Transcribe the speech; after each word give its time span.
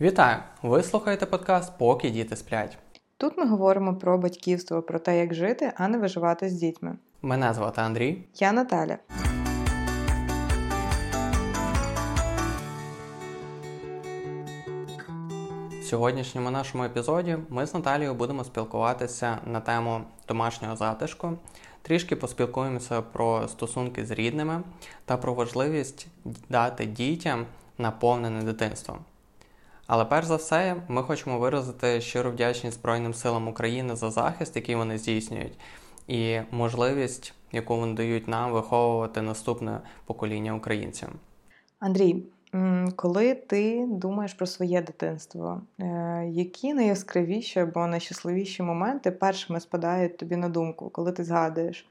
Вітаю! 0.00 0.38
Ви 0.62 0.82
слухаєте 0.82 1.26
подкаст 1.26 1.78
Поки 1.78 2.10
діти 2.10 2.36
сплять. 2.36 2.78
Тут 3.16 3.38
ми 3.38 3.46
говоримо 3.46 3.94
про 3.94 4.18
батьківство, 4.18 4.82
про 4.82 4.98
те, 4.98 5.18
як 5.18 5.34
жити, 5.34 5.72
а 5.76 5.88
не 5.88 5.98
виживати 5.98 6.48
з 6.48 6.52
дітьми. 6.52 6.96
Мене 7.22 7.54
звати 7.54 7.80
Андрій. 7.80 8.24
Я 8.34 8.52
Наталя. 8.52 8.98
В 15.80 15.84
сьогоднішньому 15.84 16.50
нашому 16.50 16.84
епізоді 16.84 17.36
ми 17.48 17.66
з 17.66 17.74
Наталією 17.74 18.14
будемо 18.14 18.44
спілкуватися 18.44 19.38
на 19.46 19.60
тему 19.60 20.00
домашнього 20.28 20.76
затишку. 20.76 21.32
Трішки 21.82 22.16
поспілкуємося 22.16 23.02
про 23.02 23.48
стосунки 23.48 24.06
з 24.06 24.10
рідними 24.10 24.62
та 25.04 25.16
про 25.16 25.34
важливість 25.34 26.06
дати 26.48 26.86
дітям 26.86 27.46
наповнене 27.78 28.42
дитинство. 28.42 28.98
Але 29.86 30.04
перш 30.04 30.26
за 30.26 30.36
все, 30.36 30.76
ми 30.88 31.02
хочемо 31.02 31.38
виразити 31.38 32.00
щиру 32.00 32.30
вдячність 32.30 32.78
Збройним 32.80 33.14
силам 33.14 33.48
України 33.48 33.96
за 33.96 34.10
захист, 34.10 34.56
який 34.56 34.74
вони 34.74 34.98
здійснюють, 34.98 35.58
і 36.08 36.40
можливість, 36.50 37.34
яку 37.52 37.76
вони 37.76 37.94
дають 37.94 38.28
нам 38.28 38.52
виховувати 38.52 39.22
наступне 39.22 39.80
покоління 40.06 40.54
українців. 40.54 41.08
Андрій, 41.78 42.22
коли 42.96 43.34
ти 43.34 43.86
думаєш 43.88 44.34
про 44.34 44.46
своє 44.46 44.82
дитинство, 44.82 45.60
е, 45.78 46.24
які 46.30 46.74
найяскравіші 46.74 47.60
або 47.60 47.86
найщасливіші 47.86 48.62
моменти 48.62 49.10
першими 49.10 49.60
спадають 49.60 50.16
тобі 50.16 50.36
на 50.36 50.48
думку, 50.48 50.90
коли 50.90 51.12
ти 51.12 51.24
згадуєш? 51.24 51.86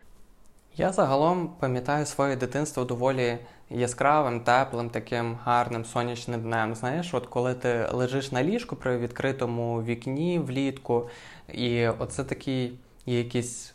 Я 0.75 0.91
загалом 0.91 1.49
пам'ятаю 1.59 2.05
своє 2.05 2.35
дитинство 2.35 2.84
доволі 2.84 3.37
яскравим, 3.73 4.40
теплим, 4.40 4.90
таким 4.90 5.38
гарним 5.44 5.86
сонячним 5.86 6.41
днем. 6.41 6.76
Знаєш, 6.76 7.13
от 7.13 7.27
коли 7.27 7.54
ти 7.54 7.88
лежиш 7.91 8.32
на 8.32 8.44
ліжку 8.44 8.76
при 8.76 8.98
відкритому 8.98 9.84
вікні 9.84 10.40
влітку, 10.40 11.09
і 11.54 11.88
оце 11.88 12.24
такий 12.24 12.74
є 13.05 13.18
якийсь 13.18 13.74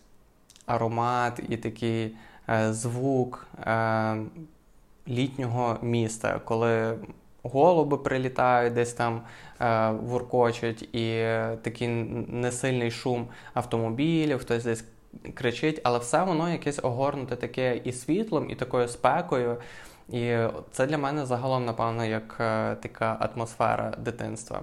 аромат 0.66 1.40
і 1.48 1.56
такий 1.56 2.16
е, 2.48 2.72
звук 2.72 3.46
е, 3.66 4.16
літнього 5.08 5.76
міста, 5.82 6.40
коли 6.44 6.98
голуби 7.42 7.98
прилітають, 7.98 8.74
десь 8.74 8.92
там 8.92 9.22
е, 9.60 9.90
вуркочуть, 9.90 10.82
і 10.82 11.22
такий 11.62 11.88
несильний 12.28 12.90
шум 12.90 13.26
автомобілів, 13.54 14.38
хтось 14.38 14.64
десь 14.64 14.84
кричить, 15.34 15.80
але 15.84 15.98
все 15.98 16.24
воно 16.24 16.50
якесь 16.50 16.80
огорнуте 16.82 17.36
таке 17.36 17.80
і 17.84 17.92
світлом, 17.92 18.50
і 18.50 18.54
такою 18.54 18.88
спекою. 18.88 19.56
І 20.08 20.36
це 20.70 20.86
для 20.86 20.98
мене 20.98 21.26
загалом, 21.26 21.64
напевно, 21.64 22.04
як 22.04 22.36
е, 22.40 22.74
така 22.74 23.16
атмосфера 23.20 23.94
дитинства. 23.98 24.60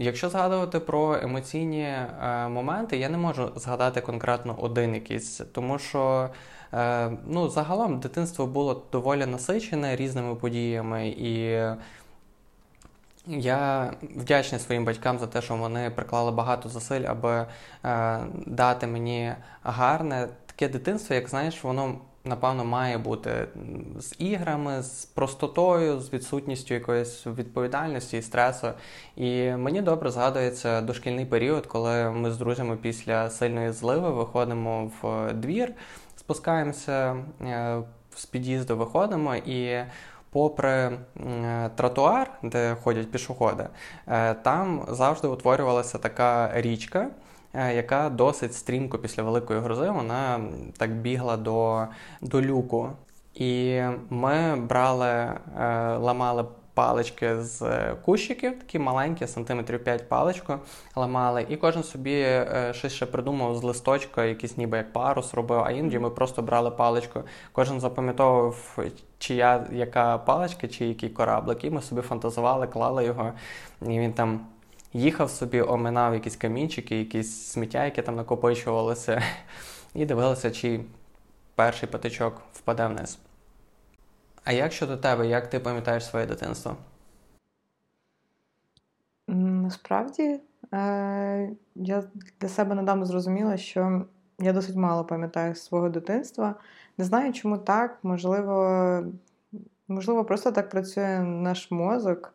Якщо 0.00 0.28
згадувати 0.28 0.80
про 0.80 1.14
емоційні 1.22 1.82
е, 1.82 2.48
моменти, 2.48 2.96
я 2.96 3.08
не 3.08 3.18
можу 3.18 3.52
згадати 3.56 4.00
конкретно 4.00 4.56
один 4.58 4.94
якийсь, 4.94 5.40
тому 5.52 5.78
що 5.78 6.30
е, 6.74 7.10
ну, 7.26 7.48
загалом 7.48 8.00
дитинство 8.00 8.46
було 8.46 8.82
доволі 8.92 9.26
насичене 9.26 9.96
різними 9.96 10.34
подіями, 10.34 11.08
і 11.08 11.62
я 13.26 13.92
вдячний 14.16 14.60
своїм 14.60 14.84
батькам 14.84 15.18
за 15.18 15.26
те, 15.26 15.42
що 15.42 15.56
вони 15.56 15.90
приклали 15.90 16.30
багато 16.30 16.68
зусиль, 16.68 17.04
аби 17.08 17.46
е, 17.84 18.18
дати 18.46 18.86
мені 18.86 19.32
гарне 19.62 20.28
таке 20.46 20.68
дитинство, 20.68 21.14
як 21.14 21.28
знаєш, 21.28 21.64
воно 21.64 21.98
напевно 22.28 22.64
має 22.64 22.98
бути 22.98 23.48
з 23.98 24.14
іграми, 24.18 24.82
з 24.82 25.04
простотою, 25.04 26.00
з 26.00 26.12
відсутністю 26.12 26.74
якоїсь 26.74 27.26
відповідальності 27.26 28.18
і 28.18 28.22
стресу. 28.22 28.68
І 29.16 29.50
мені 29.50 29.82
добре 29.82 30.10
згадується 30.10 30.80
дошкільний 30.80 31.26
період, 31.26 31.66
коли 31.66 32.10
ми 32.10 32.30
з 32.30 32.38
друзями 32.38 32.76
після 32.76 33.30
сильної 33.30 33.72
зливи 33.72 34.10
виходимо 34.10 34.90
в 35.02 35.32
двір, 35.32 35.72
спускаємося 36.16 37.16
е, 37.42 37.82
з 38.14 38.26
під'їзду, 38.26 38.76
виходимо 38.76 39.36
і 39.36 39.84
попри 40.30 40.98
тротуар, 41.76 42.30
де 42.42 42.76
ходять 42.82 43.10
пішоходи, 43.10 43.66
е, 44.08 44.34
там 44.34 44.86
завжди 44.88 45.28
утворювалася 45.28 45.98
така 45.98 46.50
річка. 46.54 47.08
Е, 47.54 47.74
яка 47.74 48.10
досить 48.10 48.54
стрімко 48.54 48.98
після 48.98 49.22
великої 49.22 49.60
грози 49.60 49.90
вона 49.90 50.40
так 50.76 50.96
бігла 50.96 51.36
до 51.36 51.86
до 52.20 52.42
люку. 52.42 52.90
І 53.34 53.82
ми 54.10 54.56
брали, 54.56 55.08
е, 55.08 55.36
ламали 55.96 56.44
палички 56.74 57.40
з 57.40 57.92
кущиків, 57.94 58.58
такі 58.58 58.78
маленькі, 58.78 59.26
сантиметрів 59.26 59.84
5 59.84 60.08
паличку 60.08 60.54
ламали, 60.96 61.46
і 61.48 61.56
кожен 61.56 61.82
собі 61.82 62.20
е, 62.20 62.72
щось 62.74 62.92
ще 62.92 63.06
придумав 63.06 63.56
з 63.56 63.62
листочка, 63.62 64.24
якийсь 64.24 64.56
ніби 64.56 64.76
як 64.76 64.92
парус 64.92 65.34
робив, 65.34 65.62
а 65.66 65.70
іноді 65.70 65.98
ми 65.98 66.10
просто 66.10 66.42
брали 66.42 66.70
паличку. 66.70 67.20
Кожен 67.52 67.80
запам'ятовував, 67.80 68.78
чия 69.18 69.66
яка 69.72 70.18
паличка, 70.18 70.68
чи 70.68 70.86
який 70.86 71.08
кораблик, 71.08 71.64
і 71.64 71.70
ми 71.70 71.82
собі 71.82 72.00
фантазували, 72.00 72.66
клали 72.66 73.04
його, 73.04 73.32
і 73.82 73.98
він 73.98 74.12
там. 74.12 74.46
Їхав 74.92 75.30
собі, 75.30 75.62
оминав 75.62 76.14
якісь 76.14 76.36
камінчики, 76.36 76.98
якісь 76.98 77.46
сміття, 77.46 77.84
які 77.84 78.02
там 78.02 78.16
накопичувалися, 78.16 79.22
і 79.94 80.06
дивилися, 80.06 80.50
чи 80.50 80.80
перший 81.54 81.88
патичок 81.88 82.42
впаде 82.52 82.86
вниз. 82.86 83.18
А 84.44 84.52
як 84.52 84.72
щодо 84.72 84.96
тебе, 84.96 85.26
як 85.26 85.50
ти 85.50 85.60
пам'ятаєш 85.60 86.06
своє 86.06 86.26
дитинство? 86.26 86.76
Насправді 89.28 90.40
е- 90.74 91.50
я 91.74 92.04
для 92.40 92.48
себе 92.48 92.74
недавно 92.74 93.06
зрозуміла, 93.06 93.56
що 93.56 94.04
я 94.38 94.52
досить 94.52 94.76
мало 94.76 95.04
пам'ятаю 95.04 95.54
свого 95.54 95.88
дитинства. 95.88 96.54
Не 96.98 97.04
знаю, 97.04 97.32
чому 97.32 97.58
так. 97.58 97.98
Можливо, 98.02 99.04
можливо, 99.88 100.24
просто 100.24 100.52
так 100.52 100.70
працює 100.70 101.18
наш 101.18 101.70
мозок. 101.70 102.34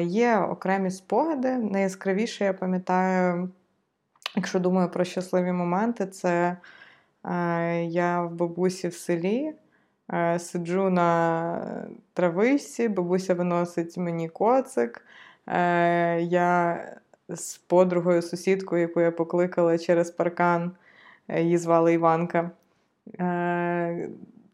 Є 0.00 0.38
окремі 0.38 0.90
спогади. 0.90 1.56
Найяскравіше 1.56 2.44
я 2.44 2.52
пам'ятаю, 2.52 3.50
якщо 4.36 4.60
думаю 4.60 4.88
про 4.88 5.04
щасливі 5.04 5.52
моменти, 5.52 6.06
це 6.06 6.56
я 7.82 8.22
в 8.22 8.34
бабусі 8.34 8.88
в 8.88 8.94
селі. 8.94 9.54
Сиджу 10.38 10.90
на 10.90 11.86
травичці, 12.14 12.88
бабуся 12.88 13.34
виносить 13.34 13.96
мені 13.96 14.28
коцик. 14.28 15.06
Я 16.18 16.84
з 17.28 17.56
подругою, 17.58 18.22
сусідкою, 18.22 18.82
яку 18.82 19.00
я 19.00 19.10
покликала 19.10 19.78
через 19.78 20.10
паркан, 20.10 20.72
її 21.28 21.58
звали 21.58 21.92
Іванка. 21.92 22.50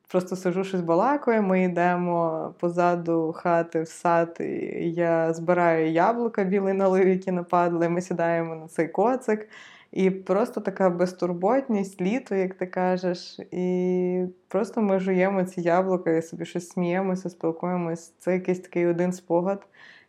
Просто 0.09 0.37
сижу 0.37 0.65
щось 0.65 0.81
балакою, 0.81 1.43
ми 1.43 1.63
йдемо 1.63 2.55
позаду 2.61 3.35
хати 3.37 3.83
в 3.83 3.89
сад, 3.89 4.37
і 4.41 4.45
я 4.93 5.33
збираю 5.35 5.91
яблука 5.91 6.45
білий 6.45 6.75
налив, 6.75 7.09
які 7.09 7.33
нападли. 7.33 7.89
Ми 7.89 8.01
сідаємо 8.01 8.55
на 8.55 8.69
цей 8.69 8.89
коцик. 8.89 9.49
І 9.93 10.11
просто 10.11 10.61
така 10.61 10.91
безтурботність, 10.91 12.01
літо, 12.01 12.35
як 12.35 12.55
ти 12.55 12.67
кажеш, 12.67 13.41
і 13.51 14.25
просто 14.49 14.83
ми 14.83 15.01
жуємо 15.01 15.45
ці 15.45 15.61
яблука 15.61 16.11
і 16.11 16.23
собі 16.23 16.45
щось 16.45 16.69
сміємося, 16.69 17.31
спілкуємось. 17.31 18.13
Це 18.19 18.33
якийсь 18.33 18.61
такий 18.61 18.87
один 18.87 19.13
спогад, 19.13 19.67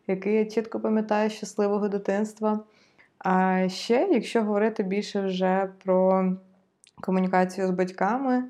який 0.08 0.34
я 0.34 0.46
чітко 0.46 0.80
пам'ятаю 0.80 1.30
щасливого 1.30 1.88
дитинства. 1.88 2.60
А 3.20 3.66
ще, 3.70 4.08
якщо 4.12 4.44
говорити 4.44 4.84
більше 4.84 5.22
вже 5.22 5.70
про 5.84 6.26
комунікацію 7.02 7.68
з 7.68 7.72
батьками, 7.72 8.44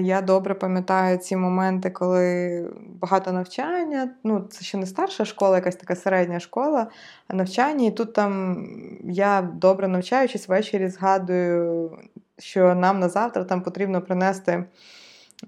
я 0.00 0.20
добре 0.20 0.54
пам'ятаю 0.54 1.18
ці 1.18 1.36
моменти, 1.36 1.90
коли 1.90 2.64
багато 3.00 3.32
навчання. 3.32 4.10
Ну, 4.24 4.46
це 4.50 4.64
ще 4.64 4.78
не 4.78 4.86
старша 4.86 5.24
школа, 5.24 5.56
якась 5.56 5.76
така 5.76 5.96
середня 5.96 6.40
школа, 6.40 6.86
навчання. 7.28 7.86
І 7.86 7.90
тут 7.90 8.12
там 8.12 8.64
я 9.04 9.42
добре 9.42 9.88
навчаючись 9.88 10.48
ввечері, 10.48 10.88
згадую, 10.88 11.90
що 12.38 12.74
нам 12.74 13.00
на 13.00 13.08
завтра 13.08 13.44
там 13.44 13.62
потрібно 13.62 14.00
принести. 14.00 14.64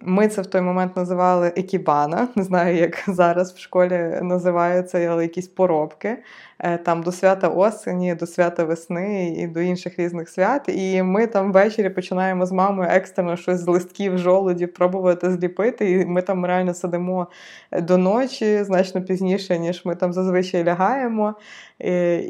Ми 0.01 0.29
це 0.29 0.43
в 0.43 0.47
той 0.47 0.61
момент 0.61 0.97
називали 0.97 1.53
екібана. 1.57 2.29
Не 2.35 2.43
знаю, 2.43 2.77
як 2.77 3.05
зараз 3.07 3.53
в 3.53 3.59
школі 3.59 4.19
називаються, 4.23 4.99
але 4.99 5.23
якісь 5.23 5.49
поробки. 5.49 6.23
Е, 6.63 6.79
там 6.79 7.03
до 7.03 7.13
свята 7.13 7.49
осені, 7.49 8.15
до 8.15 8.27
свята 8.27 8.65
весни 8.65 9.29
і 9.29 9.47
до 9.47 9.61
інших 9.61 9.99
різних 9.99 10.29
свят. 10.29 10.65
І 10.69 11.03
ми 11.03 11.27
там 11.27 11.53
ввечері 11.53 11.91
починаємо 11.91 12.47
з 12.47 12.53
мамою 12.53 12.89
екстрено 12.93 13.37
щось 13.37 13.61
з 13.61 13.67
листків 13.67 14.19
жолудів 14.19 14.75
пробувати 14.75 15.31
зліпити. 15.31 15.91
І 15.91 16.07
ми 16.07 16.23
там 16.23 16.47
реально 16.47 16.75
сидимо 16.75 17.27
до 17.73 17.99
ночі, 17.99 18.65
значно 18.65 19.03
пізніше, 19.03 19.59
ніж 19.59 19.85
ми 19.85 19.95
там 19.95 20.13
зазвичай 20.13 20.65
лягаємо. 20.65 21.35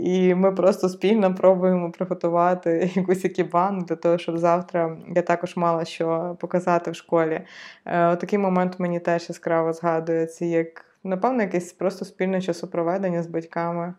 І 0.03 0.35
ми 0.35 0.53
просто 0.53 0.89
спільно 0.89 1.35
пробуємо 1.35 1.91
приготувати 1.91 2.91
якусь 2.95 3.25
екібану 3.25 3.83
для 3.83 3.97
того, 3.97 4.19
щоб 4.19 4.39
завтра 4.39 4.97
я 5.15 5.23
також 5.23 5.57
мала 5.57 5.85
що 5.85 6.37
показати 6.41 6.91
в 6.91 6.95
школі. 6.95 7.41
Е, 7.87 8.07
отакий 8.07 8.39
момент 8.39 8.81
мені 8.81 9.01
теж 9.01 9.29
яскраво 9.29 9.73
згадується, 9.73 10.45
як 10.45 10.85
напевно, 11.05 11.43
якесь 11.43 11.73
просто 11.73 12.05
спільне 12.05 12.41
часопроведення 12.41 13.23
з 13.23 13.27
батьками. 13.27 13.95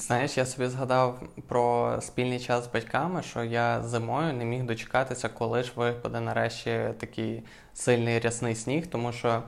Знаєш, 0.00 0.36
я 0.38 0.46
собі 0.46 0.68
згадав 0.68 1.22
про 1.48 1.96
спільний 2.00 2.40
час 2.40 2.64
з 2.64 2.72
батьками, 2.72 3.22
що 3.22 3.44
я 3.44 3.82
зимою 3.82 4.32
не 4.32 4.44
міг 4.44 4.64
дочекатися, 4.64 5.28
коли 5.28 5.62
ж 5.62 5.72
випаде 5.76 6.20
нарешті 6.20 6.80
такий 6.98 7.42
сильний 7.74 8.18
рясний 8.18 8.54
сніг, 8.54 8.86
тому 8.86 9.12
що 9.12 9.28
е, 9.28 9.42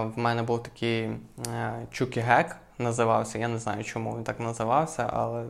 в 0.00 0.18
мене 0.18 0.42
був 0.42 0.62
такий 0.62 1.02
е, 1.02 1.86
чукігек, 1.90 2.56
називався. 2.78 3.38
Я 3.38 3.48
не 3.48 3.58
знаю, 3.58 3.84
чому 3.84 4.16
він 4.16 4.24
так 4.24 4.40
називався, 4.40 5.10
але 5.12 5.44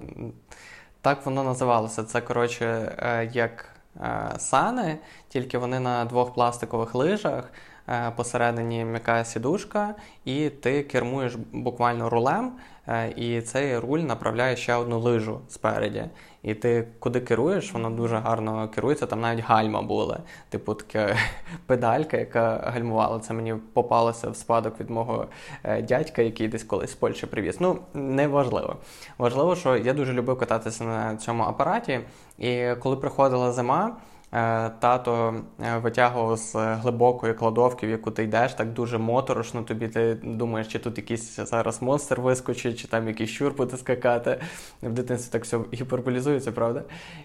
так 1.01 1.27
воно 1.27 1.45
називалося. 1.45 2.05
Це, 2.05 2.21
коротше, 2.21 2.97
е, 2.99 3.31
як 3.33 3.69
е, 3.97 4.31
сани, 4.39 4.99
тільки 5.29 5.59
вони 5.59 5.81
на 5.81 6.05
двох 6.05 6.35
пластикових 6.35 6.95
лижах. 6.95 7.51
Е, 7.89 8.13
посередині 8.17 8.85
м'яка 8.85 9.25
сідушка, 9.25 9.95
і 10.25 10.51
ти 10.51 10.83
кермуєш 10.83 11.37
буквально 11.53 12.11
рулем, 12.11 12.53
е, 12.89 13.11
і 13.17 13.41
цей 13.43 13.79
руль 13.79 13.99
направляє 13.99 14.57
ще 14.57 14.75
одну 14.75 14.99
лижу 14.99 15.41
спереді. 15.49 16.05
І 16.43 16.55
ти 16.55 16.89
куди 16.99 17.21
керуєш, 17.21 17.73
воно 17.73 17.91
дуже 17.91 18.17
гарно 18.17 18.69
керується. 18.69 19.07
Там 19.07 19.21
навіть 19.21 19.45
гальма 19.45 19.83
були. 19.83 20.19
Типу 20.49 20.75
така 20.75 21.17
педалька, 21.67 22.17
яка 22.17 22.73
гальмувала. 22.75 23.19
Це 23.19 23.35
мені 23.35 23.55
попалося 23.55 24.31
в 24.31 24.37
спадок 24.37 24.81
від 24.81 24.91
мого 24.91 25.27
е, 25.65 25.83
дядька, 25.83 26.23
який 26.23 26.49
десь 26.49 26.65
колись 26.65 26.91
з 26.91 26.95
Польщі 26.95 27.27
привіз. 27.27 27.57
Ну, 27.61 27.79
не 27.95 28.29
важливо. 28.29 28.77
Важливо, 29.19 29.57
що 29.57 29.77
я 29.77 29.93
дуже 29.93 30.13
любив 30.13 30.39
кататися 30.39 30.85
на 30.85 31.17
цьому 31.17 31.43
апараті. 31.43 32.01
І 32.39 32.69
коли 32.81 32.97
приходила 32.97 33.53
зима. 33.53 33.97
Е, 34.35 34.71
тато 34.79 35.35
е, 35.63 35.79
витягував 35.79 36.37
з 36.37 36.55
глибокої 36.55 37.35
кладовки, 37.35 37.87
в 37.87 37.91
яку 37.91 38.11
ти 38.11 38.25
йдеш, 38.25 38.55
так 38.55 38.73
дуже 38.73 38.99
моторошно. 38.99 39.63
Тобі 39.63 39.89
ти 39.89 40.15
думаєш, 40.23 40.69
чи 40.69 40.79
тут 40.79 40.99
якийсь 40.99 41.37
зараз 41.37 41.83
монстр 41.83 42.21
вискочить, 42.21 42.79
чи 42.79 42.89
там 42.89 43.09
якийсь 43.09 43.31
щур 43.31 43.55
буде 43.55 43.77
скакати. 43.77 44.41
В 44.83 44.93
дитинстві 44.93 45.33
так 45.33 45.45
все 45.45 45.59
гіперболізується, 45.75 46.53
правда? 46.53 46.83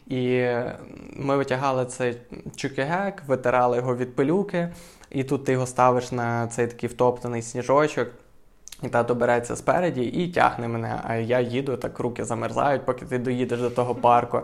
І 0.08 0.48
ми 1.16 1.38
витягали 1.38 1.86
цей 1.86 2.18
чукігек, 2.56 3.24
витирали 3.28 3.78
його 3.78 3.96
від 3.96 4.16
пилюки, 4.16 4.70
і 5.12 5.24
тут 5.24 5.46
ти 5.46 5.52
його 5.52 5.66
ставиш 5.66 6.12
на 6.12 6.48
цей 6.48 6.68
такий 6.68 6.90
втоптаний 6.90 7.42
сніжочок. 7.42 8.08
І 8.84 8.88
тато 8.88 9.16
береться 9.16 9.56
спереді 9.56 10.04
і 10.04 10.32
тягне 10.32 10.68
мене. 10.68 11.02
А 11.04 11.16
я 11.16 11.40
їду, 11.40 11.78
так 11.78 12.00
руки 12.00 12.26
замерзають, 12.26 12.86
поки 12.86 13.06
ти 13.06 13.18
доїдеш 13.18 13.60
до 13.60 13.70
того 13.70 13.96
парку. 13.96 14.42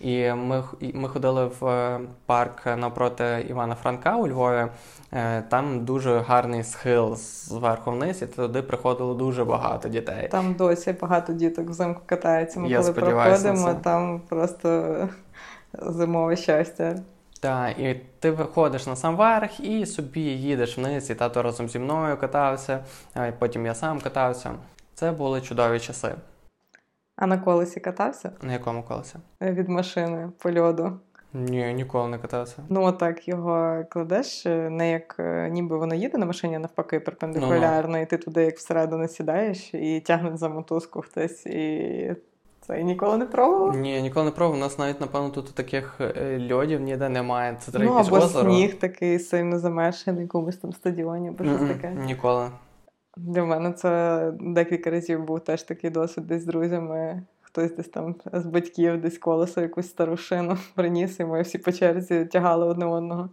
І 0.00 0.32
ми 0.32 0.62
ми 0.80 1.08
ходили 1.08 1.50
в 1.60 1.66
е, 1.66 2.00
парк 2.26 2.66
навпроти 2.66 3.46
Івана 3.48 3.74
Франка 3.74 4.16
у 4.16 4.28
Львові. 4.28 4.66
Е, 5.12 5.42
там 5.42 5.84
дуже 5.84 6.18
гарний 6.18 6.64
схил 6.64 7.16
зверху 7.16 7.90
вниз, 7.90 8.22
і 8.22 8.26
туди 8.26 8.62
приходило 8.62 9.14
дуже 9.14 9.44
багато 9.44 9.88
дітей. 9.88 10.28
Там 10.28 10.54
досі 10.54 10.92
багато 11.00 11.32
діток 11.32 11.68
взимку 11.68 12.00
катаються. 12.06 12.60
Ми 12.60 12.68
Я 12.68 12.80
коли 12.80 12.92
проходимо, 12.92 13.74
там 13.74 14.20
просто 14.28 14.94
зимове 15.72 16.36
щастя. 16.36 16.96
Так, 17.40 17.78
і 17.78 18.00
ти 18.20 18.30
виходиш 18.30 18.86
на 18.86 18.96
сам 18.96 19.16
верх 19.16 19.60
і 19.60 19.86
собі 19.86 20.20
їдеш 20.20 20.78
вниз, 20.78 21.10
і 21.10 21.14
тато 21.14 21.42
разом 21.42 21.68
зі 21.68 21.78
мною 21.78 22.16
катався, 22.16 22.84
потім 23.38 23.66
я 23.66 23.74
сам 23.74 24.00
катався. 24.00 24.50
Це 24.94 25.10
були 25.12 25.40
чудові 25.40 25.80
часи. 25.80 26.14
А 27.16 27.26
на 27.26 27.38
колесі 27.38 27.80
катався? 27.80 28.32
На 28.42 28.52
якому 28.52 28.82
колесі? 28.82 29.14
Е, 29.40 29.52
від 29.52 29.68
машини 29.68 30.30
по 30.38 30.52
льоду. 30.52 30.92
Ні, 31.32 31.74
ніколи 31.74 32.08
не 32.08 32.18
катався. 32.18 32.56
Ну, 32.68 32.82
отак 32.82 33.28
його 33.28 33.84
кладеш, 33.90 34.46
е, 34.46 34.70
не 34.70 34.90
як 34.90 35.16
е, 35.18 35.50
ніби 35.50 35.78
воно 35.78 35.94
їде 35.94 36.18
на 36.18 36.26
машині, 36.26 36.58
навпаки, 36.58 37.00
перпендикулярно, 37.00 37.96
ну, 37.96 38.02
і 38.02 38.06
ти 38.06 38.16
туди 38.16 38.44
як 38.44 38.56
всередину 38.56 39.08
сідаєш 39.08 39.74
і 39.74 40.00
тягнуть 40.00 40.38
за 40.38 40.48
мотузку 40.48 41.00
хтось 41.02 41.46
і. 41.46 42.16
Це 42.60 42.82
ніколи 42.82 43.16
не 43.16 43.26
пробував? 43.26 43.76
Ні, 43.76 44.02
ніколи 44.02 44.24
не 44.24 44.30
пробував. 44.32 44.60
У 44.60 44.64
нас 44.64 44.78
навіть, 44.78 45.00
напевно, 45.00 45.30
тут 45.30 45.54
таких 45.54 46.00
льодів 46.50 46.80
ніде 46.80 47.08
немає. 47.08 47.56
Це 47.60 47.78
ну, 47.78 47.92
або 47.92 48.16
озеро. 48.16 48.50
сніг 48.50 48.78
такий 48.78 49.18
сильно 49.18 49.58
замершений 49.58 50.16
на 50.16 50.22
якомусь 50.22 50.56
там 50.56 50.72
стадіоні, 50.72 51.28
або 51.28 51.44
щось 51.44 51.68
таке. 51.68 51.90
Ніколи. 51.90 52.48
Для 53.16 53.44
мене 53.44 53.72
це 53.72 54.32
декілька 54.40 54.90
разів 54.90 55.24
був 55.24 55.40
теж 55.40 55.62
такий 55.62 55.90
досвід 55.90 56.26
десь 56.26 56.42
з 56.42 56.46
друзями. 56.46 57.22
Хтось 57.40 57.72
десь 57.72 57.88
там 57.88 58.14
з 58.32 58.46
батьків 58.46 59.00
десь 59.00 59.18
колесо 59.18 59.60
якусь 59.60 59.88
старушину 59.88 60.58
приніс, 60.74 61.20
і 61.20 61.24
ми 61.24 61.42
всі 61.42 61.58
по 61.58 61.72
черзі 61.72 62.24
тягали 62.24 62.66
одне 62.66 62.86
одного. 62.86 63.30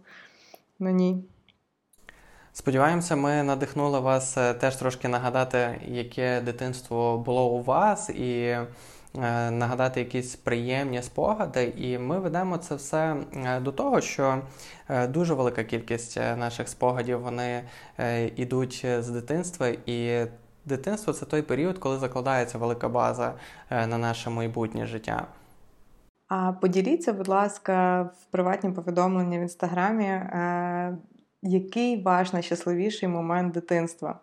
Ну 0.78 0.90
ні. 0.90 1.24
Сподіваємося, 2.52 3.16
ми 3.16 3.42
надихнули 3.42 4.00
вас 4.00 4.38
е, 4.38 4.54
теж 4.54 4.76
трошки 4.76 5.08
нагадати, 5.08 5.80
яке 5.86 6.40
дитинство 6.40 7.18
було 7.18 7.50
у 7.50 7.62
вас, 7.62 8.10
і 8.10 8.56
нагадати 9.50 10.00
якісь 10.00 10.36
приємні 10.36 11.02
спогади, 11.02 11.72
і 11.76 11.98
ми 11.98 12.18
ведемо 12.18 12.58
це 12.58 12.74
все 12.74 13.16
е, 13.36 13.60
до 13.60 13.72
того, 13.72 14.00
що 14.00 14.42
е, 14.88 15.06
дуже 15.06 15.34
велика 15.34 15.64
кількість 15.64 16.16
наших 16.16 16.68
спогадів 16.68 17.20
вони 17.20 17.62
йдуть 18.36 18.86
з 18.98 19.08
дитинства, 19.08 19.68
і 19.86 20.26
дитинство 20.64 21.12
це 21.12 21.26
той 21.26 21.42
період, 21.42 21.78
коли 21.78 21.98
закладається 21.98 22.58
велика 22.58 22.88
база 22.88 23.34
на 23.70 23.98
наше 23.98 24.30
майбутнє 24.30 24.86
життя. 24.86 25.26
А 26.28 26.52
поділіться, 26.52 27.12
будь 27.12 27.28
ласка, 27.28 28.02
в 28.02 28.24
приватні 28.30 28.70
повідомлення 28.70 29.38
в 29.38 29.42
інстаграмі, 29.42 30.20
який 31.42 32.02
ваш 32.02 32.32
найщасливіший 32.32 33.08
момент 33.08 33.54
дитинства? 33.54 34.20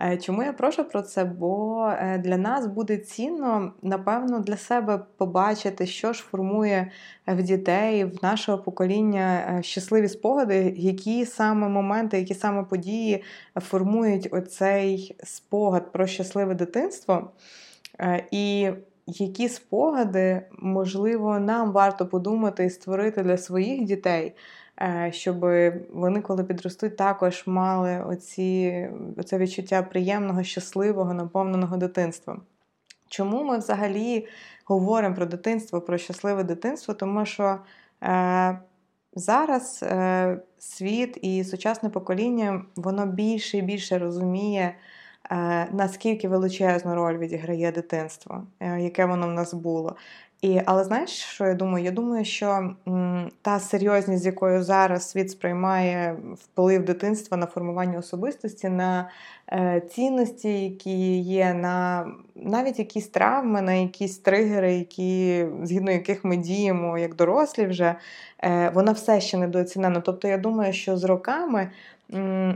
Е, 0.00 0.16
чому 0.16 0.42
я 0.42 0.52
прошу 0.52 0.84
про 0.84 1.02
це? 1.02 1.24
Бо 1.24 1.86
е, 1.86 2.18
для 2.18 2.36
нас 2.36 2.66
буде 2.66 2.96
цінно, 2.96 3.72
напевно, 3.82 4.38
для 4.38 4.56
себе 4.56 5.04
побачити, 5.16 5.86
що 5.86 6.12
ж 6.12 6.22
формує 6.22 6.90
в 7.26 7.42
дітей, 7.42 8.04
в 8.04 8.18
нашого 8.22 8.58
покоління 8.58 9.56
е, 9.58 9.62
щасливі 9.62 10.08
спогади, 10.08 10.74
які 10.76 11.24
саме 11.26 11.68
моменти, 11.68 12.18
які 12.18 12.34
саме 12.34 12.64
події 12.64 13.22
формують 13.56 14.28
оцей 14.30 15.16
спогад 15.24 15.92
про 15.92 16.06
щасливе 16.06 16.54
дитинство. 16.54 17.30
І 18.30 18.70
які 19.06 19.48
спогади, 19.48 20.42
можливо, 20.58 21.38
нам 21.38 21.72
варто 21.72 22.06
подумати 22.06 22.64
і 22.64 22.70
створити 22.70 23.22
для 23.22 23.36
своїх 23.36 23.84
дітей. 23.84 24.34
Е, 24.80 25.10
щоб 25.12 25.40
вони, 25.92 26.20
коли 26.20 26.44
підростуть, 26.44 26.96
також 26.96 27.42
мали 27.46 28.04
оці, 28.08 28.88
оце 29.16 29.38
відчуття 29.38 29.82
приємного, 29.82 30.42
щасливого, 30.42 31.14
наповненого 31.14 31.76
дитинства. 31.76 32.40
Чому 33.08 33.44
ми 33.44 33.58
взагалі 33.58 34.26
говоримо 34.64 35.14
про 35.14 35.26
дитинство, 35.26 35.80
про 35.80 35.98
щасливе 35.98 36.44
дитинство? 36.44 36.94
Тому 36.94 37.26
що 37.26 37.58
е, 38.02 38.58
зараз 39.14 39.80
е, 39.82 40.38
світ 40.58 41.18
і 41.22 41.44
сучасне 41.44 41.90
покоління 41.90 42.64
воно 42.76 43.06
більше 43.06 43.58
і 43.58 43.62
більше 43.62 43.98
розуміє, 43.98 44.74
е, 45.30 45.68
наскільки 45.72 46.28
величезну 46.28 46.94
роль 46.94 47.18
відіграє 47.18 47.72
дитинство, 47.72 48.46
е, 48.60 48.80
яке 48.80 49.04
воно 49.04 49.28
в 49.28 49.32
нас 49.32 49.54
було. 49.54 49.96
І, 50.42 50.60
Але 50.66 50.84
знаєш, 50.84 51.10
що 51.10 51.46
я 51.46 51.54
думаю? 51.54 51.84
Я 51.84 51.90
думаю, 51.90 52.24
що 52.24 52.74
м, 52.88 53.30
та 53.42 53.60
серйозність, 53.60 54.22
з 54.22 54.26
якою 54.26 54.62
зараз 54.62 55.10
світ 55.10 55.30
сприймає 55.30 56.16
вплив 56.34 56.84
дитинства 56.84 57.36
на 57.36 57.46
формування 57.46 57.98
особистості, 57.98 58.68
на 58.68 59.10
е, 59.52 59.82
цінності, 59.90 60.64
які 60.64 61.18
є, 61.18 61.54
на 61.54 62.06
навіть 62.36 62.78
якісь 62.78 63.08
травми, 63.08 63.62
на 63.62 63.72
якісь 63.72 64.18
тригери, 64.18 64.74
які, 64.74 65.46
згідно 65.62 65.90
яких 65.90 66.24
ми 66.24 66.36
діємо 66.36 66.98
як 66.98 67.16
дорослі, 67.16 67.66
вже 67.66 67.94
е, 68.44 68.70
вона 68.74 68.92
все 68.92 69.20
ще 69.20 69.38
недооцінена. 69.38 70.00
Тобто, 70.00 70.28
я 70.28 70.38
думаю, 70.38 70.72
що 70.72 70.96
з 70.96 71.04
роками 71.04 71.70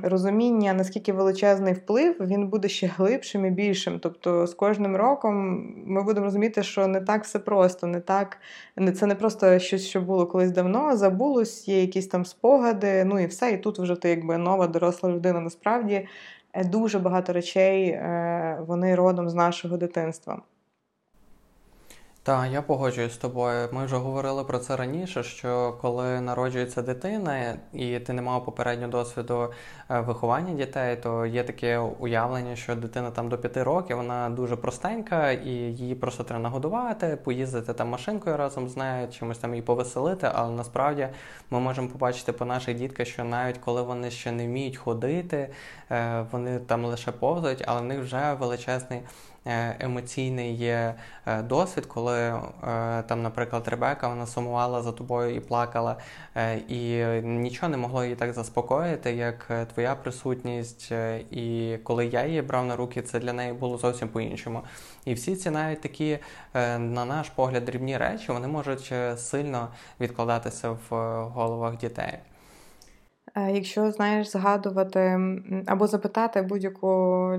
розуміння, 0.03 0.73
наскільки 0.73 1.13
величезний 1.13 1.75
вплив, 1.75 2.17
він 2.21 2.49
буде 2.49 2.69
ще 2.69 2.87
глибшим 2.87 3.47
і 3.47 3.51
більшим. 3.51 3.99
Тобто, 3.99 4.47
з 4.47 4.55
кожним 4.55 4.97
роком 4.97 5.67
ми 5.87 6.03
будемо 6.03 6.25
розуміти, 6.25 6.63
що 6.63 6.87
не 6.87 7.01
так 7.01 7.25
все 7.25 7.39
просто, 7.39 7.87
не 7.87 8.01
так, 8.01 8.39
це 8.95 9.07
не 9.07 9.15
просто 9.15 9.59
щось, 9.59 9.87
що 9.87 10.01
було 10.01 10.27
колись 10.27 10.51
давно, 10.51 10.97
забулось, 10.97 11.69
є 11.69 11.81
якісь 11.81 12.07
там 12.07 12.25
спогади, 12.25 13.05
ну 13.05 13.21
і 13.21 13.27
все. 13.27 13.53
І 13.53 13.57
тут 13.57 13.79
вже 13.79 13.97
ти 13.97 14.09
якби 14.09 14.39
нова 14.39 14.67
доросла 14.67 15.11
людина. 15.11 15.41
Насправді 15.41 16.09
е, 16.53 16.65
дуже 16.65 16.99
багато 16.99 17.33
речей 17.33 17.89
е, 17.89 18.59
вони 18.67 18.95
родом 18.95 19.29
з 19.29 19.35
нашого 19.35 19.77
дитинства. 19.77 20.43
Так, 22.25 22.53
я 22.53 22.63
погоджуюсь 22.63 23.13
з 23.13 23.17
тобою. 23.17 23.69
Ми 23.73 23.85
вже 23.85 23.97
говорили 23.97 24.45
про 24.45 24.59
це 24.59 24.77
раніше. 24.77 25.23
Що 25.23 25.79
коли 25.81 26.21
народжується 26.21 26.83
дитина, 26.83 27.59
і 27.73 27.99
ти 27.99 28.13
не 28.13 28.23
мав 28.23 28.45
попереднього 28.45 28.93
досвіду 28.93 29.53
е, 29.91 30.01
виховання 30.01 30.55
дітей, 30.55 30.97
то 30.97 31.27
є 31.27 31.45
таке 31.45 31.79
уявлення, 31.79 32.57
що 32.57 32.75
дитина 32.75 33.11
там 33.11 33.29
до 33.29 33.39
п'яти 33.39 33.63
років 33.63 33.97
вона 33.97 34.31
дуже 34.31 34.57
простенька, 34.57 35.31
і 35.31 35.49
її 35.51 35.95
просто 35.95 36.25
треба 36.25 36.43
нагодувати, 36.43 37.19
поїздити 37.25 37.73
там 37.73 37.89
машинкою 37.89 38.37
разом 38.37 38.69
з 38.69 38.77
нею, 38.77 39.09
чимось 39.09 39.39
там 39.39 39.51
її 39.51 39.63
повеселити. 39.63 40.31
Але 40.35 40.51
насправді 40.53 41.09
ми 41.51 41.61
можемо 41.61 41.89
побачити 41.89 42.33
по 42.33 42.45
наших 42.45 42.77
дітках, 42.77 43.07
що 43.07 43.25
навіть 43.25 43.59
коли 43.59 43.83
вони 43.83 44.11
ще 44.11 44.33
не 44.33 44.47
вміють 44.47 44.77
ходити, 44.77 45.49
е, 45.91 46.27
вони 46.33 46.59
там 46.59 46.85
лише 46.85 47.13
повзають, 47.13 47.65
але 47.67 47.81
в 47.81 47.85
них 47.85 48.01
вже 48.01 48.33
величезний. 48.33 49.01
Е, 49.47 49.77
емоційний 49.81 50.65
е, 50.65 50.95
досвід, 51.43 51.87
коли 51.87 52.19
е, 52.19 52.43
там, 53.03 53.23
наприклад, 53.23 53.69
Ребека 53.69 54.09
вона 54.09 54.27
сумувала 54.27 54.83
за 54.83 54.93
тобою 54.93 55.35
і 55.35 55.41
плакала, 55.41 55.97
і 56.69 57.05
нічого 57.23 57.69
не 57.69 57.77
могло 57.77 58.05
її 58.05 58.17
так 58.17 58.33
заспокоїти, 58.33 59.13
як 59.13 59.67
твоя 59.75 59.95
присутність. 59.95 60.93
І 61.31 61.79
коли 61.85 62.07
я 62.07 62.27
її 62.27 62.43
брав 62.43 62.67
на 62.67 62.77
руки, 62.77 63.03
це 63.03 63.21
для 63.21 63.33
неї 63.33 63.53
було 63.53 63.79
зовсім 63.79 64.09
по-іншому. 64.09 64.63
І 65.05 65.15
всі 65.15 65.37
ці 65.37 65.51
навіть 65.51 65.81
такі, 65.81 66.19
на 66.79 67.05
наш 67.05 67.31
погляд, 67.31 67.65
дрібні 67.65 67.97
речі, 67.99 68.33
вони 68.33 68.49
можуть 68.49 68.93
сильно 69.17 69.69
відкладатися 70.01 70.71
в 70.71 70.97
головах 71.35 71.77
дітей. 71.77 72.19
Е, 73.35 73.53
якщо 73.53 73.91
знаєш 73.91 74.31
згадувати 74.31 75.21
або 75.67 75.87
запитати 75.87 76.43
будь-яку 76.43 76.89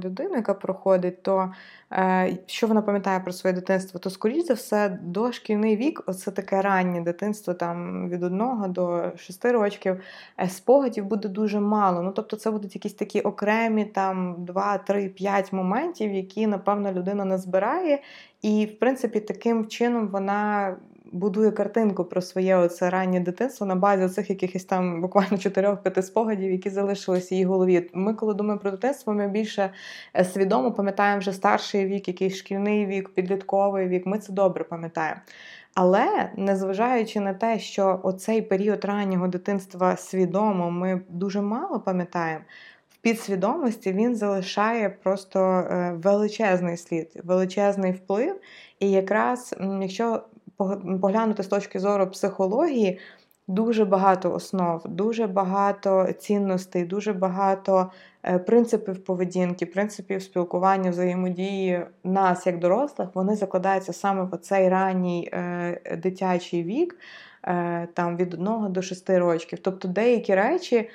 людину, 0.03 0.35
яка 0.35 0.53
проходить, 0.53 1.23
то 1.23 1.53
е, 1.91 2.37
що 2.45 2.67
вона 2.67 2.81
пам'ятає 2.81 3.19
про 3.19 3.33
своє 3.33 3.53
дитинство, 3.53 3.99
то 3.99 4.09
скоріш 4.09 4.45
за 4.45 4.53
все 4.53 4.99
дошкільний 5.01 5.77
вік, 5.77 6.03
оце 6.05 6.31
таке 6.31 6.61
раннє 6.61 7.01
дитинство, 7.01 7.53
там 7.53 8.09
від 8.09 8.23
одного 8.23 8.67
до 8.67 9.11
шести 9.17 9.51
років, 9.51 10.01
е, 10.39 10.49
спогадів 10.49 11.05
буде 11.05 11.29
дуже 11.29 11.59
мало. 11.59 12.01
Ну 12.01 12.11
тобто, 12.11 12.35
це 12.35 12.51
будуть 12.51 12.75
якісь 12.75 12.93
такі 12.93 13.21
окремі 13.21 13.85
там 13.85 14.35
два, 14.45 14.77
три, 14.77 15.09
п'ять 15.09 15.53
моментів, 15.53 16.13
які 16.13 16.47
напевно 16.47 16.91
людина 16.91 17.25
не 17.25 17.37
збирає, 17.37 18.01
і 18.41 18.65
в 18.65 18.79
принципі 18.79 19.19
таким 19.19 19.67
чином 19.67 20.07
вона 20.07 20.75
будує 21.13 21.51
картинку 21.51 22.05
про 22.05 22.21
своє 22.21 22.55
оце 22.55 22.89
раннє 22.89 23.19
дитинство 23.19 23.67
на 23.67 23.75
базі 23.75 24.15
цих 24.15 24.29
якихось 24.29 24.65
там 24.65 25.01
буквально 25.01 25.37
4-5 25.37 26.01
спогадів, 26.01 26.51
які 26.51 26.69
залишилися 26.69 27.27
в 27.29 27.33
її 27.33 27.45
голові. 27.45 27.89
Ми, 27.93 28.13
коли 28.13 28.33
думаємо 28.33 28.61
про 28.61 28.71
дитинство, 28.71 29.13
ми 29.13 29.27
більше 29.27 29.69
е, 30.15 30.25
свідомо 30.25 30.71
пам'ятаємо 30.71 31.19
вже 31.19 31.33
старший 31.33 31.85
вік, 31.85 32.07
якийсь 32.07 32.35
шкільний 32.35 32.85
вік, 32.85 33.09
підлітковий 33.09 33.87
вік. 33.87 34.05
Ми 34.05 34.19
це 34.19 34.33
добре 34.33 34.63
пам'ятаємо. 34.63 35.21
Але 35.73 36.31
незважаючи 36.37 37.19
на 37.19 37.33
те, 37.33 37.59
що 37.59 37.99
оцей 38.03 38.41
період 38.41 38.85
раннього 38.85 39.27
дитинства 39.27 39.97
свідомо 39.97 40.71
ми 40.71 41.01
дуже 41.09 41.41
мало 41.41 41.79
пам'ятаємо. 41.79 42.43
Підсвідомості 43.01 43.93
він 43.93 44.15
залишає 44.15 44.89
просто 44.89 45.39
е, 45.39 45.93
величезний 46.03 46.77
слід, 46.77 47.21
величезний 47.23 47.91
вплив. 47.91 48.39
І 48.79 48.91
якраз 48.91 49.55
якщо 49.81 50.23
поглянути 51.01 51.43
з 51.43 51.47
точки 51.47 51.79
зору 51.79 52.07
психології, 52.07 52.99
дуже 53.47 53.85
багато 53.85 54.33
основ, 54.33 54.81
дуже 54.85 55.27
багато 55.27 56.13
цінностей, 56.19 56.85
дуже 56.85 57.13
багато 57.13 57.91
е, 58.23 58.39
принципів 58.39 59.03
поведінки, 59.03 59.65
принципів 59.65 60.23
спілкування, 60.23 60.89
взаємодії 60.89 61.85
нас 62.03 62.47
як 62.47 62.59
дорослих, 62.59 63.09
вони 63.13 63.35
закладаються 63.35 63.93
саме 63.93 64.23
в 64.23 64.37
цей 64.37 64.69
ранній 64.69 65.29
е, 65.33 65.97
дитячий 66.03 66.63
вік, 66.63 66.97
е, 67.43 67.87
там 67.93 68.17
від 68.17 68.33
1 68.33 68.73
до 68.73 68.81
6 68.81 69.09
років. 69.09 69.59
Тобто 69.59 69.87
деякі 69.87 70.35
речі. 70.35 70.89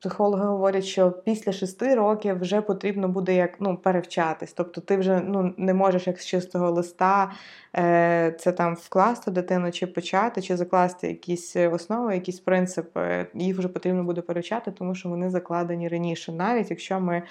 Психологи 0.00 0.44
говорять, 0.44 0.84
що 0.84 1.10
після 1.10 1.52
шести 1.52 1.94
років 1.94 2.40
вже 2.40 2.60
потрібно 2.60 3.08
буде 3.08 3.34
як 3.34 3.60
ну, 3.60 3.76
перевчатись. 3.76 4.52
Тобто 4.52 4.80
ти 4.80 4.96
вже 4.96 5.20
ну, 5.20 5.54
не 5.56 5.74
можеш 5.74 6.06
як 6.06 6.20
з 6.20 6.26
чистого 6.26 6.70
листа 6.70 7.32
е, 7.76 8.36
це 8.38 8.52
там 8.52 8.74
вкласти 8.74 9.30
дитину, 9.30 9.72
чи 9.72 9.86
почати, 9.86 10.42
чи 10.42 10.56
закласти 10.56 11.08
якісь 11.08 11.56
основи, 11.56 12.14
якісь 12.14 12.40
принципи. 12.40 13.26
Їх 13.34 13.58
вже 13.58 13.68
потрібно 13.68 14.04
буде 14.04 14.20
перевчати, 14.20 14.70
тому 14.70 14.94
що 14.94 15.08
вони 15.08 15.30
закладені 15.30 15.88
раніше, 15.88 16.32
навіть 16.32 16.70
якщо 16.70 17.00
ми 17.00 17.22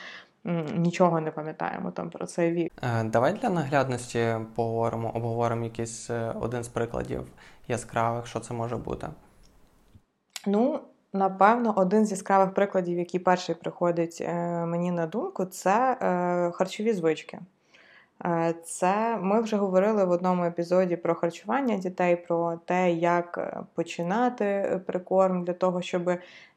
нічого 0.76 1.22
не 1.22 1.32
пам'ятаємо 1.32 1.92
там 1.92 2.10
про 2.10 2.26
цей 2.26 2.52
вік. 2.52 2.74
Е, 2.84 3.04
давай 3.04 3.34
для 3.34 3.50
наглядності 3.50 4.36
поговоримо, 4.56 5.12
обговоримо 5.16 5.64
якийсь 5.64 6.10
е, 6.10 6.34
один 6.42 6.64
з 6.64 6.68
прикладів 6.68 7.24
яскравих, 7.68 8.28
що 8.28 8.40
це 8.40 8.54
може 8.54 8.78
бути. 8.78 9.08
Ну, 10.48 10.80
Напевно, 11.14 11.74
один 11.78 12.06
з 12.06 12.12
яскравих 12.12 12.54
прикладів, 12.54 12.98
який 12.98 13.20
перший 13.20 13.56
приходить 13.56 14.18
е, 14.22 14.34
мені 14.66 14.92
на 14.92 15.08
думку, 15.08 15.46
це 15.46 15.98
е, 16.02 16.52
харчові 16.52 16.94
звички. 16.94 17.40
Е, 18.26 18.56
це 18.64 19.18
ми 19.22 19.42
вже 19.42 19.58
говорили 19.58 20.06
в 20.06 20.12
одному 20.12 20.46
епізоді 20.46 20.96
про 20.96 21.16
харчування 21.16 21.78
дітей, 21.78 22.16
про 22.16 22.60
те, 22.66 22.92
як 22.92 23.54
починати 23.76 24.80
прикорм 24.86 25.44
для 25.44 25.54
того, 25.54 25.82
щоб 25.82 26.12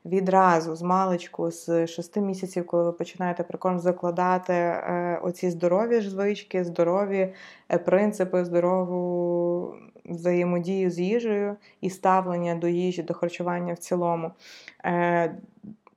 відразу 0.05 0.77
з 0.77 0.83
маличку, 0.83 1.51
з 1.51 1.87
6 1.87 2.17
місяців, 2.17 2.67
коли 2.67 2.85
ви 2.85 2.93
починаєте 2.93 3.43
прикорм, 3.43 3.79
закладати 3.79 4.75
оці 5.23 5.51
здорові 5.51 6.01
звички, 6.01 6.65
здорові 6.65 7.35
принципи, 7.85 8.45
здорову 8.45 9.75
взаємодію 10.05 10.91
з 10.91 10.99
їжею 10.99 11.57
і 11.81 11.91
ставлення 11.91 12.55
до 12.55 12.69
їжі, 12.69 13.03
до 13.03 13.15
харчування 13.15 13.75
в 13.75 13.79
цілому. 13.79 14.31
Е, 14.85 15.35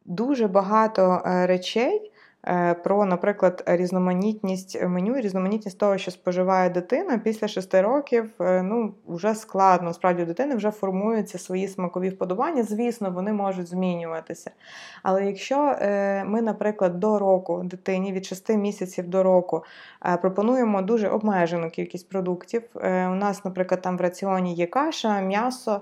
дуже 0.05 0.47
багато 0.47 1.21
е, 1.25 1.47
речей. 1.47 2.11
Е, 2.49 2.73
про, 2.73 3.05
наприклад, 3.05 3.63
різноманітність 3.65 4.83
меню, 4.83 5.15
різноманітність 5.19 5.77
того, 5.77 5.97
що 5.97 6.11
споживає 6.11 6.69
дитина 6.69 7.17
після 7.17 7.47
6 7.47 7.73
років, 7.73 8.29
е, 8.39 8.61
ну, 8.63 8.93
вже 9.07 9.35
складно. 9.35 9.93
Справді 9.93 10.23
у 10.23 10.25
дитини 10.25 10.55
вже 10.55 10.71
формуються 10.71 11.37
свої 11.37 11.67
смакові 11.67 12.09
вподобання. 12.09 12.63
Звісно, 12.63 13.11
вони 13.11 13.33
можуть 13.33 13.67
змінюватися. 13.67 14.51
Але 15.03 15.25
якщо 15.25 15.75
е, 15.81 16.23
ми, 16.23 16.41
наприклад, 16.41 16.99
до 16.99 17.19
року 17.19 17.61
дитині 17.63 18.11
від 18.11 18.25
6 18.25 18.49
місяців 18.49 19.07
до 19.07 19.23
року 19.23 19.63
пропонуємо 20.21 20.81
дуже 20.81 21.09
обмежену 21.09 21.69
кількість 21.69 22.09
продуктів, 22.09 22.63
у 22.83 23.15
нас, 23.15 23.45
наприклад, 23.45 23.81
там 23.81 23.97
в 23.97 24.01
раціоні 24.01 24.53
є 24.53 24.65
каша, 24.65 25.21
м'ясо. 25.21 25.81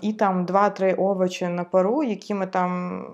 І 0.00 0.12
там 0.12 0.46
2-3 0.46 1.00
овочі 1.00 1.48
на 1.48 1.64
пару, 1.64 2.02
які 2.02 2.34
ми 2.34 2.46
там 2.46 3.04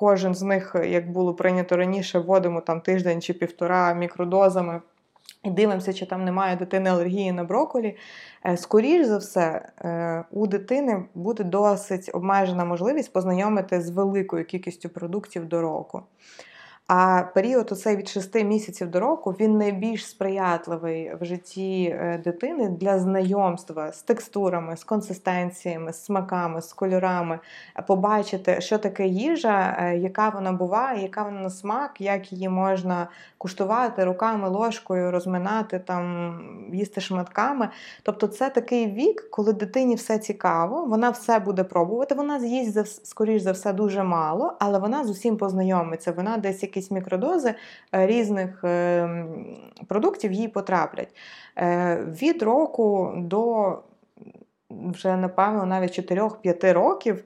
Кожен 0.00 0.34
з 0.34 0.42
них, 0.42 0.76
як 0.84 1.12
було 1.12 1.34
прийнято 1.34 1.76
раніше, 1.76 2.18
вводимо 2.18 2.60
там 2.60 2.80
тиждень 2.80 3.22
чи 3.22 3.32
півтора 3.32 3.94
мікродозами. 3.94 4.80
І 5.44 5.50
дивимося, 5.50 5.92
чи 5.92 6.06
там 6.06 6.24
немає 6.24 6.56
дитини 6.56 6.90
алергії 6.90 7.32
на 7.32 7.44
броколі. 7.44 7.96
Скоріш 8.56 9.06
за 9.06 9.18
все, 9.18 9.68
е, 9.78 10.24
у 10.30 10.46
дитини 10.46 11.04
буде 11.14 11.44
досить 11.44 12.10
обмежена 12.12 12.64
можливість 12.64 13.12
познайомити 13.12 13.80
з 13.80 13.90
великою 13.90 14.44
кількістю 14.44 14.88
продуктів 14.88 15.48
до 15.48 15.60
року. 15.60 16.02
А 16.88 17.22
період 17.34 17.72
оцей 17.72 17.96
від 17.96 18.08
6 18.08 18.34
місяців 18.34 18.90
до 18.90 19.00
року 19.00 19.34
він 19.40 19.58
найбільш 19.58 20.06
сприятливий 20.06 21.14
в 21.20 21.24
житті 21.24 21.84
е, 21.84 22.20
дитини 22.24 22.68
для 22.68 22.98
знайомства 22.98 23.92
з 23.92 24.02
текстурами, 24.02 24.76
з 24.76 24.84
консистенціями, 24.84 25.92
з 25.92 26.04
смаками, 26.04 26.62
з 26.62 26.72
кольорами, 26.72 27.38
побачити, 27.86 28.60
що 28.60 28.78
таке 28.78 29.06
їжа, 29.06 29.76
е, 29.80 29.96
яка 29.96 30.28
вона 30.28 30.52
буває, 30.52 31.02
яка 31.02 31.22
вона 31.22 31.40
на 31.40 31.50
смак, 31.50 32.00
як 32.00 32.32
її 32.32 32.48
можна 32.48 33.08
куштувати 33.38 34.04
руками, 34.04 34.48
ложкою, 34.48 35.10
розминати, 35.10 35.78
там, 35.78 36.34
їсти 36.72 37.00
шматками. 37.00 37.68
Тобто, 38.02 38.26
це 38.26 38.50
такий 38.50 38.86
вік, 38.86 39.30
коли 39.30 39.52
дитині 39.52 39.94
все 39.94 40.18
цікаво, 40.18 40.84
вона 40.84 41.10
все 41.10 41.38
буде 41.38 41.64
пробувати. 41.64 42.14
Вона 42.14 42.40
з'їсть 42.40 43.06
скоріш 43.06 43.42
за 43.42 43.52
все 43.52 43.72
дуже 43.72 44.02
мало, 44.02 44.56
але 44.58 44.78
вона 44.78 45.04
з 45.04 45.10
усім 45.10 45.36
познайомиться. 45.36 46.12
Вона 46.12 46.36
десь 46.36 46.62
якісь 46.62 46.77
мікродози 46.90 47.54
е, 47.94 48.06
різних 48.06 48.64
е, 48.64 49.26
продуктів 49.88 50.32
їй 50.32 50.48
потраплять. 50.48 51.16
Е, 51.56 51.96
від 51.96 52.42
року 52.42 53.12
до 53.16 53.78
вже, 54.70 55.16
напевно, 55.16 55.66
навіть 55.66 56.10
4-5 56.12 56.72
років 56.72 57.24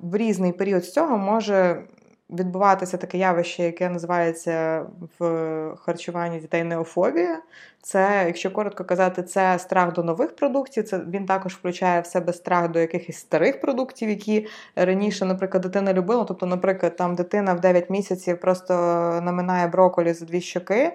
в 0.00 0.16
різний 0.16 0.52
період 0.52 0.84
з 0.84 0.92
цього 0.92 1.18
може 1.18 1.82
відбуватися 2.30 2.96
таке 2.96 3.18
явище, 3.18 3.62
яке 3.62 3.88
називається 3.88 4.86
в 5.18 5.74
харчуванні 5.76 6.38
дітей 6.38 6.64
неофобія. 6.64 7.42
Це, 7.82 8.24
якщо 8.26 8.50
коротко 8.50 8.84
казати, 8.84 9.22
це 9.22 9.58
страх 9.58 9.92
до 9.92 10.02
нових 10.02 10.36
продуктів. 10.36 10.84
Це 10.84 10.98
він 10.98 11.26
також 11.26 11.54
включає 11.54 12.00
в 12.00 12.06
себе 12.06 12.32
страх 12.32 12.70
до 12.70 12.78
якихось 12.78 13.16
старих 13.16 13.60
продуктів, 13.60 14.08
які 14.08 14.46
раніше, 14.76 15.24
наприклад, 15.24 15.62
дитина 15.62 15.92
любила. 15.92 16.24
Тобто, 16.24 16.46
наприклад, 16.46 16.96
там 16.96 17.14
дитина 17.14 17.54
в 17.54 17.60
9 17.60 17.90
місяців 17.90 18.40
просто 18.40 18.74
наминає 19.22 19.66
броколі 19.66 20.12
за 20.12 20.26
дві 20.26 20.40
щоки. 20.40 20.92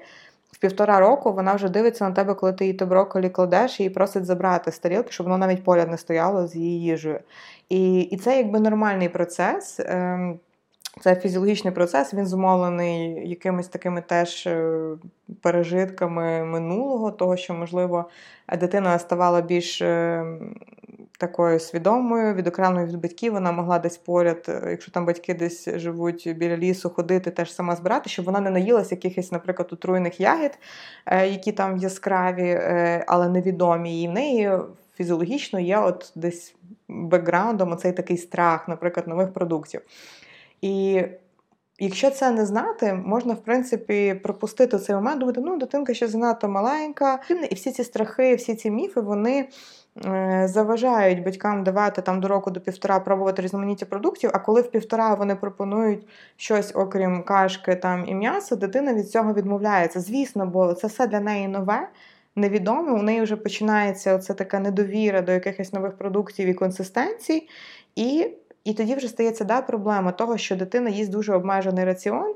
в 0.52 0.58
півтора 0.58 1.00
року 1.00 1.34
вона 1.34 1.54
вже 1.54 1.70
дивиться 1.70 2.10
на 2.10 2.16
тебе, 2.16 2.34
коли 2.34 2.54
ти 2.54 2.66
їй 2.66 2.74
то 2.74 2.86
брокколі 2.86 3.30
кладеш 3.30 3.80
і 3.80 3.90
просить 3.90 4.26
забрати 4.26 4.72
з 4.72 4.80
тарілки, 4.80 5.12
щоб 5.12 5.26
воно 5.26 5.38
навіть 5.38 5.64
поряд 5.64 5.92
не 5.92 5.98
стояло 5.98 6.48
з 6.48 6.56
її 6.56 6.82
їжею. 6.82 7.20
І 7.70 8.02
і 8.02 8.18
це 8.18 8.38
якби 8.38 8.60
нормальний 8.60 9.10
процес. 9.10 9.80
Це 11.02 11.16
фізіологічний 11.16 11.74
процес, 11.74 12.14
він 12.14 12.28
зумовлений 12.28 13.30
якимись 13.30 13.68
такими 13.68 14.02
теж 14.02 14.48
е, 14.48 14.88
пережитками 15.42 16.44
минулого, 16.44 17.12
того, 17.12 17.38
що, 17.38 17.54
можливо, 17.54 18.10
дитина 18.60 19.00
ставала 19.00 19.42
більш 19.42 19.82
е, 19.82 20.26
такою 21.18 21.60
свідомою, 21.60 22.34
відокремленою 22.34 22.88
від 22.88 23.02
батьків, 23.02 23.34
вона 23.34 23.52
могла 23.52 23.80
десь 23.80 23.98
поряд, 23.98 24.46
е, 24.50 24.68
якщо 24.70 24.92
там 24.92 25.06
батьки 25.06 25.34
десь 25.34 25.70
живуть 25.76 26.34
біля 26.38 26.58
лісу, 26.58 26.90
ходити, 26.90 27.32
теж 27.32 27.54
сама 27.54 27.76
збирати, 27.76 28.10
щоб 28.10 28.26
вона 28.26 28.40
не 28.40 28.50
наїлася 28.50 28.96
якихось, 28.96 29.32
наприклад, 29.32 29.70
отруйних 29.72 30.20
ягід, 30.20 30.60
які 31.12 31.52
там 31.52 31.78
яскраві, 31.78 32.62
але 33.08 33.30
невідомі. 33.30 34.04
І 34.04 34.08
в 34.08 34.12
неї 34.12 34.52
фізіологічно 34.96 35.60
є 35.60 35.78
от 35.78 36.12
десь 36.16 36.56
бекграундом 36.88 37.72
оцей 37.72 37.92
такий 37.92 38.18
страх, 38.18 38.68
наприклад, 38.68 39.08
нових 39.08 39.34
продуктів. 39.34 39.82
І 40.64 41.04
якщо 41.80 42.10
це 42.10 42.32
не 42.32 42.46
знати, 42.46 42.94
можна, 42.94 43.34
в 43.34 43.44
принципі, 43.44 44.20
пропустити 44.24 44.80
цей 44.80 44.96
момент, 44.96 45.20
думати, 45.20 45.42
ну, 45.46 45.58
дитинка 45.58 45.94
ще 45.94 46.08
занадто 46.08 46.50
маленька. 46.50 47.20
І 47.50 47.56
всі 47.56 47.72
ці 47.72 47.84
страхи, 47.84 48.36
всі 48.36 48.56
ці 48.56 48.72
міфи, 48.72 49.02
вони. 49.02 49.50
Е, 50.06 50.48
заважають 50.48 51.24
батькам 51.24 51.64
давати 51.64 52.02
там 52.02 52.22
до 52.22 52.28
року 52.28 52.52
до 52.52 52.60
півтора 52.62 53.00
пробувати 53.00 53.42
різноманіття 53.42 53.86
продуктів, 53.86 54.30
а 54.34 54.40
коли 54.40 54.62
в 54.62 54.72
півтора 54.72 55.14
вони 55.14 55.36
пропонують 55.36 56.08
щось, 56.38 56.72
окрім 56.76 57.24
кашки 57.24 57.76
там 57.76 58.06
і 58.08 58.16
м'яса, 58.16 58.56
дитина 58.56 58.94
від 58.94 59.10
цього 59.10 59.34
відмовляється. 59.34 60.00
Звісно, 60.00 60.46
бо 60.46 60.74
це 60.74 60.88
все 60.88 61.08
для 61.08 61.20
неї 61.20 61.48
нове, 61.48 61.90
невідоме. 62.36 62.92
У 62.92 63.02
неї 63.02 63.22
вже 63.22 63.36
починається 63.36 64.16
оце 64.16 64.34
така 64.34 64.60
недовіра 64.60 65.22
до 65.22 65.32
якихось 65.32 65.74
нових 65.74 65.98
продуктів 65.98 66.48
і 66.48 66.54
консистенцій. 66.54 67.48
І 67.96 68.28
і 68.64 68.74
тоді 68.74 68.96
вже 68.96 69.08
стається 69.08 69.44
да, 69.44 69.62
проблема 69.62 70.12
того, 70.12 70.38
що 70.38 70.56
дитина 70.56 70.90
їсть 70.90 71.12
дуже 71.12 71.34
обмежений 71.34 71.86
раціон, 71.86 72.36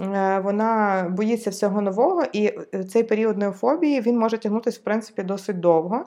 е, 0.00 0.40
вона 0.44 1.02
боїться 1.10 1.50
всього 1.50 1.80
нового, 1.80 2.24
і 2.32 2.52
е, 2.74 2.84
цей 2.84 3.02
період 3.02 3.38
неофобії 3.38 4.00
він 4.00 4.18
може 4.18 4.38
тягнутися 4.38 4.80
в 4.80 4.84
принципі 4.84 5.22
досить 5.22 5.60
довго. 5.60 6.06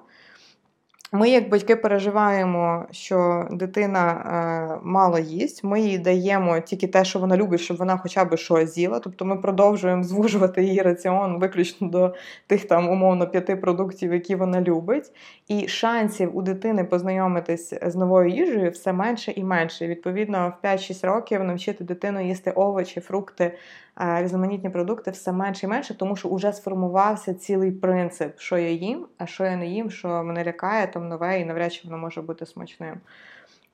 Ми, 1.12 1.30
як 1.30 1.50
батьки, 1.50 1.76
переживаємо, 1.76 2.86
що 2.92 3.48
дитина 3.52 4.12
е, 4.12 4.80
мало 4.84 5.20
їсть. 5.20 5.64
Ми 5.64 5.82
їй 5.82 5.98
даємо 5.98 6.60
тільки 6.60 6.88
те, 6.88 7.06
що 7.06 7.20
вона 7.20 7.38
любить, 7.38 7.62
щоб 7.62 7.78
вона 7.78 7.98
хоча 7.98 8.26
б 8.26 8.38
щось 8.38 8.74
з'їла. 8.74 9.00
Тобто 9.00 9.26
ми 9.26 9.36
продовжуємо 9.36 10.04
звужувати 10.04 10.64
її 10.64 10.82
раціон 10.82 11.40
виключно 11.40 11.88
до 11.88 12.16
тих 12.48 12.68
там 12.68 12.90
умовно 12.90 13.28
п'яти 13.28 13.56
продуктів, 13.56 14.14
які 14.14 14.36
вона 14.36 14.62
любить. 14.62 15.12
І 15.48 15.68
шансів 15.68 16.38
у 16.38 16.42
дитини 16.42 16.84
познайомитись 16.84 17.74
з 17.82 17.96
новою 17.96 18.30
їжею 18.30 18.72
все 18.72 18.94
менше 18.94 19.32
і 19.32 19.44
менше. 19.44 19.88
Відповідно, 19.88 20.54
в 20.64 20.66
5-6 20.66 21.08
років 21.08 21.44
навчити 21.44 21.84
дитину 21.84 22.28
їсти 22.28 22.52
овочі, 22.52 23.00
фрукти 23.00 23.58
різноманітні 24.00 24.70
продукти 24.70 25.12
все 25.12 25.32
менше 25.32 25.66
і 25.66 25.70
менше, 25.70 25.98
тому 25.98 26.16
що 26.16 26.36
вже 26.36 26.54
сформувався 26.54 27.34
цілий 27.34 27.72
принцип, 27.72 28.39
що 28.39 28.58
я 28.58 28.70
їм, 28.70 29.08
а 29.18 29.25
що 29.25 29.46
я 29.46 29.56
не 29.56 29.68
їм, 29.68 29.92
що 29.92 30.24
мене 30.24 30.46
лякає 30.46 30.88
там 30.88 31.08
нове 31.08 31.39
і 31.39 31.46
навряд 31.46 31.74
чи 31.74 31.88
воно 31.88 31.98
може 31.98 32.22
бути 32.22 32.46
смачним. 32.46 33.00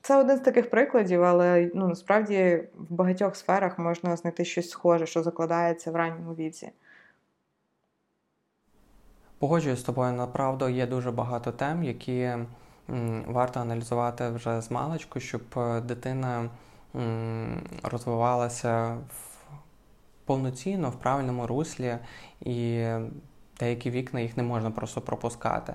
Це 0.01 0.17
один 0.17 0.37
з 0.37 0.41
таких 0.41 0.69
прикладів, 0.69 1.23
але 1.23 1.71
ну, 1.75 1.87
насправді 1.87 2.63
в 2.75 2.93
багатьох 2.93 3.35
сферах 3.35 3.79
можна 3.79 4.15
знайти 4.15 4.45
щось 4.45 4.69
схоже, 4.69 5.05
що 5.05 5.23
закладається 5.23 5.91
в 5.91 5.95
ранньому 5.95 6.33
віці. 6.33 6.71
Погоджуюсь 9.39 9.79
з 9.79 9.83
тобою, 9.83 10.13
направду 10.13 10.69
є 10.69 10.87
дуже 10.87 11.11
багато 11.11 11.51
тем, 11.51 11.83
які 11.83 12.31
варто 13.27 13.59
аналізувати 13.59 14.29
вже 14.29 14.61
з 14.61 14.71
маличку, 14.71 15.19
щоб 15.19 15.41
е, 15.57 15.81
дитина 15.81 16.49
розвивалася 17.83 18.97
в 19.09 19.32
повноцінно 20.25 20.89
в 20.89 20.95
правильному 20.95 21.47
руслі, 21.47 21.97
і 22.41 22.85
деякі 23.59 23.89
вікна 23.89 24.19
їх 24.19 24.37
не 24.37 24.43
можна 24.43 24.71
просто 24.71 25.01
пропускати. 25.01 25.73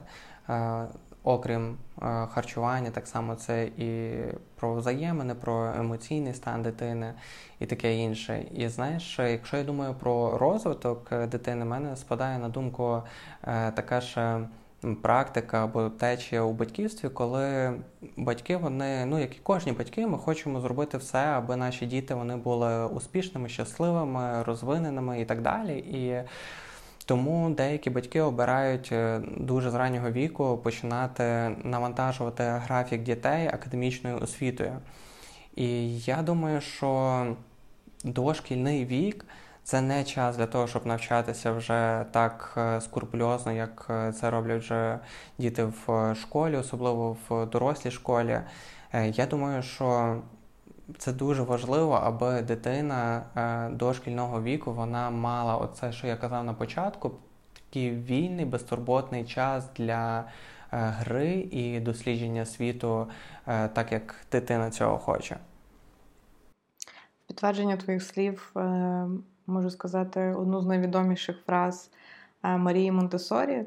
Е, 0.48 0.86
окрім 1.22 1.76
е, 2.02 2.26
харчування, 2.26 2.90
так 2.90 3.06
само 3.06 3.34
це 3.34 3.64
і 3.64 4.18
про 4.56 4.74
взаємини, 4.74 5.34
про 5.34 5.74
емоційний 5.78 6.34
стан 6.34 6.62
дитини 6.62 7.14
і 7.58 7.66
таке 7.66 7.96
інше. 7.96 8.44
І 8.54 8.68
знаєш, 8.68 9.18
якщо 9.18 9.56
я 9.56 9.64
думаю 9.64 9.94
про 9.94 10.38
розвиток 10.38 11.26
дитини, 11.26 11.64
мене 11.64 11.96
спадає 11.96 12.38
на 12.38 12.48
думку 12.48 13.02
е, 13.44 13.72
така 13.72 14.00
ж 14.00 14.40
практика 15.02 15.64
або 15.64 15.90
течія 15.90 16.42
у 16.42 16.52
батьківстві, 16.52 17.08
коли 17.08 17.72
батьки, 18.16 18.56
вони, 18.56 19.06
ну 19.06 19.18
як 19.18 19.36
і 19.36 19.40
кожні 19.42 19.72
батьки, 19.72 20.06
ми 20.06 20.18
хочемо 20.18 20.60
зробити 20.60 20.98
все, 20.98 21.18
аби 21.18 21.56
наші 21.56 21.86
діти 21.86 22.14
вони 22.14 22.36
були 22.36 22.86
успішними, 22.86 23.48
щасливими, 23.48 24.42
розвиненими 24.42 25.20
і 25.20 25.24
так 25.24 25.42
далі. 25.42 25.78
І 25.78 26.22
тому 27.04 27.50
деякі 27.50 27.90
батьки 27.90 28.20
обирають 28.20 28.88
е, 28.92 29.20
дуже 29.36 29.70
з 29.70 29.74
раннього 29.74 30.10
віку 30.10 30.58
починати 30.58 31.56
навантажувати 31.64 32.42
графік 32.44 33.02
дітей 33.02 33.46
академічною 33.46 34.18
освітою. 34.18 34.72
І 35.56 35.98
я 35.98 36.22
думаю, 36.22 36.60
що 36.60 37.26
дошкільний 38.04 38.84
вік 38.84 39.24
це 39.68 39.80
не 39.80 40.04
час 40.04 40.36
для 40.36 40.46
того, 40.46 40.66
щоб 40.66 40.86
навчатися 40.86 41.52
вже 41.52 42.04
так 42.10 42.54
е, 42.56 42.80
скурпульозно, 42.80 43.52
як 43.52 43.86
е, 43.90 44.12
це 44.12 44.30
роблять 44.30 44.62
вже 44.62 44.98
діти 45.38 45.64
в 45.64 45.92
е, 45.92 46.14
школі, 46.14 46.56
особливо 46.56 47.16
в 47.28 47.46
дорослій 47.46 47.90
школі. 47.90 48.40
Я 48.92 49.26
думаю, 49.26 49.62
що 49.62 50.16
це 50.98 51.12
дуже 51.12 51.42
важливо, 51.42 51.92
аби 51.92 52.42
дитина 52.42 53.22
до 53.72 53.94
шкільного 53.94 54.42
віку 54.42 54.72
вона 54.72 55.10
мала 55.10 55.56
оце, 55.56 55.92
що 55.92 56.06
я 56.06 56.16
казав 56.16 56.44
на 56.44 56.54
початку, 56.54 57.10
такий 57.52 57.90
вільний, 57.90 58.44
безтурботний 58.44 59.24
час 59.24 59.68
для 59.76 60.24
гри 60.70 61.30
і 61.50 61.80
дослідження 61.80 62.44
світу, 62.44 63.06
так 63.44 63.92
як 63.92 64.14
дитина 64.32 64.70
цього 64.70 64.98
хоче. 64.98 65.36
Підтвердження 67.26 67.76
твоїх 67.76 68.02
слів 68.02 68.52
можу 69.48 69.70
сказати 69.70 70.20
одну 70.20 70.60
з 70.60 70.66
найвідоміших 70.66 71.42
фраз 71.46 71.90
е, 72.42 72.56
Марії 72.56 72.92
Монтесорі. 72.92 73.52
Е, 73.52 73.66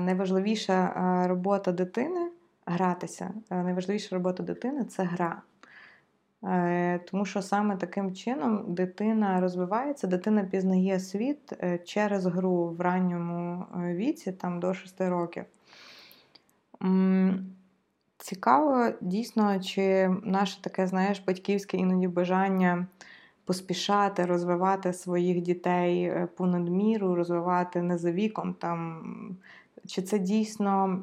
найважливіша 0.00 0.84
е, 0.84 1.28
робота 1.28 1.72
дитини 1.72 2.30
гратися. 2.66 3.30
Найважливіша 3.50 4.16
робота 4.16 4.42
дитини 4.42 4.84
це 4.84 5.02
гра. 5.02 5.42
Тому 7.10 7.24
що 7.24 7.42
саме 7.42 7.76
таким 7.76 8.14
чином 8.14 8.74
дитина 8.74 9.40
розвивається, 9.40 10.06
дитина 10.06 10.44
пізнає 10.44 11.00
світ 11.00 11.52
через 11.84 12.26
гру 12.26 12.64
в 12.64 12.80
ранньому 12.80 13.66
віці, 13.76 14.32
там 14.32 14.60
до 14.60 14.74
6 14.74 15.00
років. 15.00 15.44
Цікаво, 18.18 18.88
дійсно, 19.00 19.60
чи 19.60 20.08
наше 20.22 20.62
таке, 20.62 20.86
знаєш, 20.86 21.22
батьківське 21.26 21.76
іноді 21.76 22.08
бажання 22.08 22.86
поспішати, 23.48 24.26
розвивати 24.26 24.92
своїх 24.92 25.40
дітей 25.40 26.02
е, 26.02 26.28
понад 26.36 26.68
міру, 26.68 27.14
розвивати 27.14 27.82
не 27.82 27.98
за 27.98 28.12
віком. 28.12 28.54
Там, 28.54 29.02
Чи 29.86 30.02
це 30.02 30.18
дійсно 30.18 31.02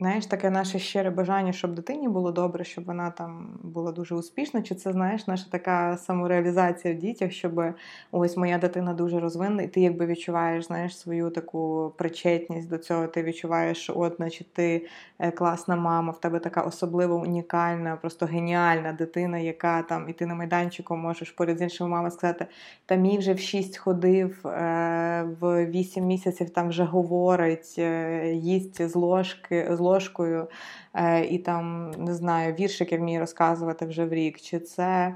Знаєш, 0.00 0.26
таке 0.26 0.50
наше 0.50 0.78
щире 0.78 1.10
бажання, 1.10 1.52
щоб 1.52 1.74
дитині 1.74 2.08
було 2.08 2.32
добре, 2.32 2.64
щоб 2.64 2.84
вона 2.84 3.10
там 3.10 3.58
була 3.62 3.92
дуже 3.92 4.14
успішна. 4.14 4.62
Чи 4.62 4.74
це 4.74 4.92
знаєш 4.92 5.26
наша 5.26 5.46
така 5.50 5.96
самореалізація 5.96 6.94
в 6.94 6.96
дітях, 6.96 7.32
щоб 7.32 7.62
ось 8.10 8.36
моя 8.36 8.58
дитина 8.58 8.94
дуже 8.94 9.20
розвинена, 9.20 9.62
і 9.62 9.68
ти 9.68 9.80
якби 9.80 10.06
відчуваєш 10.06 10.66
знаєш, 10.66 10.98
свою 10.98 11.30
таку 11.30 11.92
причетність 11.98 12.68
до 12.68 12.78
цього. 12.78 13.06
Ти 13.06 13.22
відчуваєш, 13.22 13.78
що 13.78 13.92
от, 13.96 14.16
значить, 14.16 14.52
ти 14.52 14.86
е, 15.18 15.30
класна 15.30 15.76
мама, 15.76 16.12
в 16.12 16.20
тебе 16.20 16.38
така 16.38 16.62
особливо 16.62 17.16
унікальна, 17.16 17.96
просто 17.96 18.26
геніальна 18.26 18.92
дитина, 18.92 19.38
яка 19.38 19.82
там 19.82 20.08
і 20.08 20.12
ти 20.12 20.26
на 20.26 20.34
майданчику 20.34 20.96
можеш 20.96 21.30
поряд 21.30 21.58
з 21.58 21.62
іншими 21.62 21.90
мамами 21.90 22.10
сказати, 22.10 22.46
та 22.86 22.94
мій 22.94 23.18
вже 23.18 23.34
в 23.34 23.38
шість 23.38 23.76
ходив, 23.76 24.46
е, 24.46 25.28
в 25.40 25.66
вісім 25.66 26.04
місяців 26.04 26.50
там 26.50 26.68
вже 26.68 26.84
говорить, 26.84 27.74
е, 27.78 28.32
їсть 28.34 28.88
з 28.88 28.94
ложки 28.94 29.66
ложкою 29.86 30.48
е, 30.94 31.24
і 31.24 31.38
там, 31.38 31.90
не 31.90 32.14
знаю, 32.14 32.54
віршики 32.54 32.98
вміє 32.98 33.20
розказувати 33.20 33.86
вже 33.86 34.04
в 34.04 34.12
рік. 34.12 34.40
Чи 34.40 34.58
це, 34.58 35.14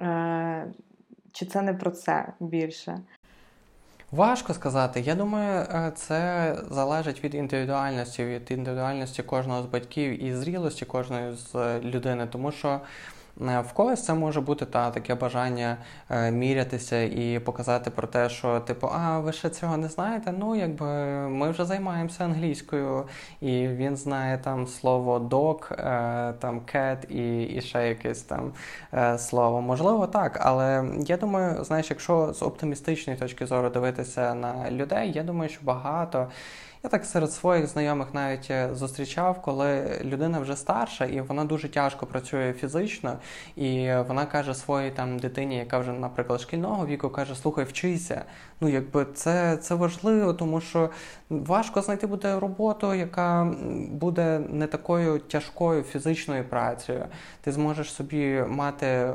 е, 0.00 0.66
Чи 1.32 1.46
це 1.46 1.62
не 1.62 1.74
про 1.74 1.90
це 1.90 2.32
більше? 2.40 2.98
Важко 4.10 4.54
сказати. 4.54 5.00
Я 5.00 5.14
думаю, 5.14 5.60
е, 5.60 5.92
це 5.96 6.56
залежить 6.70 7.24
від 7.24 7.34
індивідуальності, 7.34 8.24
від 8.24 8.50
індивідуальності 8.50 9.22
кожного 9.22 9.62
з 9.62 9.66
батьків 9.66 10.24
і 10.24 10.34
зрілості 10.34 10.84
кожної 10.84 11.36
з 11.36 11.80
людини, 11.80 12.26
тому 12.26 12.52
що 12.52 12.80
в 13.36 13.72
когось 13.74 14.04
це 14.04 14.14
може 14.14 14.40
бути 14.40 14.66
та 14.66 14.90
таке 14.90 15.14
бажання 15.14 15.76
мірятися 16.30 17.02
і 17.02 17.38
показати 17.38 17.90
про 17.90 18.06
те, 18.06 18.28
що 18.28 18.60
типу, 18.60 18.88
а 18.92 19.18
ви 19.18 19.32
ще 19.32 19.50
цього 19.50 19.76
не 19.76 19.88
знаєте? 19.88 20.34
Ну 20.38 20.56
якби 20.56 20.86
ми 21.28 21.50
вже 21.50 21.64
займаємося 21.64 22.24
англійською, 22.24 23.04
і 23.40 23.68
він 23.68 23.96
знає 23.96 24.38
там 24.38 24.66
слово 24.66 25.18
dog, 25.18 25.76
там 26.38 26.60
cat 26.74 27.10
і, 27.10 27.42
і 27.42 27.60
ще 27.60 27.88
якесь 27.88 28.22
там 28.22 28.52
слово. 29.18 29.60
Можливо, 29.60 30.06
так, 30.06 30.38
але 30.40 30.84
я 31.06 31.16
думаю, 31.16 31.64
знаєш, 31.64 31.90
якщо 31.90 32.32
з 32.32 32.42
оптимістичної 32.42 33.18
точки 33.18 33.46
зору 33.46 33.70
дивитися 33.70 34.34
на 34.34 34.70
людей, 34.70 35.12
я 35.12 35.22
думаю, 35.22 35.50
що 35.50 35.60
багато. 35.62 36.28
Я 36.84 36.90
так 36.90 37.04
серед 37.04 37.32
своїх 37.32 37.66
знайомих 37.66 38.14
навіть 38.14 38.50
е, 38.50 38.68
зустрічав, 38.72 39.42
коли 39.42 40.00
людина 40.04 40.40
вже 40.40 40.56
старша 40.56 41.04
і 41.04 41.20
вона 41.20 41.44
дуже 41.44 41.68
тяжко 41.68 42.06
працює 42.06 42.52
фізично, 42.52 43.18
і 43.56 43.92
вона 44.08 44.26
каже 44.26 44.54
своїй 44.54 44.90
там 44.90 45.18
дитині, 45.18 45.56
яка 45.56 45.78
вже, 45.78 45.92
наприклад, 45.92 46.40
шкільного 46.40 46.86
віку, 46.86 47.10
каже: 47.10 47.34
Слухай, 47.34 47.64
вчися. 47.64 48.24
Ну, 48.60 48.68
якби 48.68 49.06
це 49.14 49.56
це 49.56 49.74
важливо, 49.74 50.34
тому 50.34 50.60
що 50.60 50.90
важко 51.30 51.82
знайти 51.82 52.06
буде 52.06 52.40
роботу, 52.40 52.94
яка 52.94 53.54
буде 53.90 54.38
не 54.38 54.66
такою 54.66 55.18
тяжкою 55.18 55.82
фізичною 55.82 56.44
працею. 56.44 57.06
Ти 57.40 57.52
зможеш 57.52 57.92
собі 57.92 58.44
мати 58.48 59.14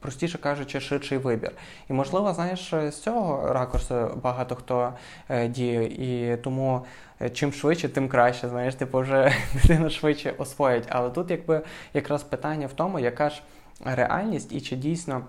простіше 0.00 0.38
кажучи, 0.38 0.80
ширший 0.80 1.18
вибір. 1.18 1.52
І, 1.88 1.92
можливо, 1.92 2.34
знаєш, 2.34 2.70
з 2.70 3.00
цього 3.00 3.52
ракурсу 3.52 4.20
багато 4.22 4.54
хто 4.54 4.92
е, 5.28 5.48
діє, 5.48 5.84
і 5.84 6.36
тому 6.36 6.84
е, 7.20 7.30
чим 7.30 7.52
швидше, 7.52 7.88
тим 7.88 8.08
краще. 8.08 8.48
Знаєш, 8.48 8.74
типу 8.74 8.98
вже 8.98 9.32
дитина 9.54 9.90
швидше 9.90 10.34
освоїть. 10.38 10.84
Але 10.88 11.10
тут, 11.10 11.30
якби 11.30 11.62
якраз 11.94 12.22
питання 12.22 12.66
в 12.66 12.72
тому, 12.72 12.98
яка 12.98 13.30
ж 13.30 13.42
реальність 13.84 14.52
і 14.52 14.60
чи 14.60 14.76
дійсно. 14.76 15.22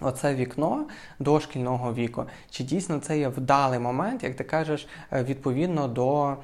Оце 0.00 0.34
вікно 0.34 0.86
до 1.18 1.40
шкільного 1.40 1.94
віку, 1.94 2.24
чи 2.50 2.64
дійсно 2.64 2.98
це 2.98 3.18
є 3.18 3.28
вдалий 3.28 3.78
момент, 3.78 4.22
як 4.22 4.36
ти 4.36 4.44
кажеш, 4.44 4.88
е, 5.12 5.24
відповідно 5.24 5.88
до 5.88 6.36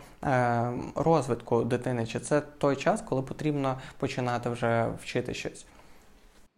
розвитку 0.95 1.65
дитини? 1.65 2.07
Чи 2.07 2.21
це 2.21 2.41
той 2.41 2.77
час, 2.77 3.03
коли 3.09 3.23
потрібно 3.23 3.79
починати 3.99 4.51
вже 4.51 4.87
вчити 5.03 5.35
щось? 5.35 5.67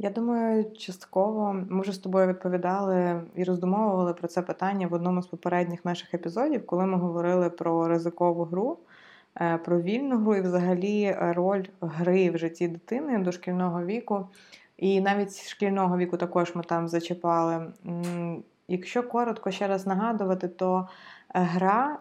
Я 0.03 0.11
думаю, 0.11 0.73
частково 0.79 1.53
ми 1.69 1.81
вже 1.81 1.93
з 1.93 1.99
тобою 1.99 2.29
відповідали 2.29 3.23
і 3.35 3.45
роздумовували 3.45 4.15
про 4.15 4.29
це 4.29 4.43
питання 4.43 4.87
в 4.87 4.95
одному 4.95 5.23
з 5.23 5.27
попередніх 5.27 5.85
наших 5.85 6.15
епізодів, 6.15 6.67
коли 6.67 6.87
ми 6.87 6.99
говорили 6.99 7.51
про 7.51 7.89
ризикову 7.89 8.45
гру, 8.45 8.79
е, 9.41 9.59
про 9.59 9.81
вільну 9.81 10.19
гру 10.19 10.35
і 10.35 10.41
взагалі 10.41 11.17
роль 11.21 11.65
гри 11.81 12.31
в 12.31 12.39
житті 12.39 12.69
дитини 12.69 13.19
дошкільного 13.19 13.85
віку. 13.85 14.29
І 14.77 15.01
навіть 15.01 15.49
шкільного 15.49 15.99
віку 15.99 16.17
також 16.17 16.55
ми 16.55 16.63
там 16.63 16.89
зачіпали. 16.89 17.73
Якщо 18.69 19.03
коротко 19.03 19.51
ще 19.51 19.69
раз 19.69 19.87
нагадувати, 19.87 20.49
то 20.49 20.89
гра 21.29 21.99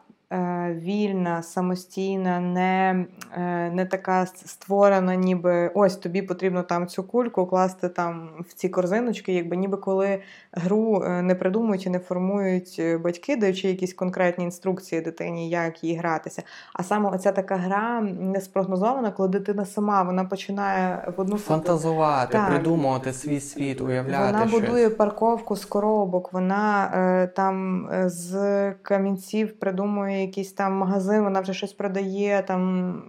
вільна, 0.74 1.44
самостійна, 1.44 2.39
не 2.39 3.06
е, 3.34 3.72
не 3.72 3.86
така 3.86 4.26
створена, 4.26 5.15
ніби 5.15 5.72
ось 5.76 5.96
тобі 5.96 6.22
потрібно 6.22 6.63
там 6.63 6.88
цю 6.88 7.04
кульку 7.04 7.46
класти 7.46 7.89
там 7.89 8.30
в 8.50 8.54
ці 8.54 8.70
корзиночки, 8.70 9.34
якби 9.34 9.58
ніби 9.58 9.78
коли 9.78 10.22
гру 10.52 11.04
е, 11.04 11.22
не 11.22 11.36
придумують 11.36 11.86
і 11.86 11.89
не 11.89 12.00
формують 12.00 12.82
батьки, 13.04 13.36
даючи 13.36 13.68
якісь 13.68 13.94
конкретні 13.94 14.44
інструкції 14.44 15.02
дитині, 15.02 15.50
як 15.50 15.84
їй 15.84 15.96
гратися. 15.96 16.44
А 16.74 16.84
саме 16.84 17.10
оця 17.10 17.32
така 17.32 17.56
гра 17.56 18.02
не 18.20 18.42
спрогнозована, 18.42 19.12
коли 19.12 19.30
дитина 19.30 19.65
сама 19.65 20.04
вона 20.04 20.26
починає 20.26 21.13
в 21.18 21.22
одну 21.22 21.38
фантазувати, 21.38 22.34
так. 22.34 22.50
придумувати 22.50 23.13
свій 23.13 23.39
світ, 23.39 23.82
уявляти. 23.82 24.34
Вона 24.34 24.48
щось. 24.48 24.62
будує 24.62 24.89
парковку 24.89 25.56
з 25.56 25.65
коробок, 25.65 26.34
вона 26.34 26.92
е, 26.96 27.28
там 27.28 27.88
з 28.06 28.72
камінців 28.72 29.60
придумує 29.60 30.18
якийсь 30.21 30.53
там 30.53 30.73
магазин, 30.73 31.23
вона 31.23 31.39
вже 31.39 31.53
щось 31.53 31.73
продає, 31.73 32.43
там 32.47 33.03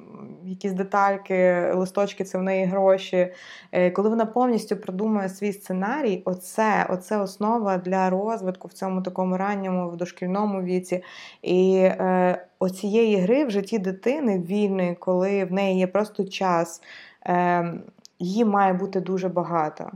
якісь 0.44 0.72
детальки, 0.72 1.70
листочки 1.74 2.24
це 2.24 2.38
в 2.38 2.42
неї 2.42 2.64
гроші. 2.64 3.32
Е, 3.72 3.90
коли 3.90 4.08
вона 4.08 4.26
повністю 4.26 4.76
продумує 4.76 5.28
свій 5.28 5.52
сценарій, 5.52 6.22
оце, 6.24 6.86
оце 6.90 7.18
основа 7.18 7.78
для 7.78 8.10
розвитку 8.10 8.68
в 8.68 8.72
цьому 8.72 9.02
такому 9.02 9.36
ранньому 9.36 9.90
в 9.90 9.96
дошкільному 9.96 10.62
віці. 10.62 11.02
І 11.42 11.76
е, 11.76 12.46
оцієї 12.58 13.16
гри 13.16 13.44
в 13.44 13.50
житті 13.50 13.78
дитини 13.78 14.38
вільної, 14.38 14.94
коли 14.94 15.44
в 15.44 15.52
неї 15.52 15.78
є 15.78 15.86
просто 15.86 16.24
час, 16.24 16.82
е, 17.26 17.74
її 18.18 18.44
має 18.44 18.72
бути 18.72 19.00
дуже 19.00 19.28
багато. 19.28 19.90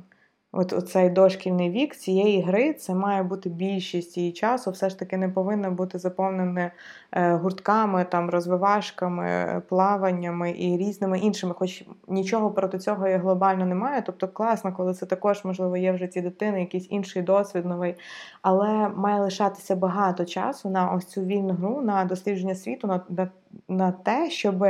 От 0.56 0.72
оцей 0.72 1.10
дошкільний 1.10 1.70
вік 1.70 1.96
цієї 1.96 2.42
гри 2.42 2.72
це 2.72 2.94
має 2.94 3.22
бути 3.22 3.48
більшість 3.48 4.16
її 4.16 4.32
часу, 4.32 4.70
все 4.70 4.88
ж 4.88 4.98
таки 4.98 5.16
не 5.16 5.28
повинно 5.28 5.70
бути 5.70 5.98
заповнене 5.98 6.72
е, 7.12 7.34
гуртками, 7.34 8.04
там, 8.04 8.30
розвивашками, 8.30 9.62
плаваннями 9.68 10.50
і 10.50 10.76
різними 10.76 11.18
іншими, 11.18 11.54
хоч 11.54 11.84
нічого 12.08 12.50
проти 12.50 12.78
цього 12.78 13.08
я 13.08 13.18
глобально 13.18 13.66
немає. 13.66 14.02
Тобто 14.06 14.28
класно, 14.28 14.72
коли 14.72 14.94
це 14.94 15.06
також, 15.06 15.44
можливо, 15.44 15.76
є 15.76 15.92
в 15.92 15.98
житті 15.98 16.20
дитини, 16.20 16.60
якийсь 16.60 16.86
інший 16.90 17.22
досвід 17.22 17.66
новий, 17.66 17.94
але 18.42 18.88
має 18.88 19.20
лишатися 19.20 19.76
багато 19.76 20.24
часу 20.24 20.70
на 20.70 20.92
ось 20.92 21.06
цю 21.06 21.22
вільну 21.22 21.54
гру, 21.54 21.80
на 21.80 22.04
дослідження 22.04 22.54
світу, 22.54 22.86
на, 22.86 23.00
на, 23.08 23.28
на 23.68 23.92
те, 23.92 24.30
щоб 24.30 24.64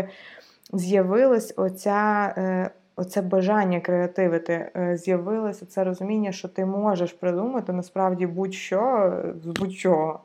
з'явилась 0.73 1.55
оця. 1.57 2.70
Е, 2.98 3.02
оце 3.02 3.22
бажання 3.22 3.80
креативити 3.80 4.70
е, 4.76 4.96
з'явилося 4.96 5.66
це 5.66 5.85
розуміння, 5.85 6.33
що 6.33 6.48
ти 6.48 6.66
можеш 6.66 7.12
придумати 7.12 7.72
насправді 7.72 8.26
будь-що 8.26 9.12
з 9.42 9.46
будь-чого. 9.46 10.20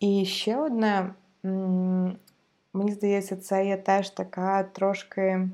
І 0.00 0.24
ще 0.24 0.56
одне, 0.56 1.10
мені 2.72 2.92
здається, 2.92 3.36
це 3.36 3.66
є 3.66 3.76
теж 3.76 4.10
така 4.10 4.62
трошки. 4.62 5.48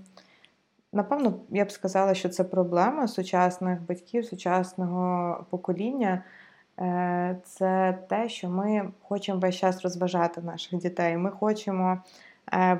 Напевно, 0.92 1.35
я 1.51 1.64
б 1.64 1.71
сказала, 1.71 2.14
що 2.14 2.29
це 2.29 2.45
проблема 2.45 3.09
сучасних 3.09 3.83
батьків, 3.83 4.25
сучасного 4.25 5.45
покоління. 5.51 6.23
Е, 6.79 7.37
це 7.45 7.99
те, 8.09 8.29
що 8.29 8.49
ми 8.49 8.90
хочемо 9.03 9.40
весь 9.40 9.57
час 9.57 9.83
розважати 9.83 10.40
наших 10.40 10.79
дітей. 10.79 11.16
Ми 11.16 11.31
хочемо 11.31 11.99
Е, 11.99 12.01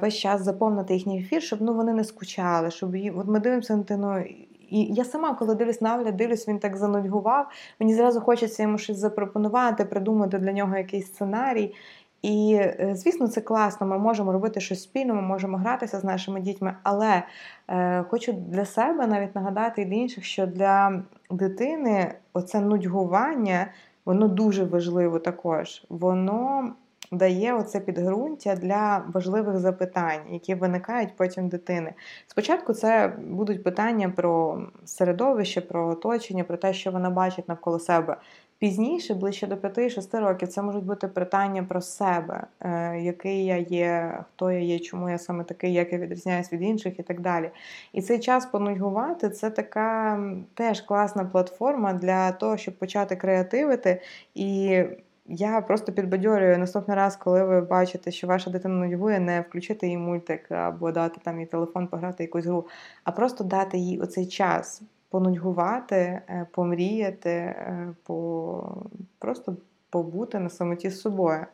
весь 0.01 0.15
час 0.15 0.43
заповнити 0.43 0.95
їхній 0.95 1.21
ефір, 1.21 1.43
щоб 1.43 1.63
ну, 1.63 1.75
вони 1.75 1.93
не 1.93 2.05
скучали, 2.05 2.71
щоб 2.71 2.97
от 3.17 3.27
ми 3.27 3.41
дивимося 3.41 3.77
на 3.77 3.83
дитину. 3.83 4.25
І 4.69 4.95
я 4.95 5.05
сама, 5.05 5.35
коли 5.35 5.55
дивлюсь 5.55 5.81
на 5.81 6.13
дивлюсь, 6.13 6.49
він 6.49 6.59
так 6.59 6.77
занудьгував. 6.77 7.47
Мені 7.81 7.95
зразу 7.95 8.21
хочеться 8.21 8.63
йому 8.63 8.79
щось 8.79 8.99
запропонувати, 8.99 9.85
придумати 9.85 10.39
для 10.39 10.53
нього 10.53 10.77
якийсь 10.77 11.07
сценарій. 11.07 11.75
І, 12.23 12.55
е, 12.55 12.93
звісно, 12.95 13.29
це 13.29 13.41
класно. 13.41 13.87
Ми 13.87 13.99
можемо 13.99 14.33
робити 14.33 14.61
щось 14.61 14.83
спільно, 14.83 15.15
ми 15.15 15.23
можемо 15.23 15.57
гратися 15.57 16.01
з 16.01 16.05
нашими 16.05 16.41
дітьми. 16.41 16.77
Але 16.83 17.23
е, 17.69 18.03
хочу 18.03 18.33
для 18.33 18.65
себе 18.65 19.07
навіть 19.07 19.35
нагадати 19.35 19.83
і 19.83 19.85
для 19.85 19.95
інших, 19.95 20.25
що 20.25 20.47
для 20.47 21.03
дитини 21.31 22.15
оце 22.33 22.61
нудьгування, 22.61 23.67
воно 24.05 24.29
дуже 24.29 24.65
важливо 24.65 25.19
також. 25.19 25.85
Воно 25.89 26.73
дає 27.13 27.55
оце 27.55 27.81
підґрунтя 27.81 28.57
для 28.57 29.05
важливих 29.15 29.59
запитань, 29.59 30.21
які 30.31 30.55
виникають 30.55 31.17
потім 31.17 31.49
дитини. 31.49 31.93
Спочатку 32.27 32.73
це 32.73 33.17
будуть 33.29 33.65
питання 33.65 34.09
про 34.09 34.63
середовище, 34.85 35.61
про 35.61 35.89
оточення, 35.89 36.45
про 36.45 36.57
те, 36.57 36.75
що 36.75 36.91
вона 36.91 37.11
бачить 37.11 37.49
навколо 37.49 37.79
себе. 37.79 38.17
Пізніше, 38.59 39.15
ближче 39.15 39.47
до 39.47 39.55
5-6 39.55 40.21
років, 40.21 40.49
це 40.49 40.63
можуть 40.63 40.85
бути 40.85 41.09
питання 41.09 41.63
про 41.63 41.81
себе, 41.81 42.47
е, 42.61 42.99
який 43.01 43.45
я 43.45 43.57
є, 43.57 44.19
хто 44.29 44.51
я 44.51 44.59
є, 44.59 44.79
чому 44.79 45.11
я 45.11 45.19
саме 45.19 45.45
такий, 45.45 45.73
як 45.73 45.93
я 45.93 45.99
відрізняюсь 45.99 46.53
від 46.53 46.63
інших 46.63 46.99
і 46.99 47.03
так 47.03 47.21
далі. 47.21 47.51
І 47.93 48.03
цей 48.03 48.19
час 48.19 48.47
понудьгувати 48.47 49.31
це 49.31 49.51
така 49.51 50.21
теж 50.55 50.81
класна 50.81 51.25
платформа 51.25 51.93
для 51.93 52.33
того, 52.33 52.57
щоб 52.57 52.79
почати 52.79 53.17
креативити 53.17 54.03
і 54.35 54.83
я 55.29 55.61
просто 55.61 55.93
підбадьорюю 55.93 56.59
наступний 56.59 56.97
раз, 56.97 57.17
коли 57.17 57.45
ви 57.45 57.61
бачите, 57.61 58.11
що 58.11 58.27
ваша 58.27 58.51
дитина 58.51 58.75
нудьгує, 58.75 59.21
не 59.21 59.41
включити 59.41 59.89
їй 59.89 59.99
мультик 59.99 60.53
або 60.53 60.93
дати 60.93 61.21
там 61.25 61.41
їй 61.41 61.47
телефон, 61.47 61.87
пограти 61.87 62.23
якусь 62.23 62.47
гру, 62.47 62.67
а 63.05 63.13
просто 63.13 63.45
дати 63.45 63.79
їй 63.79 64.01
оцей 64.01 64.27
час 64.27 64.83
понудьгувати, 65.11 65.97
е, 65.97 66.47
помріяти, 66.53 67.31
е, 67.31 67.95
по... 68.03 68.77
просто 69.19 69.57
побути 69.91 70.39
на 70.39 70.51
самоті 70.51 70.91
з 70.91 71.01
собою. 71.01 71.47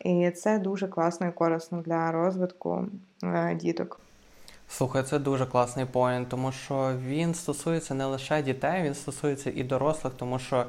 І 0.00 0.30
це 0.30 0.58
дуже 0.58 0.88
класно 0.88 1.26
і 1.26 1.32
корисно 1.32 1.82
для 1.82 2.12
розвитку 2.12 2.86
е, 3.24 3.54
діток. 3.54 4.00
Слухай, 4.68 5.02
це 5.02 5.18
дуже 5.18 5.46
класний 5.46 5.86
поінт, 5.86 6.28
тому 6.28 6.52
що 6.52 6.92
він 7.06 7.34
стосується 7.34 7.94
не 7.94 8.04
лише 8.04 8.42
дітей, 8.42 8.82
він 8.82 8.94
стосується 8.94 9.52
і 9.54 9.62
дорослих, 9.62 10.12
тому 10.16 10.38
що 10.38 10.66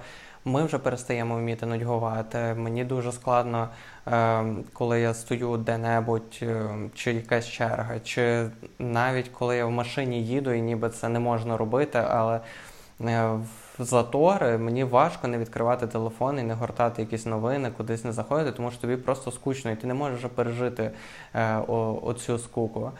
ми 0.48 0.64
вже 0.64 0.78
перестаємо 0.78 1.36
вміти 1.36 1.66
нудьгувати. 1.66 2.38
Мені 2.38 2.84
дуже 2.84 3.12
складно, 3.12 3.70
ем, 4.06 4.64
коли 4.74 5.00
я 5.00 5.14
стою 5.14 5.58
де-небудь, 5.58 6.40
ем, 6.42 6.92
чи 6.96 7.14
якась 7.14 7.48
черга, 7.48 8.00
чи 8.00 8.50
навіть 8.80 9.30
коли 9.30 9.58
я 9.58 9.66
в 9.66 9.72
машині 9.72 10.24
їду, 10.24 10.52
і 10.52 10.62
ніби 10.62 10.90
це 10.90 11.10
не 11.10 11.20
можна 11.20 11.58
робити, 11.58 12.04
але 12.10 12.40
в 13.00 13.46
затори, 13.80 14.58
мені 14.58 14.84
важко 14.84 15.28
не 15.28 15.38
відкривати 15.38 15.88
телефон 15.88 16.40
і 16.40 16.44
не 16.44 16.54
гортати 16.54 17.02
якісь 17.02 17.26
новини, 17.26 17.72
кудись 17.78 18.04
не 18.04 18.12
заходити, 18.12 18.52
тому 18.52 18.72
що 18.72 18.82
тобі 18.82 18.96
просто 18.96 19.32
скучно, 19.32 19.72
і 19.72 19.76
ти 19.76 19.88
не 19.88 19.94
можеш 19.94 20.22
пережити 20.36 20.92
е, 21.34 21.58
оцю 22.02 22.40
скуку. 22.40 22.92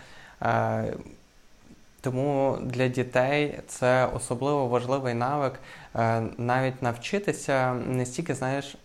Тому 2.02 2.58
для 2.62 2.88
дітей 2.88 3.60
це 3.68 4.06
особливо 4.16 4.68
важливий 4.68 5.14
навик 5.14 5.54
е, 5.96 6.24
навіть 6.38 6.82
навчитися 6.82 7.74
не 7.74 8.06
стільки, 8.06 8.36
знаєш. 8.36 8.78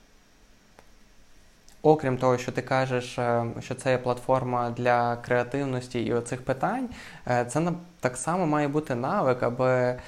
Окрім 1.82 2.18
того, 2.18 2.38
що 2.38 2.52
ти 2.52 2.62
кажеш, 2.62 3.18
е, 3.18 3.44
що 3.60 3.74
це 3.74 3.90
є 3.90 3.98
платформа 3.98 4.70
для 4.70 5.16
креативності 5.16 6.02
і 6.02 6.12
оцих 6.12 6.44
питань, 6.44 6.88
е, 7.28 7.44
це 7.44 7.72
так 8.00 8.16
само 8.16 8.46
має 8.46 8.68
бути 8.68 8.94
навик, 8.94 9.42
аби 9.42 9.98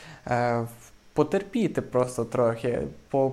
потерпіти 1.13 1.83
просто 1.83 2.25
трохи, 2.25 2.83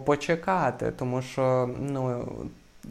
почекати, 0.06 0.92
тому 0.92 1.22
що 1.22 1.70
ну, 1.80 2.28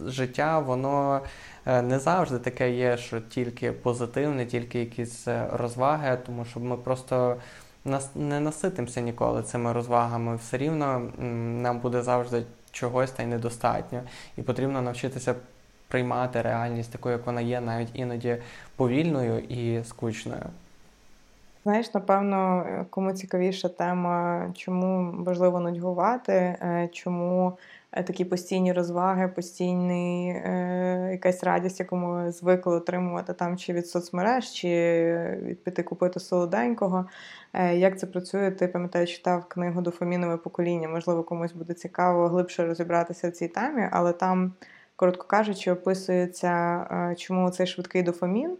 життя, 0.06 0.58
воно 0.58 1.20
не 1.66 1.98
завжди 1.98 2.38
таке 2.38 2.70
є, 2.70 2.96
що 2.96 3.20
тільки 3.20 3.72
позитивне, 3.72 4.46
тільки 4.46 4.80
якісь 4.80 5.28
розваги, 5.52 6.18
тому 6.26 6.44
що 6.44 6.60
ми 6.60 6.76
просто 6.76 7.36
не 8.14 8.40
наситимося 8.40 9.00
ніколи 9.00 9.42
цими 9.42 9.72
розвагами. 9.72 10.36
Все 10.36 10.58
рівно 10.58 11.12
нам 11.62 11.78
буде 11.78 12.02
завжди 12.02 12.42
чогось 12.72 13.10
та 13.10 13.22
й 13.22 13.26
недостатньо. 13.26 14.02
І 14.36 14.42
потрібно 14.42 14.82
навчитися 14.82 15.34
приймати 15.88 16.42
реальність 16.42 16.92
такою, 16.92 17.16
як 17.16 17.26
вона 17.26 17.40
є, 17.40 17.60
навіть 17.60 17.90
іноді 17.94 18.36
повільною 18.76 19.38
і 19.38 19.84
скучною. 19.84 20.42
Знаєш, 21.62 21.94
напевно, 21.94 22.66
кому 22.90 23.12
цікавіша 23.12 23.68
тема, 23.68 24.46
чому 24.56 25.14
важливо 25.24 25.60
нудьгувати, 25.60 26.32
е, 26.32 26.88
чому 26.92 27.48
е, 27.48 27.52
такі 27.90 28.24
постійні 28.24 28.72
розваги, 28.72 29.28
постійний 29.28 30.28
е, 30.28 31.08
якась 31.12 31.44
радість, 31.44 31.80
яку 31.80 31.96
ми 31.96 32.32
звикли 32.32 32.76
отримувати 32.76 33.32
там 33.32 33.56
чи 33.56 33.72
від 33.72 33.88
соцмереж, 33.88 34.52
чи 34.52 34.68
від 35.42 35.64
піти 35.64 35.82
купити 35.82 36.20
солоденького. 36.20 37.06
Як 37.74 37.98
це 37.98 38.06
працює? 38.06 38.50
Ти 38.50 38.68
пам'ятаєш, 38.68 39.16
читав 39.16 39.44
книгу 39.48 39.80
Дофамінове 39.80 40.36
покоління. 40.36 40.88
Можливо, 40.88 41.22
комусь 41.22 41.52
буде 41.52 41.74
цікаво 41.74 42.28
глибше 42.28 42.66
розібратися 42.66 43.28
в 43.28 43.32
цій 43.32 43.48
темі, 43.48 43.88
але 43.92 44.12
там, 44.12 44.52
коротко 44.96 45.26
кажучи, 45.26 45.72
описується, 45.72 47.14
чому 47.18 47.50
цей 47.50 47.66
швидкий 47.66 48.02
дофамін. 48.02 48.56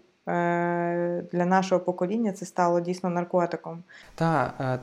Для 1.33 1.47
нашого 1.47 1.81
покоління 1.81 2.33
це 2.33 2.47
стало 2.47 2.81
дійсно 2.81 3.11
наркотиком. 3.11 3.83
Так, 4.15 4.55
е, 4.61 4.79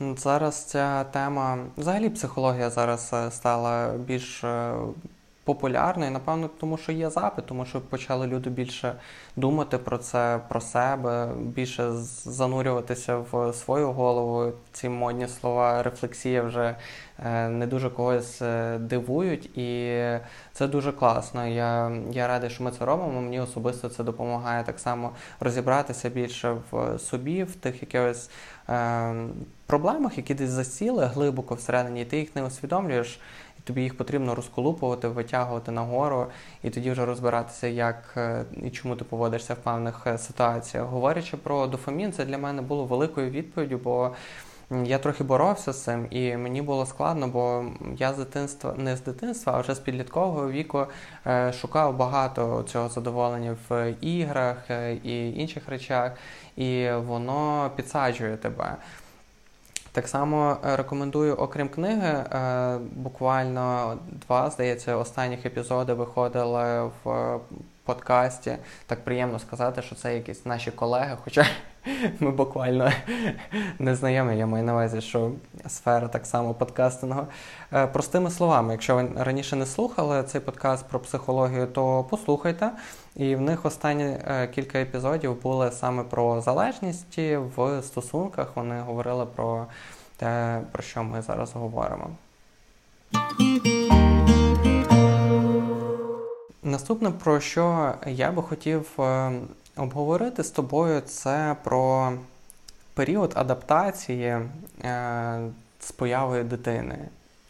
зараз 0.00 0.64
ця 0.64 1.04
тема, 1.04 1.58
взагалі 1.76 2.10
психологія 2.10 2.70
зараз 2.70 3.10
е, 3.14 3.30
стала 3.30 3.92
більш 3.92 4.44
е, 4.44 4.74
популярною, 5.44 6.10
напевно, 6.10 6.50
тому 6.60 6.76
що 6.76 6.92
є 6.92 7.10
запит, 7.10 7.46
тому 7.46 7.64
що 7.64 7.80
почали 7.80 8.26
люди 8.26 8.50
більше 8.50 8.94
думати 9.36 9.78
про 9.78 9.98
це, 9.98 10.40
про 10.48 10.60
себе, 10.60 11.28
більше 11.36 11.92
занурюватися 12.24 13.16
в 13.16 13.52
свою 13.52 13.92
голову. 13.92 14.52
Ці 14.72 14.88
модні 14.88 15.28
слова, 15.28 15.82
рефлексія 15.82 16.42
вже 16.42 16.76
е, 17.24 17.48
не 17.48 17.66
дуже 17.66 17.90
когось 17.90 18.42
дивують, 18.78 19.58
і 19.58 20.00
це 20.52 20.66
дуже 20.66 20.92
класно. 20.92 21.46
Я 21.46 21.92
я 22.10 22.28
радий, 22.28 22.50
що 22.50 22.64
ми 22.64 22.70
це 22.70 22.84
робимо. 22.84 23.20
Мені 23.20 23.40
особисто 23.40 23.88
це 23.88 24.04
допомагає 24.04 24.64
так 24.64 24.80
само 24.80 25.10
розібратися 25.40 26.08
більше 26.08 26.56
в 26.70 26.98
собі, 26.98 27.44
в 27.44 27.56
тих 27.56 27.82
якихось 27.82 28.30
е, 28.68 29.14
проблемах, 29.72 30.16
які 30.16 30.34
десь 30.34 30.50
засіли 30.50 31.06
глибоко 31.06 31.54
всередині, 31.54 32.02
і 32.02 32.04
ти 32.04 32.18
їх 32.18 32.36
не 32.36 32.44
усвідомлюєш 32.44 33.20
тобі 33.64 33.82
їх 33.82 33.96
потрібно 33.96 34.34
розколупувати, 34.34 35.08
витягувати 35.08 35.72
нагору, 35.72 36.26
і 36.62 36.70
тоді 36.70 36.90
вже 36.90 37.04
розбиратися, 37.04 37.66
як 37.66 38.14
е, 38.16 38.44
і 38.62 38.70
чому 38.70 38.96
ти 38.96 39.04
поводишся 39.04 39.54
в 39.54 39.56
певних 39.56 40.06
е, 40.06 40.18
ситуаціях. 40.18 40.86
Говорячи 40.86 41.36
про 41.36 41.66
дофамін, 41.66 42.12
це 42.12 42.24
для 42.24 42.38
мене 42.38 42.62
було 42.62 42.84
великою 42.84 43.30
відповіддю, 43.30 43.80
бо 43.84 44.10
я 44.84 44.98
трохи 44.98 45.24
боровся 45.24 45.72
з 45.72 45.84
цим, 45.84 46.06
і 46.10 46.36
мені 46.36 46.62
було 46.62 46.86
складно, 46.86 47.28
бо 47.28 47.64
я 47.96 48.12
з 48.12 48.16
дитинства 48.16 48.74
не 48.76 48.96
з 48.96 49.02
дитинства, 49.02 49.52
а 49.56 49.60
вже 49.60 49.74
з 49.74 49.78
підліткового 49.78 50.50
віку 50.50 50.86
е, 51.26 51.52
шукав 51.52 51.96
багато 51.96 52.62
цього 52.62 52.88
задоволення 52.88 53.56
в 53.68 53.94
іграх 54.00 54.70
і 55.04 55.30
інших 55.30 55.68
речах, 55.68 56.12
і 56.56 56.90
воно 56.90 57.70
підсаджує 57.76 58.36
тебе. 58.36 58.76
Так 59.92 60.08
само 60.08 60.56
е, 60.64 60.76
рекомендую, 60.76 61.34
окрім 61.34 61.68
книги, 61.68 62.08
е, 62.08 62.78
буквально 62.92 63.98
два, 64.10 64.50
здається, 64.50 64.96
останніх 64.96 65.46
епізоди 65.46 65.92
виходили 65.92 66.90
в 67.04 67.38
подкасті. 67.84 68.56
Так 68.86 69.04
приємно 69.04 69.38
сказати, 69.38 69.82
що 69.82 69.94
це 69.94 70.14
якісь 70.14 70.46
наші 70.46 70.70
колеги, 70.70 71.16
хоча 71.24 71.46
ми 72.20 72.30
буквально 72.30 72.92
не 73.78 73.94
знайомі. 73.94 74.38
Я 74.38 74.46
маю 74.46 74.64
на 74.64 74.72
увазі, 74.72 75.00
що 75.00 75.32
сфера 75.68 76.08
так 76.08 76.26
само 76.26 76.54
подкастингу. 76.54 77.26
Е, 77.72 77.86
простими 77.86 78.30
словами, 78.30 78.72
якщо 78.72 78.94
ви 78.96 79.08
раніше 79.16 79.56
не 79.56 79.66
слухали 79.66 80.22
цей 80.22 80.40
подкаст 80.40 80.88
про 80.88 81.00
психологію, 81.00 81.66
то 81.66 82.04
послухайте. 82.10 82.70
І 83.16 83.36
в 83.36 83.40
них 83.40 83.64
останні 83.64 84.04
е, 84.04 84.48
кілька 84.54 84.78
епізодів 84.78 85.42
були 85.42 85.70
саме 85.70 86.02
про 86.02 86.40
залежність 86.40 87.18
в 87.56 87.82
стосунках. 87.82 88.48
Вони 88.54 88.80
говорили 88.80 89.26
про 89.26 89.66
те, 90.16 90.60
про 90.72 90.82
що 90.82 91.04
ми 91.04 91.22
зараз 91.22 91.52
говоримо. 91.52 92.10
Наступне, 96.62 97.10
про 97.10 97.40
що 97.40 97.94
я 98.06 98.32
би 98.32 98.42
хотів 98.42 99.00
е, 99.00 99.32
обговорити 99.76 100.44
з 100.44 100.50
тобою, 100.50 101.00
це 101.00 101.56
про 101.62 102.12
період 102.94 103.32
адаптації 103.34 104.38
е, 104.84 105.40
з 105.80 105.92
появою 105.92 106.44
дитини. 106.44 106.98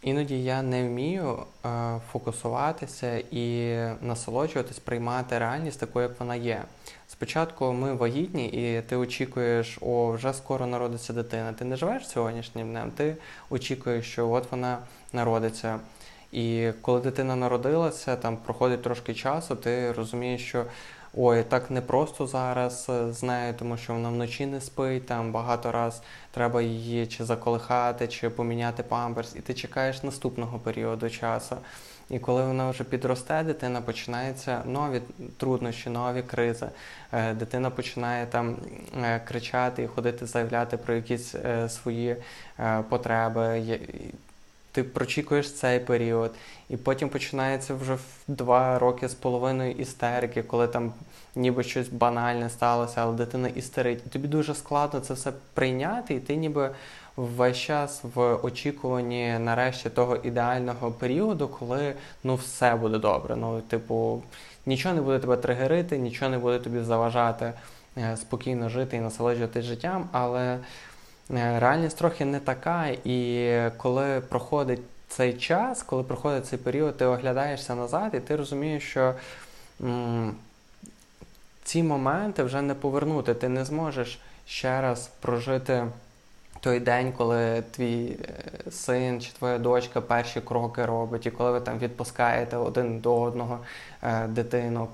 Іноді 0.02 0.44
я 0.44 0.62
не 0.62 0.88
вмію 0.88 1.38
е, 1.66 2.00
фокусуватися 2.12 3.22
і 3.30 3.76
насолоджуватись, 4.00 4.78
приймати 4.78 5.38
реальність 5.38 5.80
такою, 5.80 6.08
як 6.08 6.20
вона 6.20 6.34
є. 6.34 6.62
Спочатку 7.08 7.72
ми 7.72 7.94
вагітні, 7.94 8.46
і 8.46 8.82
ти 8.82 8.96
очікуєш, 8.96 9.78
о, 9.80 10.12
вже 10.12 10.32
скоро 10.32 10.66
народиться 10.66 11.12
дитина. 11.12 11.52
Ти 11.52 11.64
не 11.64 11.76
живеш 11.76 12.08
сьогоднішнім 12.08 12.70
днем, 12.70 12.90
ти 12.90 13.16
очікуєш, 13.50 14.12
що 14.12 14.30
от 14.30 14.50
вона 14.50 14.78
народиться. 15.12 15.78
І 16.32 16.70
коли 16.80 17.00
дитина 17.00 17.36
народилася, 17.36 18.16
там 18.16 18.36
проходить 18.36 18.82
трошки 18.82 19.14
часу, 19.14 19.56
ти 19.56 19.92
розумієш, 19.92 20.44
що 20.48 20.64
ой, 21.14 21.42
так 21.42 21.70
не 21.70 21.80
просто 21.80 22.26
зараз 22.26 22.86
е, 22.88 23.12
з 23.12 23.22
нею, 23.22 23.54
тому 23.58 23.76
що 23.76 23.92
вона 23.92 24.08
вночі 24.08 24.46
не 24.46 24.60
спить, 24.60 25.06
там 25.06 25.32
багато 25.32 25.72
раз 25.72 26.02
треба 26.30 26.62
її 26.62 27.06
чи 27.06 27.24
заколихати, 27.24 28.08
чи 28.08 28.30
поміняти 28.30 28.82
памперс, 28.82 29.36
і 29.36 29.40
ти 29.40 29.54
чекаєш 29.54 30.02
наступного 30.02 30.58
періоду 30.58 31.10
часу. 31.10 31.56
І 32.10 32.18
коли 32.18 32.44
вона 32.44 32.70
вже 32.70 32.84
підросте, 32.84 33.42
дитина 33.42 33.80
починаються 33.80 34.62
нові 34.66 35.02
труднощі, 35.36 35.90
нові 35.90 36.22
кризи. 36.22 36.66
Е, 37.12 37.34
дитина 37.34 37.70
починає 37.70 38.26
там 38.26 38.56
е, 39.02 39.20
кричати 39.20 39.82
і 39.82 39.86
ходити, 39.86 40.26
заявляти 40.26 40.76
про 40.76 40.94
якісь 40.94 41.34
свої 41.68 42.16
потреби 42.88 43.78
ти 44.72 44.84
прочікуєш 44.84 45.52
цей 45.52 45.80
період, 45.80 46.30
і 46.68 46.76
потім 46.76 47.08
починається 47.08 47.74
вже 47.74 47.94
в 47.94 48.00
два 48.28 48.78
роки 48.78 49.08
з 49.08 49.14
половиною 49.14 49.72
істерики, 49.72 50.42
коли 50.42 50.68
там 50.68 50.92
ніби 51.34 51.62
щось 51.62 51.88
банальне 51.88 52.50
сталося, 52.50 53.00
але 53.02 53.16
дитина 53.16 53.48
істерить. 53.48 54.02
І 54.06 54.08
тобі 54.08 54.28
дуже 54.28 54.54
складно 54.54 55.00
це 55.00 55.14
все 55.14 55.32
прийняти, 55.54 56.14
і 56.14 56.20
ти 56.20 56.36
ніби 56.36 56.70
весь 57.16 57.56
час 57.56 58.02
в 58.14 58.34
очікуванні 58.34 59.38
нарешті 59.38 59.90
того 59.90 60.16
ідеального 60.16 60.92
періоду, 60.92 61.48
коли 61.48 61.94
ну 62.24 62.34
все 62.34 62.74
буде 62.74 62.98
добре. 62.98 63.36
Ну, 63.36 63.60
типу, 63.60 64.22
нічого 64.66 64.94
не 64.94 65.00
буде 65.00 65.18
тебе 65.18 65.36
тригерити, 65.36 65.98
нічого 65.98 66.30
не 66.30 66.38
буде 66.38 66.58
тобі 66.58 66.80
заважати 66.80 67.52
е, 67.96 68.16
спокійно 68.16 68.68
жити 68.68 68.96
і 68.96 69.00
насолоджуватись 69.00 69.64
життям, 69.64 70.08
але. 70.12 70.58
Е, 71.30 71.58
реальність 71.60 71.98
трохи 71.98 72.24
не 72.24 72.40
така, 72.40 72.86
і 73.04 73.50
коли 73.76 74.20
проходить 74.20 74.80
цей 75.08 75.32
час, 75.34 75.82
коли 75.82 76.02
проходить 76.02 76.46
цей 76.46 76.58
період, 76.58 76.96
ти 76.96 77.04
оглядаєшся 77.04 77.74
назад, 77.74 78.10
і 78.14 78.20
ти 78.20 78.36
розумієш, 78.36 78.82
що 78.90 79.14
м- 79.80 80.34
ці 81.64 81.82
моменти 81.82 82.42
вже 82.42 82.62
не 82.62 82.74
повернути. 82.74 83.34
Ти 83.34 83.48
не 83.48 83.64
зможеш 83.64 84.20
ще 84.46 84.80
раз 84.80 85.10
прожити. 85.20 85.86
Той 86.60 86.80
день, 86.80 87.12
коли 87.12 87.62
твій 87.70 88.16
е, 88.66 88.70
син 88.70 89.20
чи 89.20 89.32
твоя 89.32 89.58
дочка 89.58 90.00
перші 90.00 90.40
кроки 90.40 90.86
робить, 90.86 91.26
і 91.26 91.30
коли 91.30 91.50
ви 91.50 91.60
там 91.60 91.78
відпускаєте 91.78 92.56
один 92.56 92.98
до 92.98 93.20
одного 93.20 93.58
е, 94.02 94.26
дитину, 94.26 94.88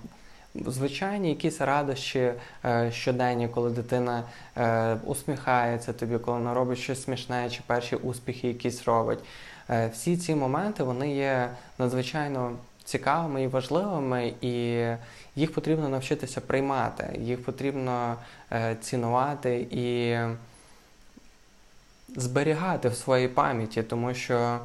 звичайні 0.54 1.28
якісь 1.28 1.60
радощі 1.60 2.32
е, 2.64 2.92
щоденні, 2.92 3.48
коли 3.48 3.70
дитина 3.70 4.22
е, 4.56 4.96
усміхається 5.04 5.92
тобі, 5.92 6.18
коли 6.18 6.38
вона 6.38 6.54
робить 6.54 6.78
щось 6.78 7.02
смішне, 7.02 7.50
чи 7.50 7.60
перші 7.66 7.96
успіхи 7.96 8.48
якісь 8.48 8.84
робить. 8.84 9.18
Е, 9.70 9.90
всі 9.92 10.16
ці 10.16 10.34
моменти 10.34 10.82
вони 10.82 11.14
є 11.14 11.50
надзвичайно 11.78 12.52
цікавими 12.84 13.42
і 13.42 13.46
важливими, 13.46 14.32
і 14.40 14.84
їх 15.36 15.52
потрібно 15.54 15.88
навчитися 15.88 16.40
приймати, 16.40 17.18
їх 17.20 17.44
потрібно 17.44 18.16
цінувати 18.80 19.66
і 19.70 20.16
зберігати 22.16 22.88
в 22.88 22.94
своїй 22.94 23.28
пам'яті, 23.28 23.82
тому 23.82 24.14
що. 24.14 24.58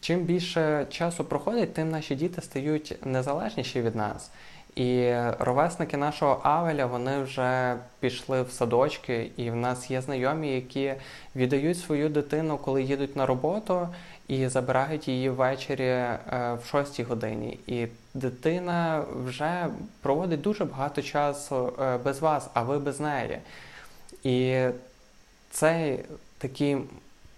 Чим 0.00 0.20
більше 0.20 0.86
часу 0.90 1.24
проходить, 1.24 1.74
тим 1.74 1.90
наші 1.90 2.14
діти 2.14 2.42
стають 2.42 2.96
незалежніші 3.04 3.82
від 3.82 3.96
нас. 3.96 4.30
І 4.78 5.14
ровесники 5.38 5.96
нашого 5.96 6.40
Авеля 6.42 6.86
вони 6.86 7.22
вже 7.22 7.76
пішли 8.00 8.42
в 8.42 8.50
садочки, 8.50 9.30
і 9.36 9.50
в 9.50 9.56
нас 9.56 9.90
є 9.90 10.00
знайомі, 10.00 10.54
які 10.54 10.94
віддають 11.36 11.78
свою 11.78 12.08
дитину, 12.08 12.58
коли 12.58 12.82
їдуть 12.82 13.16
на 13.16 13.26
роботу, 13.26 13.88
і 14.28 14.48
забирають 14.48 15.08
її 15.08 15.30
ввечері 15.30 15.84
е, 15.84 16.20
в 16.62 16.70
6 16.70 17.00
годині. 17.00 17.58
І 17.66 17.86
дитина 18.14 19.04
вже 19.24 19.66
проводить 20.02 20.40
дуже 20.40 20.64
багато 20.64 21.02
часу 21.02 21.72
е, 21.82 21.98
без 21.98 22.20
вас, 22.20 22.50
а 22.54 22.62
ви 22.62 22.78
без 22.78 23.00
неї. 23.00 23.38
І 24.22 24.66
цей 25.50 26.04
такий 26.38 26.76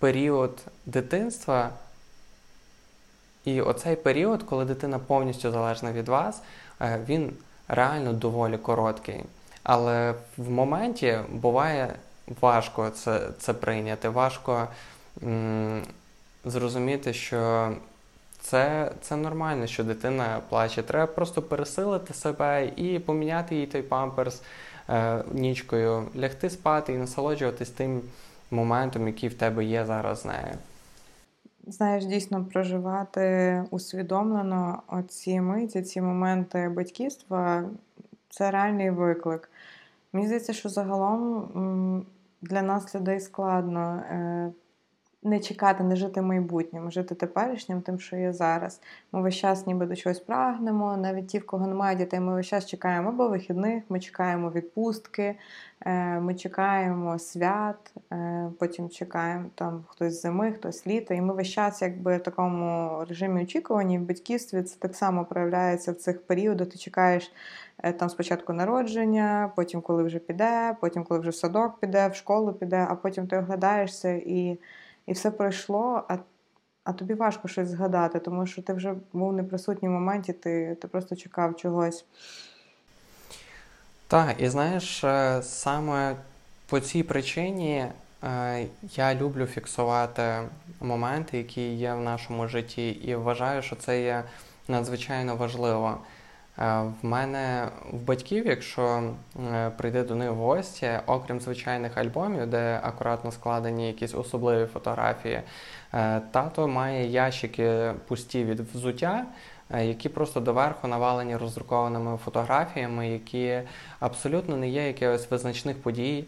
період 0.00 0.62
дитинства. 0.86 1.70
І 3.44 3.60
оцей 3.60 3.96
період, 3.96 4.42
коли 4.42 4.64
дитина 4.64 4.98
повністю 4.98 5.50
залежна 5.50 5.92
від 5.92 6.08
вас, 6.08 6.42
е, 6.80 7.00
він 7.08 7.32
реально 7.68 8.12
доволі 8.12 8.58
короткий. 8.58 9.24
Але 9.62 10.14
в 10.36 10.50
моменті 10.50 11.18
буває 11.28 11.94
важко 12.40 12.90
це 12.90 13.28
це 13.38 13.52
прийняти, 13.54 14.08
важко 14.08 14.68
м- 15.22 15.82
зрозуміти, 16.44 17.12
що 17.12 17.72
це 18.40 18.92
це 19.02 19.16
нормально, 19.16 19.66
що 19.66 19.84
дитина 19.84 20.40
плаче. 20.48 20.82
Треба 20.82 21.06
просто 21.06 21.42
пересилити 21.42 22.14
себе 22.14 22.66
і 22.76 22.98
поміняти 22.98 23.54
їй 23.56 23.66
той 23.66 23.82
памперс 23.82 24.42
е, 24.88 25.24
нічкою, 25.32 26.06
лягти 26.16 26.50
спати 26.50 26.92
і 26.92 26.96
насолоджуватись 26.96 27.70
тим 27.70 28.00
моментом, 28.50 29.06
який 29.06 29.28
в 29.28 29.34
тебе 29.34 29.64
є 29.64 29.84
зараз 29.84 30.20
з 30.20 30.24
нею. 30.24 30.54
Знаєш, 31.66 32.04
дійсно 32.04 32.44
проживати 32.44 33.64
усвідомлено 33.70 34.82
оці 34.88 35.40
миті, 35.40 35.82
ці 35.82 36.00
моменти 36.00 36.68
батьківства 36.68 37.64
це 38.30 38.50
реальний 38.50 38.90
виклик. 38.90 39.50
Мені 40.12 40.26
здається, 40.26 40.52
що 40.52 40.68
загалом 40.68 42.06
для 42.42 42.62
нас 42.62 42.94
людей 42.94 43.20
складно 43.20 44.02
е, 44.10 44.52
не 45.22 45.40
чекати, 45.40 45.84
не 45.84 45.96
жити 45.96 46.22
майбутнім, 46.22 46.90
жити 46.90 47.14
теперішнім, 47.14 47.80
тим, 47.80 48.00
що 48.00 48.16
є 48.16 48.32
зараз. 48.32 48.80
Ми 49.12 49.22
весь 49.22 49.34
час 49.34 49.66
ніби 49.66 49.86
до 49.86 49.96
чогось 49.96 50.20
прагнемо. 50.20 50.96
Навіть 50.96 51.26
ті, 51.26 51.38
в 51.38 51.46
кого 51.46 51.66
немає 51.66 51.96
дітей, 51.96 52.20
ми 52.20 52.34
весь 52.34 52.46
час 52.46 52.66
чекаємо 52.66 53.08
або 53.08 53.28
вихідних, 53.28 53.84
ми 53.88 54.00
чекаємо 54.00 54.50
відпустки, 54.50 55.36
е, 55.80 56.20
ми 56.20 56.34
чекаємо 56.34 57.18
свят, 57.18 57.92
е, 58.12 58.50
потім 58.58 58.88
чекаємо 58.88 59.46
там 59.54 59.84
хтось 59.88 60.22
зими, 60.22 60.52
хтось 60.52 60.86
літа. 60.86 61.14
І 61.14 61.20
ми 61.20 61.34
весь 61.34 61.48
час, 61.48 61.82
якби 61.82 62.16
в 62.16 62.22
такому 62.22 62.90
режимі 63.08 63.42
очікування 63.42 63.98
в 63.98 64.02
батьківстві 64.02 64.62
це 64.62 64.78
так 64.78 64.96
само 64.96 65.24
проявляється 65.24 65.92
в 65.92 65.94
цих 65.94 66.26
періодах. 66.26 66.68
Ти 66.68 66.78
чекаєш. 66.78 67.32
Е, 67.82 67.92
там 67.92 68.08
спочатку 68.08 68.52
народження, 68.52 69.52
потім, 69.56 69.80
коли 69.80 70.02
вже 70.02 70.18
піде, 70.18 70.76
потім, 70.80 71.04
коли 71.04 71.20
вже 71.20 71.30
в 71.30 71.34
садок 71.34 71.80
піде, 71.80 72.08
в 72.08 72.14
школу 72.14 72.52
піде, 72.52 72.86
а 72.90 72.94
потім 72.94 73.26
ти 73.26 73.38
оглядаєшся 73.38 74.10
і 74.10 74.58
і 75.06 75.12
все 75.12 75.30
пройшло, 75.30 76.04
а 76.08 76.18
а 76.84 76.92
тобі 76.92 77.14
важко 77.14 77.48
щось 77.48 77.68
згадати, 77.68 78.18
тому 78.18 78.46
що 78.46 78.62
ти 78.62 78.72
вже 78.72 78.94
був 79.12 79.32
не 79.32 79.42
присутній 79.42 79.88
в 79.88 79.92
моменті, 79.92 80.32
ти, 80.32 80.76
ти 80.80 80.88
просто 80.88 81.16
чекав 81.16 81.56
чогось. 81.56 82.04
Так, 84.06 84.34
і 84.38 84.48
знаєш, 84.48 85.04
е, 85.04 85.42
саме 85.42 86.16
по 86.66 86.80
цій 86.80 87.02
причині 87.02 87.86
е, 88.24 88.66
я 88.82 89.14
люблю 89.14 89.46
фіксувати 89.46 90.48
моменти, 90.80 91.38
які 91.38 91.74
є 91.74 91.94
в 91.94 92.00
нашому 92.00 92.48
житті, 92.48 92.88
і 92.90 93.14
вважаю, 93.14 93.62
що 93.62 93.76
це 93.76 94.02
є 94.02 94.24
надзвичайно 94.68 95.36
важливо. 95.36 95.98
Е, 96.60 96.82
в 97.02 97.06
мене 97.06 97.68
в 97.92 98.02
батьків, 98.02 98.46
якщо 98.46 99.12
е, 99.52 99.70
прийде 99.70 100.02
до 100.02 100.14
них 100.14 100.30
в 100.30 100.34
гості, 100.34 100.90
окрім 101.06 101.40
звичайних 101.40 101.98
альбомів, 101.98 102.46
де 102.46 102.80
акуратно 102.82 103.32
складені 103.32 103.86
якісь 103.86 104.14
особливі 104.14 104.66
фотографії, 104.66 105.42
е, 105.94 106.20
тато 106.30 106.68
має 106.68 107.06
ящики 107.06 107.92
пусті 108.08 108.44
від 108.44 108.60
взуття. 108.60 109.26
Які 109.82 110.08
просто 110.08 110.40
доверху 110.40 110.88
навалені 110.88 111.36
роздрукованими 111.36 112.16
фотографіями, 112.16 113.08
які 113.08 113.60
абсолютно 114.00 114.56
не 114.56 114.68
є 114.68 114.86
якихось 114.86 115.30
визначних 115.30 115.82
подій, 115.82 116.24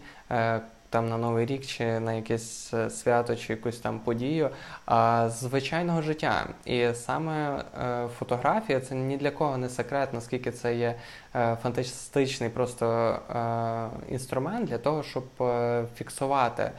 там 0.93 1.09
на 1.09 1.19
Новий 1.19 1.47
рік 1.47 1.67
чи 1.67 2.01
на 2.01 2.13
якесь 2.13 2.75
е, 2.75 2.91
свято, 2.91 3.37
чи 3.37 3.53
якусь 3.53 3.79
там 3.79 3.99
подію, 3.99 4.51
а 4.87 5.29
звичайного 5.29 6.03
життя. 6.03 6.47
І 6.65 6.89
саме 6.95 7.65
е, 7.83 8.09
фотографія 8.19 8.81
це 8.81 8.95
ні 8.95 9.17
для 9.17 9.31
кого 9.31 9.59
не 9.59 9.69
секрет, 9.69 10.13
наскільки 10.13 10.53
це 10.53 10.77
є 10.77 10.95
е, 11.35 11.57
фантастичний 11.63 12.51
просто 12.51 13.19
інструмент 14.09 14.69
для 14.69 14.79
того, 14.79 15.03
щоб 15.03 15.25
фіксувати 15.97 16.71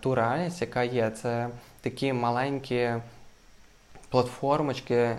ту 0.00 0.14
реальність, 0.14 0.60
яка 0.60 0.82
є. 0.82 1.10
Це 1.10 1.48
такі 1.80 2.12
маленькі. 2.12 2.90
Платформочки, 4.10 5.16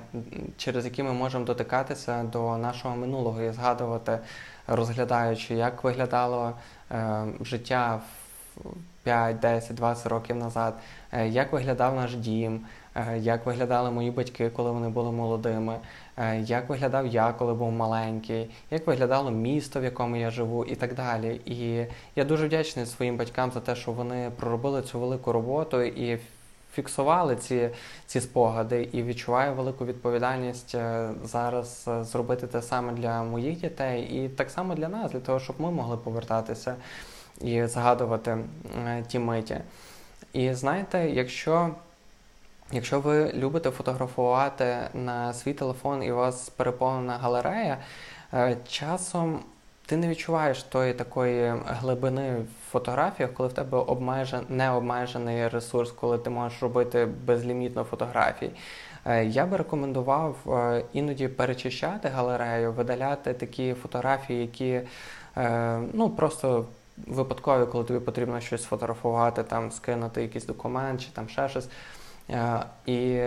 через 0.58 0.86
які 0.86 1.04
ми 1.04 1.14
можемо 1.14 1.46
дотикатися 1.46 2.24
до 2.24 2.58
нашого 2.58 2.96
минулого 2.96 3.42
і 3.42 3.52
згадувати, 3.52 4.20
розглядаючи, 4.68 5.54
як 5.54 5.84
виглядало 5.84 6.54
життя 7.41 8.02
5, 9.04 9.39
10, 9.39 9.75
20 9.75 10.08
років 10.08 10.36
назад, 10.36 10.73
е, 11.12 11.28
як 11.28 11.54
виглядав 11.54 11.95
наш 11.95 12.15
дім, 12.15 12.65
е, 12.95 13.17
як 13.19 13.45
виглядали 13.45 13.91
мої 13.91 14.12
батьки, 14.12 14.49
коли 14.49 14.71
вони 14.71 14.89
були 14.89 15.12
молодими, 15.12 15.75
як 16.39 16.69
виглядав 16.69 17.08
я, 17.08 17.34
коли 17.34 17.54
був 17.54 17.71
маленький, 17.71 18.49
як 18.71 18.88
виглядало 18.88 19.32
місто, 19.32 19.80
в 19.80 19.84
якому 19.84 20.15
я 20.15 20.32
живу, 20.32 20.65
і 20.65 20.75
так 20.75 20.95
далі. 20.95 21.41
І 21.45 21.86
я 22.15 22.25
дуже 22.25 22.47
вдячний 22.47 22.86
своїм 22.86 23.17
батькам 23.17 23.52
за 23.52 23.60
те, 23.60 23.75
що 23.75 23.91
вони 23.91 24.32
проробили 24.36 24.82
цю 24.82 24.99
велику 24.99 25.32
роботу 25.32 25.82
і 25.82 26.19
фіксували 26.74 27.36
ці 27.36 27.70
ці 28.06 28.22
спогади, 28.22 28.90
і 28.92 29.04
відчуваю 29.04 29.54
велику 29.54 29.86
відповідальність 29.86 30.76
е, 30.76 31.10
зараз 31.24 31.86
е, 31.88 32.04
зробити 32.04 32.48
те 32.48 32.62
саме 32.62 32.94
для 32.94 33.24
моїх 33.24 33.60
дітей, 33.60 34.04
і 34.04 34.30
так 34.30 34.50
само 34.50 34.76
для 34.76 34.88
нас, 34.88 35.12
для 35.12 35.20
того, 35.20 35.40
щоб 35.40 35.62
ми 35.62 35.72
могли 35.72 35.98
повертатися 35.98 36.76
і 37.42 37.66
згадувати 37.66 38.38
е, 38.88 39.04
ті 39.08 39.20
миті. 39.20 39.58
І 40.34 40.54
знаєте, 40.54 41.10
якщо 41.10 41.70
Якщо 42.72 43.00
ви 43.00 43.32
любите 43.34 43.72
фотографувати 43.72 44.78
на 44.94 45.34
свій 45.34 45.54
телефон 45.54 46.04
і 46.04 46.12
у 46.12 46.16
вас 46.16 46.50
переповнена 46.50 47.18
галерея, 47.18 47.78
часом 48.68 49.40
ти 49.89 49.97
не 49.97 50.08
відчуваєш 50.08 50.63
тої 50.63 50.93
такої 50.93 51.54
глибини 51.65 52.36
в 52.39 52.71
фотографіях, 52.71 53.34
коли 53.34 53.49
в 53.49 53.54
тебе 53.54 53.78
обмежен, 53.78 54.45
необмежений 54.49 55.47
ресурс, 55.47 55.91
коли 55.91 56.17
ти 56.17 56.30
можеш 56.30 56.62
робити 56.62 57.06
безлімітно 57.25 57.84
фотографій. 57.84 58.52
Е, 59.06 59.25
я 59.25 59.45
би 59.45 59.58
рекомендував 59.58 60.36
е, 60.47 60.84
іноді 60.93 61.28
перечищати 61.28 62.08
галерею, 62.08 62.71
видаляти 62.71 63.34
такі 63.34 63.73
фотографії, 63.73 64.41
які 64.41 64.82
е, 65.38 65.80
ну 65.93 66.10
просто 66.10 66.65
випадкові, 67.08 67.65
коли 67.65 67.84
тобі 67.84 67.99
потрібно 67.99 68.41
щось 68.41 68.63
сфотографувати, 68.63 69.43
там 69.43 69.71
скинути 69.71 70.21
якийсь 70.21 70.45
документ 70.45 71.02
чи 71.02 71.08
там 71.13 71.30
ще 71.30 71.49
щось. 71.49 71.69
І 72.86 73.21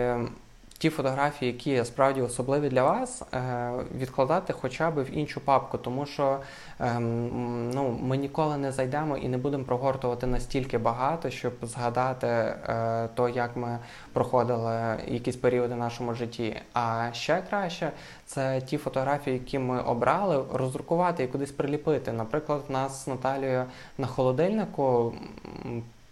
ті 0.83 0.89
фотографії, 0.89 1.51
які 1.51 1.85
справді 1.85 2.21
особливі 2.21 2.69
для 2.69 2.83
вас, 2.83 3.23
е, 3.33 3.71
відкладати 3.97 4.53
хоча 4.53 4.91
б 4.91 5.03
в 5.03 5.17
іншу 5.17 5.41
папку, 5.41 5.77
тому 5.77 6.05
що 6.05 6.39
ем, 6.79 7.69
ну, 7.69 7.99
ми 8.01 8.17
ніколи 8.17 8.57
не 8.57 8.71
зайдемо 8.71 9.17
і 9.17 9.27
не 9.27 9.37
будемо 9.37 9.63
прогортувати 9.63 10.27
настільки 10.27 10.77
багато, 10.77 11.29
щоб 11.29 11.53
згадати 11.61 12.27
е, 12.27 13.09
то, 13.15 13.29
як 13.29 13.55
ми 13.55 13.79
проходили 14.13 14.97
якісь 15.07 15.35
періоди 15.35 15.73
в 15.73 15.77
нашому 15.77 16.13
житті. 16.13 16.61
А 16.73 17.09
ще 17.13 17.43
краще 17.49 17.91
це 18.25 18.61
ті 18.61 18.77
фотографії, 18.77 19.37
які 19.37 19.59
ми 19.59 19.81
обрали, 19.81 20.43
роздрукувати 20.53 21.23
і 21.23 21.27
кудись 21.27 21.51
приліпити. 21.51 22.11
Наприклад, 22.11 22.61
в 22.67 22.71
нас 22.71 23.03
з 23.03 23.07
Наталією 23.07 23.65
на 23.97 24.07
холодильнику 24.07 25.13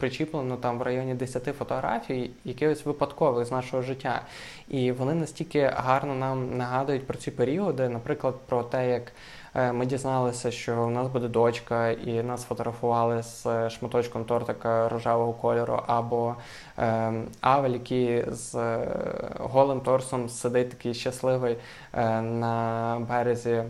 причіплено 0.01 0.57
там 0.57 0.79
в 0.79 0.81
районі 0.81 1.13
10 1.13 1.43
фотографій, 1.43 2.31
якихось 2.45 2.85
випадкових 2.85 3.45
з 3.45 3.51
нашого 3.51 3.83
життя. 3.83 4.21
І 4.69 4.91
вони 4.91 5.13
настільки 5.13 5.71
гарно 5.75 6.15
нам 6.15 6.57
нагадують 6.57 7.07
про 7.07 7.17
ці 7.17 7.31
періоди, 7.31 7.89
наприклад, 7.89 8.35
про 8.47 8.63
те, 8.63 8.89
як. 8.89 9.11
Е, 9.55 9.71
ми 9.71 9.85
дізналися, 9.85 10.51
що 10.51 10.83
у 10.83 10.89
нас 10.89 11.07
буде 11.07 11.27
дочка, 11.27 11.89
і 11.89 12.23
нас 12.23 12.43
фотографували 12.43 13.23
з 13.23 13.69
шматочком 13.69 14.25
тортика 14.25 14.89
рожевого 14.89 15.33
кольору, 15.33 15.79
або 15.87 16.35
е, 16.77 17.13
Авель, 17.41 17.69
який 17.69 18.25
з 18.31 18.55
е, 18.55 18.87
голим 19.39 19.81
торсом 19.81 20.29
сидить 20.29 20.69
такий 20.69 20.93
щасливий 20.93 21.57
е, 21.93 22.21
на 22.21 23.05
березі. 23.09 23.63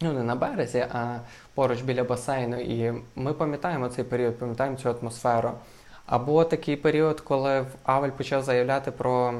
Ну, 0.00 0.12
не 0.12 0.22
на 0.22 0.34
березі, 0.34 0.86
а 0.92 1.18
поруч 1.54 1.82
біля 1.82 2.04
басейну. 2.04 2.60
І 2.60 3.02
ми 3.16 3.32
пам'ятаємо 3.32 3.88
цей 3.88 4.04
період, 4.04 4.38
пам'ятаємо 4.38 4.76
цю 4.76 4.90
атмосферу. 4.90 5.50
Або 6.06 6.44
такий 6.44 6.76
період, 6.76 7.20
коли 7.20 7.66
Авель 7.84 8.10
почав 8.10 8.42
заявляти 8.42 8.90
про 8.90 9.34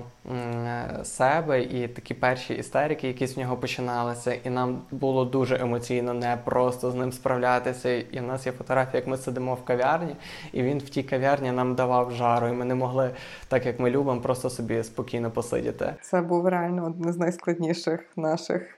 себе 1.04 1.62
і 1.62 1.88
такі 1.88 2.14
перші 2.14 2.54
істерики, 2.54 3.08
якісь 3.08 3.36
в 3.36 3.40
нього 3.40 3.56
починалися, 3.56 4.34
і 4.34 4.50
нам 4.50 4.82
було 4.90 5.24
дуже 5.24 5.56
емоційно 5.60 6.14
не 6.14 6.38
просто 6.44 6.90
з 6.90 6.94
ним 6.94 7.12
справлятися. 7.12 7.90
І 7.90 8.20
в 8.20 8.22
нас 8.22 8.46
є 8.46 8.52
фотографія, 8.52 9.00
як 9.00 9.06
ми 9.06 9.16
сидимо 9.16 9.54
в 9.54 9.64
кав'ярні, 9.64 10.16
і 10.52 10.62
він 10.62 10.78
в 10.78 10.88
тій 10.88 11.02
кав'ярні 11.02 11.52
нам 11.52 11.74
давав 11.74 12.12
жару, 12.12 12.48
і 12.48 12.52
ми 12.52 12.64
не 12.64 12.74
могли, 12.74 13.10
так 13.48 13.66
як 13.66 13.80
ми 13.80 13.90
любимо, 13.90 14.20
просто 14.20 14.50
собі 14.50 14.84
спокійно 14.84 15.30
посидіти. 15.30 15.94
Це 16.02 16.20
був 16.20 16.48
реально 16.48 16.86
один 16.86 17.12
з 17.12 17.16
найскладніших 17.16 18.00
наших. 18.16 18.77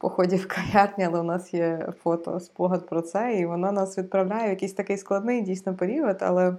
Походів 0.00 0.40
в 0.42 0.48
кав'ярні, 0.48 1.04
але 1.04 1.20
у 1.20 1.22
нас 1.22 1.54
є 1.54 1.88
фото 2.02 2.40
спогад 2.40 2.88
про 2.88 3.02
це, 3.02 3.34
і 3.34 3.46
воно 3.46 3.72
нас 3.72 3.98
відправляє 3.98 4.46
в 4.46 4.50
якийсь 4.50 4.72
такий 4.72 4.96
складний 4.96 5.42
дійсно 5.42 5.74
період, 5.74 6.16
але 6.20 6.56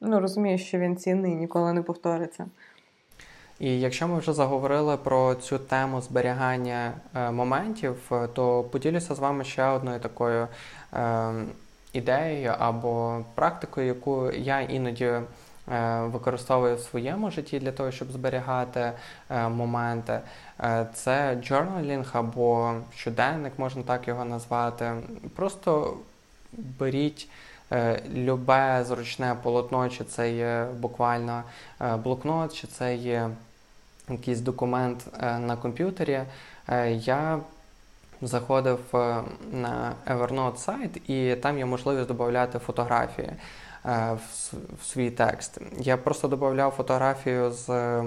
ну, 0.00 0.20
розумію, 0.20 0.58
що 0.58 0.78
він 0.78 0.96
цінний, 0.96 1.34
ніколи 1.34 1.72
не 1.72 1.82
повториться. 1.82 2.46
І 3.58 3.80
якщо 3.80 4.08
ми 4.08 4.18
вже 4.18 4.32
заговорили 4.32 4.96
про 4.96 5.34
цю 5.34 5.58
тему 5.58 6.00
зберігання 6.00 6.92
е, 7.14 7.30
моментів, 7.30 7.96
е, 8.12 8.28
то 8.32 8.62
поділюся 8.62 9.14
з 9.14 9.18
вами 9.18 9.44
ще 9.44 9.64
одною 9.64 10.00
такою 10.00 10.48
е, 10.94 11.32
ідеєю 11.92 12.54
або 12.58 13.24
практикою, 13.34 13.86
яку 13.86 14.30
я 14.30 14.60
іноді 14.60 15.12
використовую 16.06 16.76
в 16.76 16.80
своєму 16.80 17.30
житті 17.30 17.58
для 17.58 17.72
того, 17.72 17.90
щоб 17.90 18.12
зберігати 18.12 18.92
е, 19.30 19.48
моменти. 19.48 20.20
Е, 20.60 20.86
це 20.94 21.36
journaling 21.36 22.06
або 22.12 22.74
щоденник, 22.94 23.52
можна 23.58 23.82
так 23.82 24.08
його 24.08 24.24
назвати. 24.24 24.92
Просто 25.34 25.96
беріть. 26.52 27.28
Е, 27.72 28.02
любе 28.14 28.84
зручне 28.84 29.36
полотно, 29.42 29.88
чи 29.88 30.04
це 30.04 30.32
є 30.32 30.66
буквально 30.80 31.42
е, 31.80 31.96
блокнот, 31.96 32.54
чи 32.54 32.66
це 32.66 32.94
є 32.94 33.30
якийсь 34.08 34.40
документ 34.40 35.06
е, 35.20 35.38
на 35.38 35.56
комп'ютері. 35.56 36.20
Я 36.88 37.40
заходив 38.22 38.78
на 39.52 39.92
Evernote 40.06 40.56
сайт, 40.56 41.10
і 41.10 41.36
там 41.36 41.58
є 41.58 41.64
можливість 41.64 42.08
додати 42.08 42.58
фотографії 42.58 43.30
в 43.84 44.84
свій 44.84 45.10
текст. 45.10 45.58
Я 45.78 45.96
просто 45.96 46.28
додавав 46.28 46.70
фотографію 46.70 47.50
з 47.50 48.00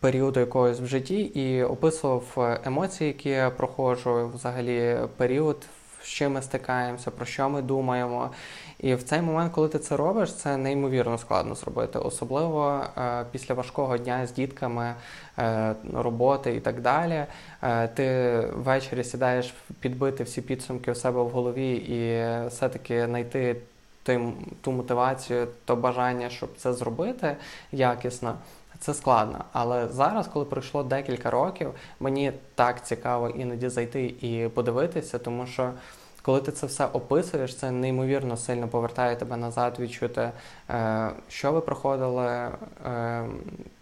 періоду 0.00 0.40
якогось 0.40 0.80
в 0.80 0.86
житті 0.86 1.20
і 1.20 1.62
описував 1.62 2.58
емоції, 2.64 3.08
які 3.08 3.28
я 3.28 3.50
проходжу, 3.50 4.30
взагалі 4.34 4.98
період, 5.16 5.56
з 6.02 6.06
чим 6.06 6.32
ми 6.32 6.42
стикаємося, 6.42 7.10
про 7.10 7.26
що 7.26 7.48
ми 7.48 7.62
думаємо. 7.62 8.30
І 8.78 8.94
в 8.94 9.02
цей 9.02 9.22
момент, 9.22 9.52
коли 9.52 9.68
ти 9.68 9.78
це 9.78 9.96
робиш, 9.96 10.34
це 10.34 10.56
неймовірно 10.56 11.18
складно 11.18 11.54
зробити, 11.54 11.98
особливо 11.98 12.84
е, 12.98 13.24
після 13.30 13.54
важкого 13.54 13.98
дня 13.98 14.26
з 14.26 14.32
дітками, 14.32 14.94
е, 15.38 15.74
роботи 15.94 16.54
і 16.54 16.60
так 16.60 16.80
далі. 16.80 17.24
Е, 17.62 17.88
ти 17.88 18.38
ввечері 18.54 19.04
сідаєш 19.04 19.54
підбити 19.80 20.24
всі 20.24 20.42
підсумки 20.42 20.92
у 20.92 20.94
себе 20.94 21.22
в 21.22 21.28
голові 21.28 21.72
і 21.72 21.98
все-таки 22.48 23.06
знайти 23.06 23.56
ту 24.60 24.72
мотивацію, 24.72 25.48
то 25.64 25.76
бажання, 25.76 26.30
щоб 26.30 26.50
це 26.56 26.72
зробити 26.72 27.36
якісно. 27.72 28.34
Це 28.78 28.94
складно, 28.94 29.44
але 29.52 29.88
зараз, 29.88 30.28
коли 30.28 30.44
пройшло 30.44 30.82
декілька 30.82 31.30
років, 31.30 31.74
мені 32.00 32.32
так 32.54 32.86
цікаво 32.86 33.28
іноді 33.28 33.68
зайти 33.68 34.04
і 34.04 34.48
подивитися, 34.48 35.18
тому 35.18 35.46
що 35.46 35.72
коли 36.22 36.40
ти 36.40 36.52
це 36.52 36.66
все 36.66 36.86
описуєш, 36.86 37.56
це 37.56 37.70
неймовірно 37.70 38.36
сильно 38.36 38.68
повертає 38.68 39.16
тебе 39.16 39.36
назад, 39.36 39.76
відчути, 39.80 40.30
е, 40.70 41.10
що 41.28 41.52
ви 41.52 41.60
проходили, 41.60 42.26
е, 42.26 43.26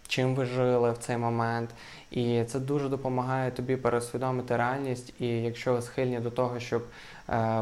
чим 0.07 0.35
ви 0.35 0.45
жили 0.45 0.91
в 0.91 0.97
цей 0.97 1.17
момент. 1.17 1.69
І 2.11 2.43
це 2.43 2.59
дуже 2.59 2.89
допомагає 2.89 3.51
тобі 3.51 3.75
пересвідомити 3.75 4.57
реальність. 4.57 5.13
І 5.19 5.27
якщо 5.27 5.73
ви 5.73 5.81
схильні 5.81 6.19
до 6.19 6.31
того, 6.31 6.59
щоб 6.59 6.83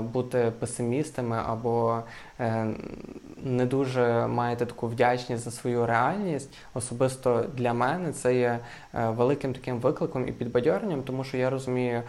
бути 0.01 0.51
песимістами 0.59 1.41
або 1.45 2.03
не 3.43 3.65
дуже 3.65 4.27
маєте 4.27 4.65
таку 4.65 4.87
вдячність 4.87 5.43
за 5.43 5.51
свою 5.51 5.85
реальність, 5.85 6.49
особисто 6.73 7.45
для 7.53 7.73
мене 7.73 8.13
це 8.13 8.35
є 8.35 8.59
великим 8.93 9.53
таким 9.53 9.79
викликом 9.79 10.27
і 10.27 10.31
підбадьоренням, 10.31 11.03
тому 11.03 11.23
що 11.23 11.37
я 11.37 11.49
розумію. 11.49 12.03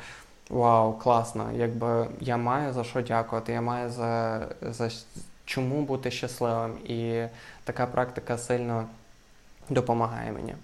Вау, 0.51 0.99
класно! 0.99 1.51
Якби 1.53 2.07
я 2.21 2.37
маю 2.37 2.73
за 2.73 2.85
що 2.85 3.03
дякувати, 3.03 3.53
я 3.53 3.61
маю 3.61 3.91
за 3.91 4.41
за 4.63 4.91
чому 5.45 5.83
бути 5.83 6.11
щасливим. 6.11 6.79
І 6.79 7.27
така 7.65 7.87
практика 7.87 8.39
сильно 8.39 8.87
допомагає 9.71 10.33
мені. 10.33 10.55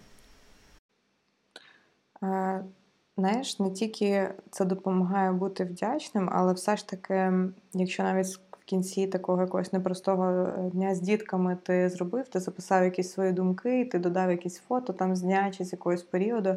Е, 3.19 3.21
знаєш, 3.21 3.61
не 3.61 3.71
тільки 3.71 4.29
це 4.51 4.65
допомагає 4.65 5.33
бути 5.33 5.65
вдячним, 5.65 6.29
але 6.33 6.53
все 6.53 6.77
ж 6.77 6.89
таки, 6.89 7.33
якщо 7.73 8.03
навіть 8.03 8.27
в 8.27 8.65
кінці 8.65 9.07
такого 9.07 9.41
якогось 9.41 9.73
непростого 9.73 10.53
дня 10.73 10.95
з 10.95 11.01
дітками 11.01 11.57
ти 11.63 11.89
зробив, 11.89 12.29
ти 12.29 12.41
записав 12.41 12.85
якісь 12.85 13.13
свої 13.13 13.33
думки, 13.33 13.85
ти 13.85 13.99
додав 13.99 14.31
якісь 14.31 14.59
фото 14.59 14.93
там 14.93 15.17
з 15.17 15.23
дня 15.23 15.51
чи 15.51 15.65
з 15.65 15.73
якогось 15.73 16.03
періоду. 16.03 16.57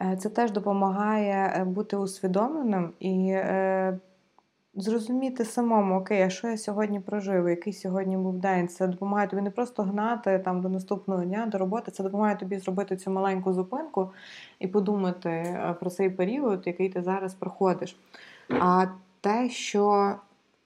Е, 0.00 0.16
це 0.16 0.28
теж 0.28 0.50
допомагає 0.50 1.54
е, 1.56 1.64
бути 1.64 1.96
усвідомленим 1.96 2.92
і 3.00 3.28
е, 3.30 3.98
зрозуміти 4.76 5.44
самому, 5.44 5.94
окей, 5.94 6.22
а 6.22 6.30
що 6.30 6.48
я 6.48 6.56
сьогодні 6.56 7.00
прожив, 7.00 7.48
який 7.48 7.72
сьогодні 7.72 8.16
був 8.16 8.38
день. 8.38 8.68
Це 8.68 8.86
допомагає 8.86 9.28
тобі 9.28 9.42
не 9.42 9.50
просто 9.50 9.82
гнати 9.82 10.38
там 10.38 10.60
до 10.60 10.68
наступного 10.68 11.24
дня, 11.24 11.46
до 11.46 11.58
роботи. 11.58 11.90
Це 11.90 12.02
допомагає 12.02 12.36
тобі 12.36 12.58
зробити 12.58 12.96
цю 12.96 13.10
маленьку 13.10 13.52
зупинку 13.52 14.10
і 14.58 14.68
подумати 14.68 15.60
про 15.80 15.90
цей 15.90 16.10
період, 16.10 16.66
який 16.66 16.88
ти 16.88 17.02
зараз 17.02 17.34
проходиш. 17.34 17.96
А 18.60 18.86
те, 19.20 19.48
що 19.50 20.14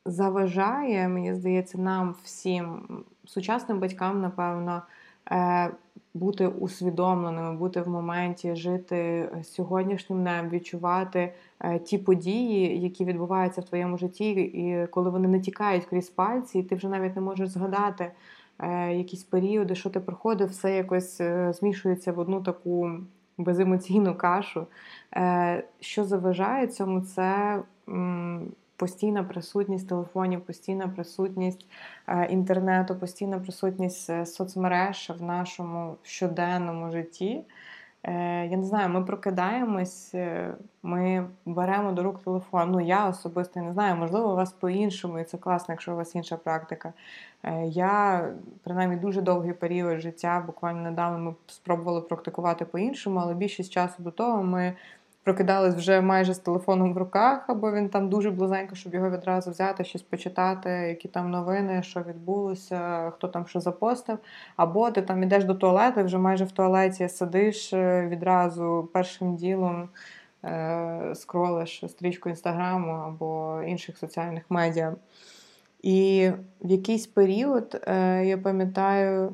заважає, 0.07 1.09
мені 1.09 1.35
здається, 1.35 1.79
нам 1.79 2.15
всім, 2.25 2.83
сучасним 3.27 3.79
батькам, 3.79 4.21
напевно 4.21 4.83
бути 6.15 6.47
усвідомленими, 6.47 7.57
бути 7.57 7.81
в 7.81 7.89
моменті, 7.89 8.57
жити 8.57 9.29
сьогоднішнім 9.43 10.21
днем, 10.21 10.49
відчувати 10.49 11.35
е, 11.61 11.79
ті 11.79 11.99
події, 11.99 12.81
які 12.81 13.05
відбуваються 13.05 13.61
в 13.61 13.65
твоєму 13.65 13.99
житті, 13.99 14.31
і 14.31 14.87
коли 14.87 15.11
вони 15.11 15.29
не 15.29 15.41
тікають 15.41 15.85
крізь 15.85 16.11
пальці, 16.11 16.59
і 16.59 16.63
ти 16.63 16.75
вже 16.75 16.89
навіть 16.89 17.17
не 17.17 17.23
можеш 17.23 17.49
згадати 17.49 18.13
е, 18.59 18.95
якісь 18.95 19.23
періоди, 19.23 19.75
що 19.75 19.91
ти 19.91 20.01
проходив, 20.01 20.49
все 20.49 20.77
якось 20.77 21.21
е, 21.21 21.53
змішується 21.53 22.13
в 22.13 22.19
одну 22.19 22.43
таку 22.43 22.91
беземоційну 23.39 24.15
кашу. 24.15 24.67
Що 25.81 26.05
заважає 26.05 26.67
цьому, 26.67 27.01
це 27.01 27.59
постійна 28.81 29.25
присутність 29.25 29.89
телефонів, 29.89 30.41
постійна 30.41 30.89
присутність 30.89 31.67
е, 32.09 32.27
інтернету, 32.31 32.97
постійна 32.97 33.39
присутність 33.39 34.11
е, 34.11 34.27
соцмереж 34.27 35.13
в 35.19 35.23
нашому 35.23 35.97
щоденному 36.03 36.91
житті. 36.91 37.45
Е, 38.03 38.47
я 38.47 38.57
не 38.57 38.65
знаю, 38.65 38.89
ми 38.89 39.05
прокидаємось, 39.05 40.15
ми 40.83 41.27
беремо 41.47 41.93
до 41.93 42.03
рук 42.03 42.23
телефон. 42.25 42.71
Ну, 42.71 42.81
я 42.81 43.09
особисто 43.09 43.61
не 43.61 43.73
знаю, 43.73 43.97
можливо, 43.97 44.33
у 44.33 44.37
вас 44.37 44.53
по-іншому, 44.53 45.19
і 45.19 45.25
це 45.25 45.39
класно, 45.39 45.73
якщо 45.73 45.93
у 45.93 45.97
вас 45.97 46.15
інша 46.15 46.37
практика. 46.37 46.93
Я, 47.65 48.25
принаймні, 48.65 48.97
дуже 48.97 49.23
довгий 49.23 49.53
період 49.53 50.01
життя, 50.01 50.45
буквально 50.47 50.83
недавно 50.83 51.19
ми 51.19 51.35
спробували 51.47 52.01
практикувати 52.01 52.65
по-іншому, 52.65 53.21
але 53.23 53.35
більшість 53.35 53.73
часу 53.73 54.03
до 54.03 54.11
того 54.11 54.43
ми 54.43 54.77
прокидались 55.31 55.75
вже 55.75 56.01
майже 56.01 56.35
з 56.35 56.39
телефоном 56.39 56.95
в 56.95 56.99
руках, 56.99 57.45
або 57.49 57.73
він 57.73 57.89
там 57.89 58.09
дуже 58.09 58.31
близенько, 58.31 58.75
щоб 58.75 58.95
його 58.95 59.11
відразу 59.11 59.51
взяти, 59.51 59.85
щось 59.85 60.03
почитати, 60.03 60.71
які 60.71 61.09
там 61.09 61.31
новини, 61.31 61.83
що 61.83 62.01
відбулося, 62.01 63.11
хто 63.11 63.29
там 63.29 63.47
що 63.47 63.61
запостив. 63.61 64.19
Або 64.57 64.91
ти 64.91 65.03
там 65.03 65.23
ідеш 65.23 65.45
до 65.45 65.55
туалету, 65.55 66.05
вже 66.05 66.19
майже 66.19 66.45
в 66.45 66.53
туалеті 66.53 67.09
сидиш 67.09 67.73
е, 67.73 68.09
відразу 68.09 68.89
першим 68.93 69.37
ділом. 69.37 69.89
Е, 70.45 71.13
скролиш 71.15 71.85
стрічку 71.89 72.29
інстаграму 72.29 72.93
або 72.93 73.63
інших 73.67 73.99
соціальних 73.99 74.43
медіа. 74.49 74.95
І 75.83 76.31
в 76.61 76.71
якийсь 76.71 77.07
період, 77.07 77.83
е, 77.87 78.25
я 78.25 78.39
пам'ятаю, 78.39 79.33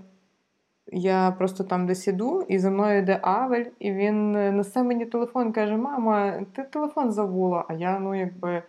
я 0.93 1.35
просто 1.39 1.65
там 1.65 1.87
десь 1.87 2.09
іду, 2.09 2.43
і 2.49 2.59
за 2.59 2.71
мною 2.71 2.99
йде 2.99 3.19
Авель, 3.23 3.65
і 3.79 3.93
він 3.93 4.33
несе 4.33 4.83
мені 4.83 5.07
телефон 5.07 5.53
каже: 5.53 5.77
Мама, 5.77 6.33
ти 6.53 6.63
телефон 6.63 7.13
забула. 7.13 7.65
А 7.69 7.75
я, 7.75 7.99
ну, 7.99 8.15
якби 8.15 8.63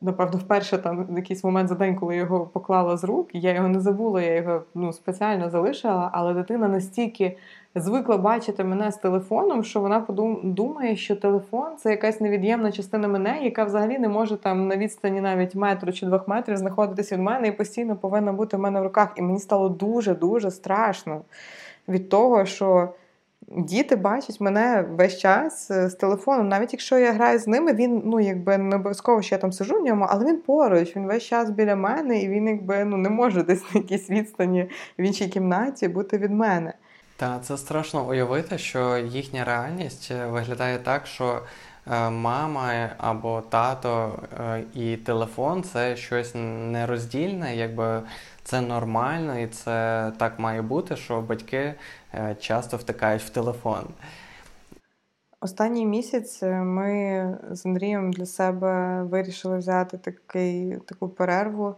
напевно, 0.00 0.38
вперше 0.38 0.78
там 0.78 1.16
якийсь 1.16 1.44
момент 1.44 1.68
за 1.68 1.74
день, 1.74 1.96
коли 1.96 2.16
його 2.16 2.46
поклала 2.46 2.96
з 2.96 3.04
рук, 3.04 3.28
я 3.32 3.54
його 3.54 3.68
не 3.68 3.80
забула, 3.80 4.22
я 4.22 4.34
його 4.34 4.62
ну, 4.74 4.92
спеціально 4.92 5.50
залишила, 5.50 6.10
але 6.12 6.34
дитина 6.34 6.68
настільки 6.68 7.36
звикла 7.76 8.16
бачити 8.16 8.64
мене 8.64 8.92
з 8.92 8.96
телефоном, 8.96 9.64
що 9.64 9.80
вона 9.80 10.06
думає, 10.44 10.96
що 10.96 11.16
телефон 11.16 11.76
це 11.78 11.90
якась 11.90 12.20
невід'ємна 12.20 12.72
частина 12.72 13.08
мене, 13.08 13.38
яка 13.42 13.64
взагалі 13.64 13.98
не 13.98 14.08
може 14.08 14.36
там 14.36 14.68
на 14.68 14.76
відстані 14.76 15.20
навіть 15.20 15.54
метру 15.54 15.92
чи 15.92 16.06
двох 16.06 16.28
метрів 16.28 16.56
знаходитися 16.56 17.14
від 17.14 17.22
мене 17.22 17.48
і 17.48 17.52
постійно 17.52 17.96
повинна 17.96 18.32
бути 18.32 18.56
в 18.56 18.60
мене 18.60 18.80
в 18.80 18.82
руках. 18.82 19.12
І 19.16 19.22
мені 19.22 19.38
стало 19.38 19.68
дуже-дуже 19.68 20.50
страшно 20.50 21.22
від 21.88 22.08
того, 22.08 22.44
що. 22.44 22.88
Діти 23.48 23.96
бачать 23.96 24.40
мене 24.40 24.84
весь 24.90 25.18
час 25.18 25.70
е, 25.70 25.88
з 25.90 25.94
телефоном. 25.94 26.48
Навіть 26.48 26.72
якщо 26.72 26.98
я 26.98 27.12
граю 27.12 27.38
з 27.38 27.46
ними, 27.46 27.72
він 27.72 28.02
ну 28.04 28.20
якби 28.20 28.58
не 28.58 28.76
обов'язково, 28.76 29.22
що 29.22 29.34
я 29.34 29.38
там 29.38 29.52
сижу 29.52 29.74
в 29.80 29.84
ньому, 29.84 30.06
але 30.08 30.24
він 30.24 30.40
поруч, 30.40 30.96
він 30.96 31.06
весь 31.06 31.22
час 31.22 31.50
біля 31.50 31.76
мене, 31.76 32.22
і 32.22 32.28
він 32.28 32.48
якби 32.48 32.84
ну 32.84 32.96
не 32.96 33.10
може 33.10 33.42
десь 33.42 33.74
на 33.74 33.80
якійсь 33.80 34.10
відстані 34.10 34.70
в 34.98 35.02
іншій 35.02 35.28
кімнаті 35.28 35.88
бути 35.88 36.18
від 36.18 36.30
мене. 36.30 36.72
Так, 37.16 37.44
це 37.44 37.56
страшно 37.56 38.08
уявити, 38.08 38.58
що 38.58 38.98
їхня 38.98 39.44
реальність 39.44 40.08
е, 40.10 40.26
виглядає 40.26 40.78
так, 40.78 41.06
що 41.06 41.42
е, 41.90 42.10
мама 42.10 42.90
або 42.98 43.40
тато 43.40 44.18
і 44.74 44.96
телефон 44.96 45.62
це 45.62 45.96
щось 45.96 46.32
нероздільне, 46.34 47.56
якби 47.56 48.02
це 48.46 48.60
нормально 48.60 49.38
і 49.38 49.46
це 49.46 50.12
так 50.18 50.38
має 50.38 50.62
бути, 50.62 50.96
що 50.96 51.20
батьки 51.20 51.74
е, 52.14 52.36
часто 52.40 52.76
втикають 52.76 53.22
в 53.22 53.28
телефон. 53.28 53.84
Останній 55.40 55.86
місяць 55.86 56.42
е, 56.42 56.52
ми 56.52 57.38
з 57.50 57.66
Андрієм 57.66 58.12
для 58.12 58.26
себе 58.26 59.02
вирішили 59.02 59.58
взяти 59.58 59.98
такий, 59.98 60.76
таку 60.86 61.08
перерву, 61.08 61.74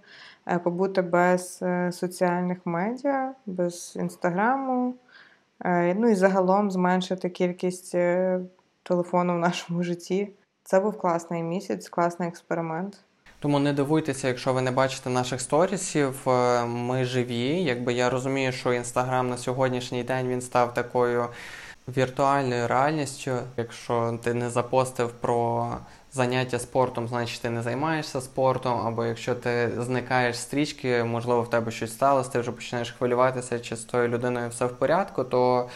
е, 0.46 0.58
побути 0.58 1.02
без 1.02 1.64
соціальних 1.90 2.58
медіа, 2.64 3.34
без 3.46 3.96
інстаграму, 4.00 4.94
ну 5.64 6.08
і 6.08 6.14
загалом 6.14 6.70
зменшити 6.70 7.30
кількість 7.30 7.94
телефону 8.82 9.34
в 9.34 9.38
нашому 9.38 9.82
житті. 9.82 10.30
Це 10.62 10.80
був 10.80 10.98
класний 10.98 11.42
місяць, 11.42 11.88
класний 11.88 12.28
експеримент. 12.28 13.00
Тому 13.40 13.58
не 13.58 13.72
дивуйтеся, 13.72 14.28
якщо 14.28 14.52
ви 14.52 14.62
не 14.62 14.70
бачите 14.70 15.10
наших 15.10 15.40
сторісів. 15.40 16.28
Е, 16.28 16.64
ми 16.64 17.04
живі. 17.04 17.62
Якби 17.62 17.92
я 17.92 18.10
розумію, 18.10 18.52
що 18.52 18.72
інстаграм 18.72 19.30
на 19.30 19.36
сьогоднішній 19.36 20.02
день 20.02 20.28
він 20.28 20.40
став 20.40 20.74
такою 20.74 21.26
віртуальною 21.96 22.68
реальністю. 22.68 23.30
Якщо 23.56 24.18
ти 24.22 24.34
не 24.34 24.50
запостив 24.50 25.12
про 25.12 25.68
заняття 26.12 26.58
спортом, 26.58 27.08
значить 27.08 27.42
ти 27.42 27.50
не 27.50 27.62
займаєшся 27.62 28.20
спортом. 28.20 28.86
Або 28.86 29.04
якщо 29.04 29.34
ти 29.34 29.70
зникаєш 29.78 30.38
стрічки, 30.38 31.04
можливо, 31.04 31.42
в 31.42 31.50
тебе 31.50 31.70
щось 31.70 31.92
сталося, 31.92 32.30
ти 32.30 32.40
вже 32.40 32.52
починаєш 32.52 32.90
хвилюватися, 32.90 33.60
чи 33.60 33.76
з 33.76 33.80
тою 33.80 34.08
людиною 34.08 34.48
все 34.48 34.66
в 34.66 34.78
порядку, 34.78 35.24
то 35.24 35.68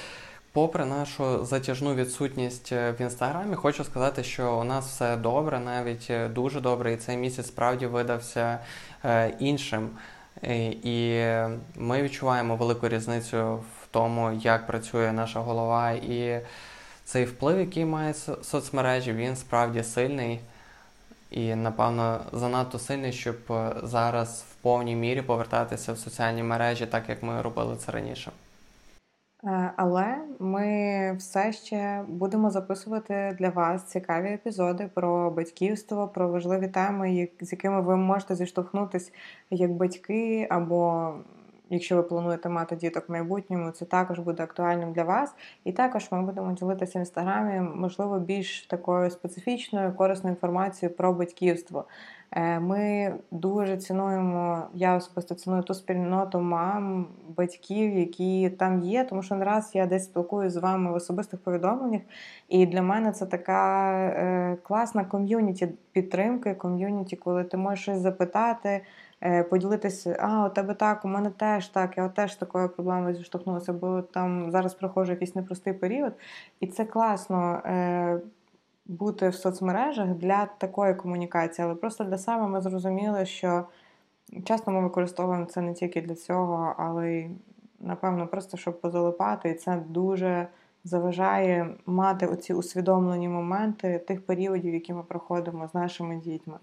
Попри 0.54 0.84
нашу 0.84 1.44
затяжну 1.44 1.94
відсутність 1.94 2.72
е, 2.72 2.92
в 2.98 3.00
інстаграмі, 3.00 3.54
хочу 3.54 3.84
сказати, 3.84 4.24
що 4.24 4.56
у 4.56 4.64
нас 4.64 4.86
все 4.86 5.16
добре, 5.16 5.60
навіть 5.60 6.06
е, 6.10 6.28
дуже 6.28 6.60
добре, 6.60 6.92
і 6.92 6.96
цей 6.96 7.16
місяць 7.16 7.46
справді 7.46 7.86
видався 7.86 8.58
е, 9.04 9.34
іншим. 9.38 9.90
І 10.82 11.24
ми 11.76 12.02
відчуваємо 12.02 12.56
велику 12.56 12.88
різницю 12.88 13.54
в 13.54 13.86
тому, 13.90 14.32
як 14.32 14.66
працює 14.66 15.12
наша 15.12 15.40
голова, 15.40 15.90
і 15.90 16.40
цей 17.12 17.24
вплив, 17.24 17.58
який 17.58 17.84
має 17.84 18.14
соцмережі, 18.14 19.12
він 19.12 19.36
справді 19.36 19.82
сильний 19.82 20.40
і, 21.30 21.54
напевно, 21.54 22.20
занадто 22.32 22.78
сильний, 22.78 23.12
щоб 23.12 23.36
зараз 23.82 24.44
в 24.50 24.54
повній 24.62 24.96
мірі 24.96 25.22
повертатися 25.22 25.92
в 25.92 25.98
соціальні 25.98 26.42
мережі, 26.42 26.86
так 26.86 27.08
як 27.08 27.22
ми 27.22 27.42
робили 27.42 27.76
це 27.76 27.92
раніше. 27.92 28.32
Е, 29.44 29.72
але 29.76 30.18
ми 30.38 31.16
все 31.18 31.52
ще 31.52 32.04
будемо 32.08 32.50
записувати 32.50 33.36
для 33.38 33.48
вас 33.48 33.84
цікаві 33.84 34.28
епізоди 34.28 34.90
про 34.94 35.30
батьківство, 35.30 36.08
про 36.08 36.28
важливі 36.28 36.68
теми, 36.68 37.28
з 37.40 37.52
якими 37.52 37.80
ви 37.80 37.96
можете 37.96 38.34
зіштовхнутися 38.34 39.10
як 39.50 39.70
батьки, 39.70 40.46
або 40.50 41.12
якщо 41.72 41.96
ви 41.96 42.02
плануєте 42.02 42.48
мати 42.48 42.76
діток 42.76 43.08
в 43.08 43.12
майбутньому, 43.12 43.70
це 43.70 43.84
також 43.84 44.18
буде 44.18 44.42
актуальним 44.42 44.92
для 44.92 45.04
вас. 45.04 45.34
І 45.64 45.72
також 45.72 46.08
ми 46.10 46.22
будемо 46.22 46.52
ділитися 46.52 46.98
в 46.98 47.02
інстаграмі, 47.02 47.60
можливо, 47.74 48.18
більш 48.18 48.66
такою 48.66 49.10
специфічною, 49.10 49.92
корисною 49.92 50.34
інформацією 50.34 50.96
про 50.96 51.12
батьківство. 51.12 51.84
Е, 52.32 52.60
ми 52.60 53.14
дуже 53.30 53.76
цінуємо, 53.76 54.62
я 54.74 54.96
особисто 54.96 55.34
ціную 55.34 55.62
ту 55.62 55.74
спільноту 55.74 56.40
мам, 56.40 57.06
батьків, 57.36 57.98
які 57.98 58.50
там 58.50 58.80
є, 58.80 59.04
тому 59.04 59.22
що 59.22 59.34
не 59.34 59.44
раз 59.44 59.70
я 59.74 59.86
десь 59.86 60.04
спілкуюся 60.04 60.50
з 60.50 60.62
вами 60.62 60.92
в 60.92 60.94
особистих 60.94 61.40
повідомленнях, 61.40 62.02
і 62.48 62.66
для 62.66 62.82
мене 62.82 63.12
це 63.12 63.26
така 63.26 63.92
е, 63.92 64.56
класна 64.62 65.04
ком'юніті 65.04 65.68
підтримки, 65.92 66.54
ком'юніті, 66.54 67.16
коли 67.16 67.44
ти 67.44 67.56
можеш 67.56 67.82
щось 67.82 67.98
запитати, 67.98 68.82
поділитися, 69.50 70.16
а 70.20 70.46
у 70.46 70.50
тебе 70.50 70.74
так, 70.74 71.04
у 71.04 71.08
мене 71.08 71.30
теж 71.30 71.68
так, 71.68 71.98
я 71.98 72.08
теж 72.08 72.34
такою 72.34 72.68
проблемою 72.68 73.14
зіштовхнулася, 73.14 73.72
бо 73.72 74.02
там 74.02 74.50
зараз 74.50 74.74
проходжу 74.74 75.12
якийсь 75.12 75.34
непростий 75.34 75.72
період, 75.72 76.12
і 76.60 76.66
це 76.66 76.84
класно. 76.84 77.62
Е, 77.66 78.20
бути 78.86 79.28
в 79.28 79.34
соцмережах 79.34 80.08
для 80.08 80.46
такої 80.46 80.94
комунікації, 80.94 81.66
але 81.66 81.74
просто 81.74 82.04
для 82.04 82.18
себе 82.18 82.48
ми 82.48 82.60
зрозуміли, 82.60 83.26
що 83.26 83.64
часто 84.44 84.70
ми 84.70 84.82
використовуємо 84.82 85.44
це 85.44 85.60
не 85.60 85.74
тільки 85.74 86.02
для 86.02 86.14
цього, 86.14 86.74
але 86.78 87.12
й, 87.12 87.30
напевно, 87.80 88.26
просто 88.26 88.56
щоб 88.56 88.80
позалипати, 88.80 89.50
і 89.50 89.54
це 89.54 89.82
дуже 89.88 90.48
заважає 90.84 91.74
мати 91.86 92.26
оці 92.26 92.54
усвідомлені 92.54 93.28
моменти 93.28 93.98
тих 93.98 94.26
періодів, 94.26 94.74
які 94.74 94.92
ми 94.92 95.02
проходимо 95.02 95.68
з 95.68 95.74
нашими 95.74 96.16
дітьми. 96.16 96.58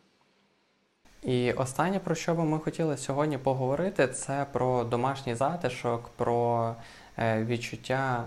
І 1.23 1.53
останнє, 1.53 1.99
про 1.99 2.15
що 2.15 2.35
би 2.35 2.43
ми 2.43 2.59
хотіли 2.59 2.97
сьогодні 2.97 3.37
поговорити, 3.37 4.07
це 4.07 4.45
про 4.51 4.83
домашній 4.83 5.35
затишок, 5.35 6.09
про 6.15 6.75
е, 7.17 7.43
відчуття 7.43 8.23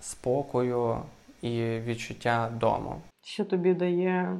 спокою 0.00 1.02
і 1.42 1.78
відчуття 1.78 2.50
дому 2.60 3.00
що 3.28 3.44
тобі 3.44 3.74
дає 3.74 4.38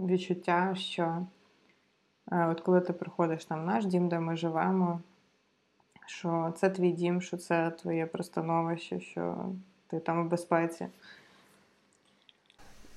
відчуття, 0.00 0.74
що 0.74 1.26
е, 2.32 2.46
от 2.46 2.60
коли 2.60 2.80
ти 2.80 2.92
приходиш 2.92 3.44
там 3.44 3.62
в 3.62 3.66
наш 3.66 3.86
дім, 3.86 4.08
де 4.08 4.20
ми 4.20 4.36
живемо, 4.36 5.00
що 6.06 6.52
це 6.56 6.70
твій 6.70 6.92
дім, 6.92 7.20
що 7.20 7.36
це 7.36 7.70
твоє 7.70 8.06
пристановище, 8.06 9.00
що 9.00 9.52
ти 9.86 10.00
там 10.00 10.26
в 10.26 10.30
безпеці. 10.30 10.86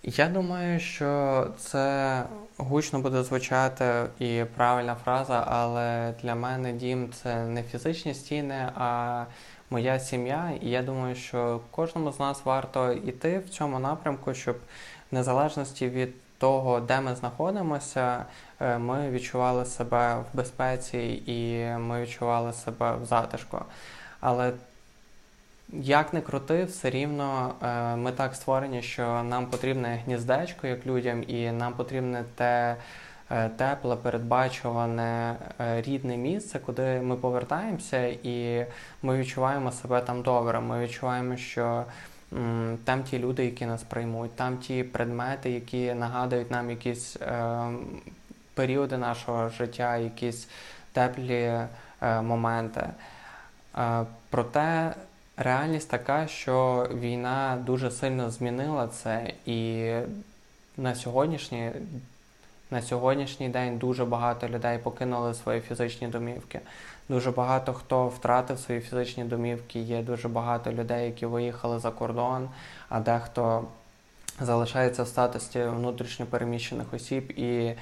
Я 0.04 0.30
думаю, 0.30 0.80
що 0.80 1.48
це 1.58 2.24
гучно 2.58 3.00
буде 3.00 3.24
звучати 3.24 4.10
і 4.20 4.44
правильна 4.56 4.96
фраза, 4.96 5.44
але 5.48 6.14
для 6.22 6.36
мене 6.36 6.74
дім 6.74 7.14
це 7.14 7.46
не 7.46 7.64
фізичні 7.64 8.14
стіни, 8.14 8.70
а 8.76 9.26
моя 9.70 10.00
сім'я. 10.00 10.52
І 10.62 10.70
я 10.70 10.82
думаю, 10.82 11.16
що 11.16 11.62
кожному 11.72 12.12
з 12.12 12.20
нас 12.20 12.46
варто 12.46 12.92
йти 12.92 13.40
в 13.40 13.50
цьому 13.50 13.80
напрямку, 13.80 14.34
щоб 14.34 14.58
незалежності 15.12 15.90
від 15.90 16.38
того, 16.38 16.80
де 16.80 17.02
ми 17.02 17.16
знаходимося, 17.16 18.26
е, 18.60 18.78
ми 18.78 19.12
відчували 19.12 19.66
себе 19.66 20.16
в 20.16 20.38
безпеці 20.38 21.24
і 21.26 21.66
ми 21.80 22.02
відчували 22.02 22.54
себе 22.54 22.96
в 22.96 23.06
затишку. 23.06 23.60
Але 24.20 24.54
як 25.74 26.14
не 26.14 26.22
крути, 26.22 26.64
все 26.64 26.90
рівно 26.90 27.54
е, 27.64 27.96
ми 27.96 28.12
так 28.12 28.36
створені, 28.36 28.82
що 28.82 29.24
нам 29.24 29.46
потрібне 29.46 30.02
гніздечко 30.06 30.68
як 30.68 30.86
людям, 30.86 31.24
і 31.28 31.52
нам 31.52 31.74
потрібне 31.74 32.24
те 32.36 32.76
е, 33.32 33.50
тепле, 33.50 33.96
передбачуване 33.96 35.36
рідне 35.60 36.18
місце, 36.18 36.60
куди 36.60 37.02
ми 37.02 37.16
повертаємося, 37.16 38.08
і 38.08 38.66
ми 39.02 39.18
відчуваємо 39.18 39.72
себе 39.72 40.02
там 40.02 40.22
добре. 40.22 40.60
Ми 40.60 40.84
відчуваємо, 40.84 41.38
що 41.38 41.86
там 42.84 43.04
ті 43.04 43.20
люди, 43.20 43.46
які 43.46 43.66
нас 43.66 43.84
приймуть, 43.84 44.36
там 44.36 44.58
ті 44.58 44.84
предмети, 44.84 45.52
які 45.52 45.94
нагадують 45.94 46.52
нам 46.52 46.70
якісь 46.70 47.16
е, 47.16 47.70
періоди 48.54 48.98
нашого 48.98 49.50
життя, 49.50 49.98
якісь 49.98 50.48
теплі 50.92 51.52
е, 52.02 52.22
моменти. 52.22 52.90
Е, 53.78 54.06
проте 54.30 54.96
реальність 55.40 55.90
така, 55.90 56.28
що 56.28 56.88
війна 56.94 57.58
дуже 57.66 57.92
сильно 57.92 58.30
змінила 58.30 58.88
це, 58.88 59.34
і 59.46 59.92
на 60.78 60.96
сьогоднішній 60.96 61.72
на 62.72 62.82
сьогоднішній 62.82 63.50
день 63.50 63.78
дуже 63.78 64.06
багато 64.06 64.48
людей 64.48 64.78
покинули 64.78 65.34
свої 65.34 65.62
фізичні 65.62 66.08
домівки. 66.08 66.60
Дуже 67.10 67.32
багато 67.32 67.74
хто 67.74 68.08
втратив 68.08 68.60
свої 68.60 68.82
фізичні 68.82 69.24
домівки. 69.24 69.80
Є 69.80 70.02
дуже 70.02 70.28
багато 70.28 70.72
людей, 70.72 71.06
які 71.06 71.26
виїхали 71.26 71.80
за 71.80 71.92
кордон, 71.92 72.50
а 72.90 73.00
дехто 73.00 73.68
залишається 74.40 75.04
в 75.04 75.08
статусі 75.08 75.64
внутрішньопереміщених 75.64 76.94
осіб. 76.94 77.32
І 77.32 77.74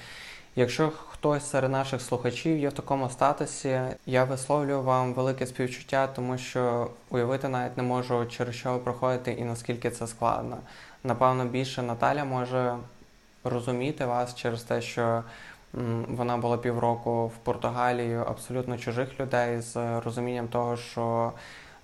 якщо 0.58 0.92
хтось 1.10 1.50
серед 1.50 1.72
наших 1.72 2.02
слухачів 2.02 2.58
є 2.60 2.70
в 2.70 2.74
такому 2.74 3.10
статусі, 3.10 3.80
я 4.06 4.24
висловлюю 4.24 4.82
вам 4.82 5.14
велике 5.14 5.46
співчуття, 5.46 6.08
тому 6.08 6.38
що 6.38 6.92
уявити 7.10 7.48
навіть 7.48 7.78
не 7.78 7.84
можу, 7.84 8.26
через 8.26 8.56
що 8.56 8.74
ви 8.74 8.80
проходите 8.80 9.32
і 9.32 9.44
наскільки 9.44 9.90
це 9.90 10.08
складно. 10.08 10.58
Напевно, 11.04 11.46
більше 11.46 11.82
Наталя 11.82 12.26
може 12.26 12.76
розуміти 13.44 14.06
вас 14.06 14.36
через 14.36 14.64
те, 14.64 14.82
що 14.82 15.24
вона 16.08 16.38
була 16.38 16.58
півроку 16.58 17.28
в 17.28 17.38
Португалії 17.38 18.16
абсолютно 18.16 18.78
чужих 18.78 19.20
людей 19.20 19.62
з 19.62 20.00
розумінням 20.00 20.48
того, 20.48 20.78
що 20.78 21.32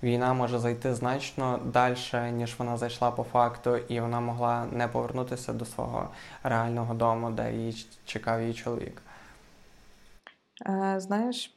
війна 0.04 0.34
може 0.34 0.58
зайти 0.58 0.94
значно 0.94 1.60
далі, 1.72 1.96
ніж 2.32 2.58
вона 2.58 2.76
зайшла 2.76 3.10
по 3.10 3.22
факту, 3.22 3.76
і 3.76 4.00
вона 4.00 4.20
могла 4.20 4.66
не 4.72 4.88
повернутися 4.88 5.52
до 5.52 5.64
свого 5.64 6.08
реального 6.42 6.94
дому, 6.94 7.30
де 7.30 7.52
її 7.52 7.86
чекав 8.04 8.40
її 8.40 8.54
чоловік. 8.54 9.02
Е, 10.66 10.94
знаєш, 10.98 11.54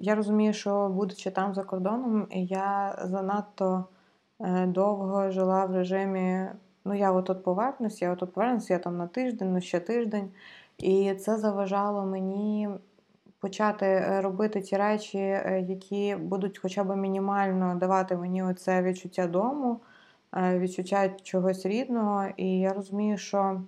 я 0.00 0.14
розумію, 0.14 0.52
що 0.52 0.88
будучи 0.88 1.30
там 1.30 1.54
за 1.54 1.62
кордоном, 1.62 2.26
я 2.30 2.98
занадто 3.04 3.84
е, 4.40 4.66
довго 4.66 5.30
жила 5.30 5.64
в 5.66 5.74
режимі. 5.74 6.46
Ну, 6.84 6.94
я 6.94 7.12
отут 7.12 7.44
повернусь, 7.44 8.02
я 8.02 8.12
отут 8.12 8.32
повернусь, 8.32 8.70
я 8.70 8.78
там 8.78 8.96
на 8.96 9.06
тиждень, 9.06 9.52
ну 9.52 9.60
ще 9.60 9.80
тиждень. 9.80 10.30
І 10.78 11.14
це 11.14 11.38
заважало 11.38 12.06
мені 12.06 12.68
почати 13.44 13.86
е, 13.86 14.20
робити 14.20 14.60
ті 14.60 14.76
речі, 14.76 15.18
е, 15.18 15.64
які 15.68 16.16
будуть 16.16 16.58
хоча 16.58 16.84
б 16.84 16.96
мінімально 16.96 17.74
давати 17.74 18.16
мені 18.16 18.42
оце 18.42 18.82
відчуття 18.82 19.26
дому, 19.26 19.80
е, 20.36 20.58
відчуття 20.58 21.10
чогось 21.22 21.66
рідного. 21.66 22.26
І 22.36 22.58
я 22.58 22.72
розумію, 22.72 23.18
що 23.18 23.62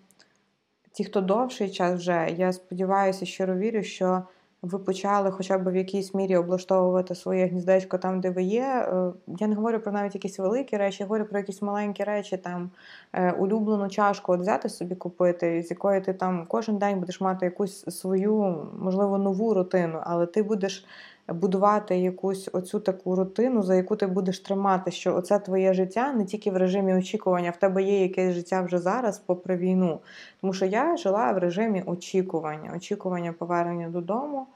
ті, 0.92 1.04
хто 1.04 1.20
довший 1.20 1.70
час 1.70 1.94
вже, 1.94 2.34
я 2.36 2.52
сподіваюся, 2.52 3.26
щиро 3.26 3.56
вірю, 3.56 3.82
що 3.82 4.22
ви 4.66 4.78
почали 4.78 5.30
хоча 5.30 5.58
б 5.58 5.70
в 5.70 5.76
якійсь 5.76 6.14
мірі 6.14 6.36
облаштовувати 6.36 7.14
своє 7.14 7.46
гніздечко 7.46 7.98
там, 7.98 8.20
де 8.20 8.30
ви 8.30 8.42
є. 8.42 8.62
Е, 8.62 9.12
я 9.38 9.46
не 9.46 9.54
говорю 9.54 9.80
про 9.80 9.92
навіть 9.92 10.14
якісь 10.14 10.38
великі 10.38 10.76
речі, 10.76 11.02
я 11.02 11.06
говорю 11.06 11.24
про 11.24 11.38
якісь 11.38 11.62
маленькі 11.62 12.04
речі, 12.04 12.36
там 12.36 12.70
е, 13.12 13.32
улюблену 13.32 13.88
чашку 13.88 14.32
от 14.32 14.40
взяти 14.40 14.68
собі 14.68 14.94
купити, 14.94 15.62
з 15.62 15.70
якої 15.70 16.00
ти 16.00 16.12
там 16.12 16.46
кожен 16.48 16.78
день 16.78 16.98
будеш 17.00 17.20
мати 17.20 17.46
якусь 17.46 17.84
свою, 17.84 18.56
можливо, 18.78 19.18
нову 19.18 19.54
рутину, 19.54 19.98
але 20.02 20.26
ти 20.26 20.42
будеш. 20.42 20.86
Будувати 21.28 21.98
якусь 21.98 22.48
оцю 22.52 22.80
таку 22.80 23.16
рутину, 23.16 23.62
за 23.62 23.74
яку 23.74 23.96
ти 23.96 24.06
будеш 24.06 24.40
тримати, 24.40 24.90
що 24.90 25.16
оце 25.16 25.38
твоє 25.38 25.74
життя 25.74 26.12
не 26.12 26.24
тільки 26.24 26.50
в 26.50 26.56
режимі 26.56 26.94
очікування, 26.94 27.50
в 27.50 27.56
тебе 27.56 27.82
є 27.82 28.02
якесь 28.02 28.34
життя 28.34 28.62
вже 28.62 28.78
зараз, 28.78 29.18
попри 29.18 29.56
війну. 29.56 30.00
Тому 30.40 30.52
що 30.52 30.66
я 30.66 30.96
жила 30.96 31.32
в 31.32 31.38
режимі 31.38 31.82
очікування, 31.86 32.72
очікування 32.76 33.32
повернення 33.32 33.88
додому, 33.88 34.46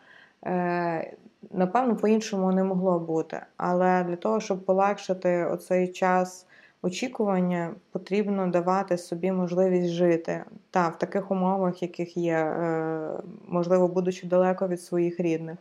напевно, 1.50 1.96
по-іншому 1.96 2.52
не 2.52 2.64
могло 2.64 2.98
бути. 2.98 3.40
Але 3.56 4.04
для 4.04 4.16
того, 4.16 4.40
щоб 4.40 4.64
полегшити 4.64 5.44
оцей 5.44 5.88
час 5.88 6.46
очікування, 6.82 7.74
потрібно 7.92 8.46
давати 8.46 8.98
собі 8.98 9.32
можливість 9.32 9.88
жити 9.88 10.44
та 10.70 10.88
в 10.88 10.98
таких 10.98 11.30
умовах, 11.30 11.82
яких 11.82 12.16
є, 12.16 12.36
е, 12.36 13.10
можливо, 13.48 13.88
будучи 13.88 14.26
далеко 14.26 14.68
від 14.68 14.82
своїх 14.82 15.20
рідних, 15.20 15.58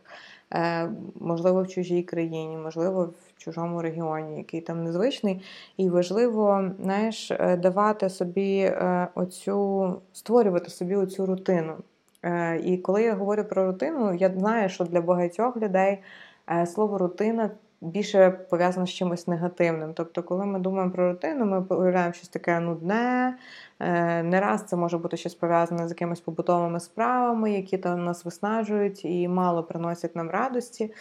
е, 0.54 0.90
можливо, 1.20 1.62
в 1.62 1.68
чужій 1.68 2.02
країні, 2.02 2.56
можливо, 2.56 3.04
в 3.04 3.42
чужому 3.42 3.82
регіоні, 3.82 4.38
який 4.38 4.60
там 4.60 4.84
незвичний. 4.84 5.42
І 5.76 5.88
важливо, 5.88 6.70
знаєш, 6.82 7.32
давати 7.58 8.08
собі 8.08 8.72
оцю, 9.14 9.94
створювати 10.12 10.70
собі 10.70 10.96
оцю 10.96 11.26
рутину. 11.26 11.74
Е, 12.22 12.60
і 12.64 12.78
коли 12.78 13.02
я 13.02 13.14
говорю 13.14 13.44
про 13.44 13.66
рутину, 13.66 14.14
я 14.14 14.30
знаю, 14.30 14.68
що 14.68 14.84
для 14.84 15.00
багатьох 15.00 15.56
людей 15.56 16.02
е, 16.50 16.66
слово 16.66 16.98
рутина 16.98 17.50
більше 17.80 18.30
пов'язано 18.30 18.86
з 18.86 18.90
чимось 18.90 19.28
негативним. 19.28 19.94
Тобто, 19.94 20.22
коли 20.22 20.46
ми 20.46 20.58
думаємо 20.58 20.92
про 20.92 21.10
рутину, 21.12 21.46
ми 21.46 21.76
уявляємо 21.76 22.12
щось 22.12 22.28
таке 22.28 22.60
нудне. 22.60 23.36
Е, 23.80 24.22
не 24.22 24.40
раз 24.40 24.64
це 24.64 24.76
може 24.76 24.98
бути 24.98 25.16
щось 25.16 25.34
пов'язане 25.34 25.88
з 25.88 25.90
якимись 25.90 26.20
побутовими 26.20 26.80
справами, 26.80 27.52
які 27.52 27.78
там 27.78 28.04
нас 28.04 28.24
виснажують 28.24 29.04
і 29.04 29.28
мало 29.28 29.62
приносять 29.62 30.16
нам 30.16 30.30
радості. 30.30 30.92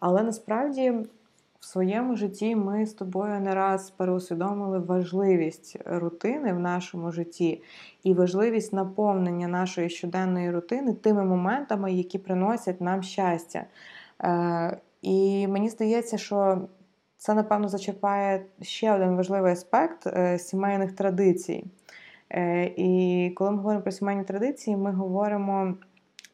Але 0.00 0.22
насправді 0.22 0.94
в 1.66 1.68
своєму 1.68 2.16
житті 2.16 2.56
ми 2.56 2.86
з 2.86 2.92
тобою 2.92 3.40
не 3.40 3.54
раз 3.54 3.90
переусвідомили 3.90 4.78
важливість 4.78 5.76
рутини 5.86 6.52
в 6.52 6.58
нашому 6.58 7.12
житті 7.12 7.62
і 8.02 8.14
важливість 8.14 8.72
наповнення 8.72 9.48
нашої 9.48 9.88
щоденної 9.90 10.50
рутини 10.50 10.94
тими 10.94 11.24
моментами, 11.24 11.92
які 11.92 12.18
приносять 12.18 12.80
нам 12.80 13.02
щастя. 13.02 13.64
Е, 14.24 14.80
і 15.02 15.48
мені 15.48 15.68
здається, 15.68 16.18
що 16.18 16.68
це, 17.16 17.34
напевно, 17.34 17.68
зачерпає 17.68 18.46
ще 18.62 18.94
один 18.94 19.16
важливий 19.16 19.52
аспект 19.52 20.06
е, 20.06 20.38
сімейних 20.38 20.92
традицій. 20.92 21.64
Е, 22.30 22.64
і 22.76 23.30
коли 23.36 23.50
ми 23.50 23.56
говоримо 23.56 23.82
про 23.82 23.92
сімейні 23.92 24.24
традиції, 24.24 24.76
ми 24.76 24.92
говоримо 24.92 25.74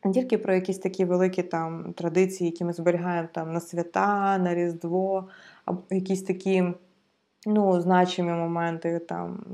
не 0.05 0.13
тільки 0.13 0.39
про 0.39 0.55
якісь 0.55 0.79
такі 0.79 1.05
великі 1.05 1.43
там 1.43 1.93
традиції, 1.93 2.51
які 2.51 2.65
ми 2.65 2.73
зберігаємо 2.73 3.29
там 3.33 3.53
на 3.53 3.61
свята, 3.61 4.39
на 4.39 4.55
Різдво, 4.55 5.29
або 5.65 5.83
якісь 5.91 6.23
такі 6.23 6.65
ну, 7.47 7.81
значимі 7.81 8.33
моменти, 8.33 8.99
там, 8.99 9.45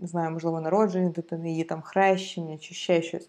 не 0.00 0.06
знаю, 0.06 0.30
можливо, 0.30 0.60
народження 0.60 1.10
дитини, 1.10 1.50
її 1.50 1.64
там 1.64 1.82
хрещення 1.82 2.58
чи 2.58 2.74
ще 2.74 3.02
щось. 3.02 3.28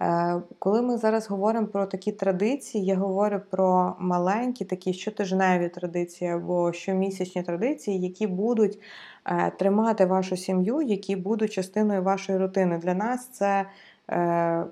Е, 0.00 0.42
коли 0.58 0.82
ми 0.82 0.98
зараз 0.98 1.28
говоримо 1.28 1.66
про 1.66 1.86
такі 1.86 2.12
традиції, 2.12 2.84
я 2.84 2.96
говорю 2.96 3.40
про 3.50 3.96
маленькі, 3.98 4.64
такі 4.64 4.92
щотижневі 4.92 5.68
традиції 5.68 6.30
або 6.30 6.72
щомісячні 6.72 7.42
традиції, 7.42 8.00
які 8.00 8.26
будуть 8.26 8.78
е, 9.26 9.50
тримати 9.58 10.06
вашу 10.06 10.36
сім'ю, 10.36 10.82
які 10.82 11.16
будуть 11.16 11.52
частиною 11.52 12.02
вашої 12.02 12.38
рутини. 12.38 12.78
Для 12.78 12.94
нас 12.94 13.28
це. 13.28 13.66
Е, 14.10 14.64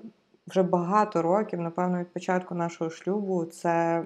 вже 0.51 0.63
багато 0.63 1.21
років, 1.21 1.61
напевно, 1.61 1.99
від 1.99 2.13
початку 2.13 2.55
нашого 2.55 2.89
шлюбу, 2.89 3.45
це 3.45 4.03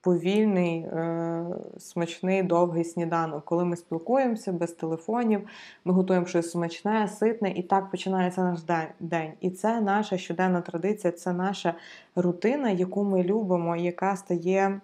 повільний, 0.00 0.78
е, 0.78 1.46
смачний, 1.78 2.42
довгий 2.42 2.84
сніданок. 2.84 3.44
Коли 3.44 3.64
ми 3.64 3.76
спілкуємося 3.76 4.52
без 4.52 4.72
телефонів, 4.72 5.48
ми 5.84 5.92
готуємо 5.92 6.26
щось 6.26 6.50
смачне, 6.50 7.08
ситне, 7.08 7.50
і 7.50 7.62
так 7.62 7.90
починається 7.90 8.42
наш 8.42 8.60
день. 9.00 9.32
І 9.40 9.50
це 9.50 9.80
наша 9.80 10.18
щоденна 10.18 10.60
традиція, 10.60 11.12
це 11.12 11.32
наша 11.32 11.74
рутина, 12.16 12.70
яку 12.70 13.04
ми 13.04 13.22
любимо, 13.22 13.76
яка 13.76 14.16
стає 14.16 14.80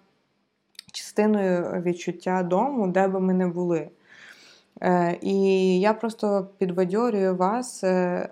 частиною 0.91 1.81
відчуття 1.81 2.43
дому, 2.43 2.87
де 2.87 3.07
би 3.07 3.19
ми 3.19 3.33
не 3.33 3.47
були. 3.47 3.89
Е, 4.81 5.17
і 5.21 5.79
я 5.79 5.93
просто 5.93 6.47
підбадьорюю 6.57 7.35
вас 7.35 7.83
е, 7.83 8.29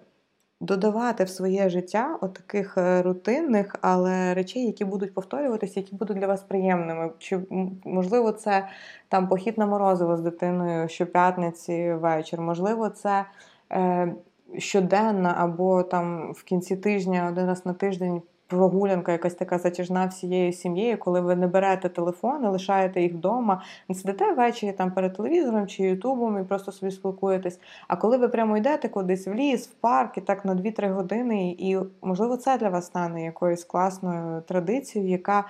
додавати 0.62 1.24
в 1.24 1.30
своє 1.30 1.70
життя 1.70 2.18
отаких 2.22 2.60
таких 2.76 3.06
рутинних, 3.06 3.76
але 3.82 4.34
речей, 4.34 4.66
які 4.66 4.86
будуть 4.86 5.14
повторюватися, 5.14 5.80
які 5.80 5.96
будуть 5.96 6.18
для 6.18 6.28
вас 6.28 6.42
приємними. 6.42 7.12
Чи 7.18 7.40
можливо 7.86 8.32
це 8.32 8.68
там 9.10 9.28
похід 9.28 9.58
на 9.58 9.66
морозиво 9.66 10.18
з 10.18 10.22
дитиною 10.22 10.90
щоп'ятниці 10.90 11.94
вечір? 11.94 12.42
Можливо, 12.42 12.90
це 12.90 13.26
е, 13.72 14.14
щоденна 14.58 15.36
або 15.38 15.84
там 15.84 16.34
в 16.34 16.44
кінці 16.44 16.76
тижня, 16.78 17.28
один 17.32 17.46
раз 17.46 17.66
на 17.66 17.74
тиждень 17.74 18.22
прогулянка, 18.50 19.12
якась 19.12 19.34
така 19.34 19.58
затяжна 19.58 20.06
всією 20.06 20.54
сім'єю, 20.54 20.98
коли 20.98 21.22
ви 21.22 21.36
не 21.36 21.48
берете 21.48 21.90
телефон, 21.90 22.42
не 22.42 22.50
лишаєте 22.50 23.02
їх 23.02 23.14
вдома, 23.14 23.62
не 23.90 23.96
сидите 23.96 24.34
ввечері 24.34 24.72
там 24.72 24.92
перед 24.92 25.16
телевізором 25.16 25.68
чи 25.68 25.84
ютубом 25.84 26.42
і 26.42 26.44
просто 26.44 26.72
собі 26.72 26.92
спілкуєтесь. 26.92 27.60
А 27.88 27.96
коли 27.96 28.18
ви 28.18 28.28
прямо 28.28 28.58
йдете 28.58 28.90
кудись 28.90 29.28
в 29.28 29.34
ліс, 29.34 29.68
в 29.68 29.74
парк 29.74 30.18
і 30.18 30.22
так 30.22 30.46
на 30.46 30.56
2-3 30.56 30.94
години, 30.94 31.56
і 31.60 31.78
можливо 32.02 32.38
це 32.38 32.58
для 32.58 32.70
вас 32.70 32.86
стане 32.86 33.24
якоюсь 33.24 33.64
класною 33.64 34.42
традицією, 34.42 35.12
яка 35.12 35.46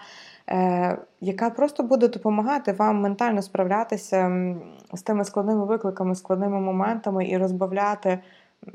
е, 0.49 0.97
яка 1.21 1.49
просто 1.49 1.83
буде 1.83 2.07
допомагати 2.07 2.71
вам 2.71 3.01
ментально 3.01 3.41
справлятися 3.41 4.53
з 4.93 5.01
тими 5.01 5.25
складними 5.25 5.65
викликами, 5.65 6.15
складними 6.15 6.61
моментами 6.61 7.27
і 7.27 7.37
розбавляти 7.37 8.19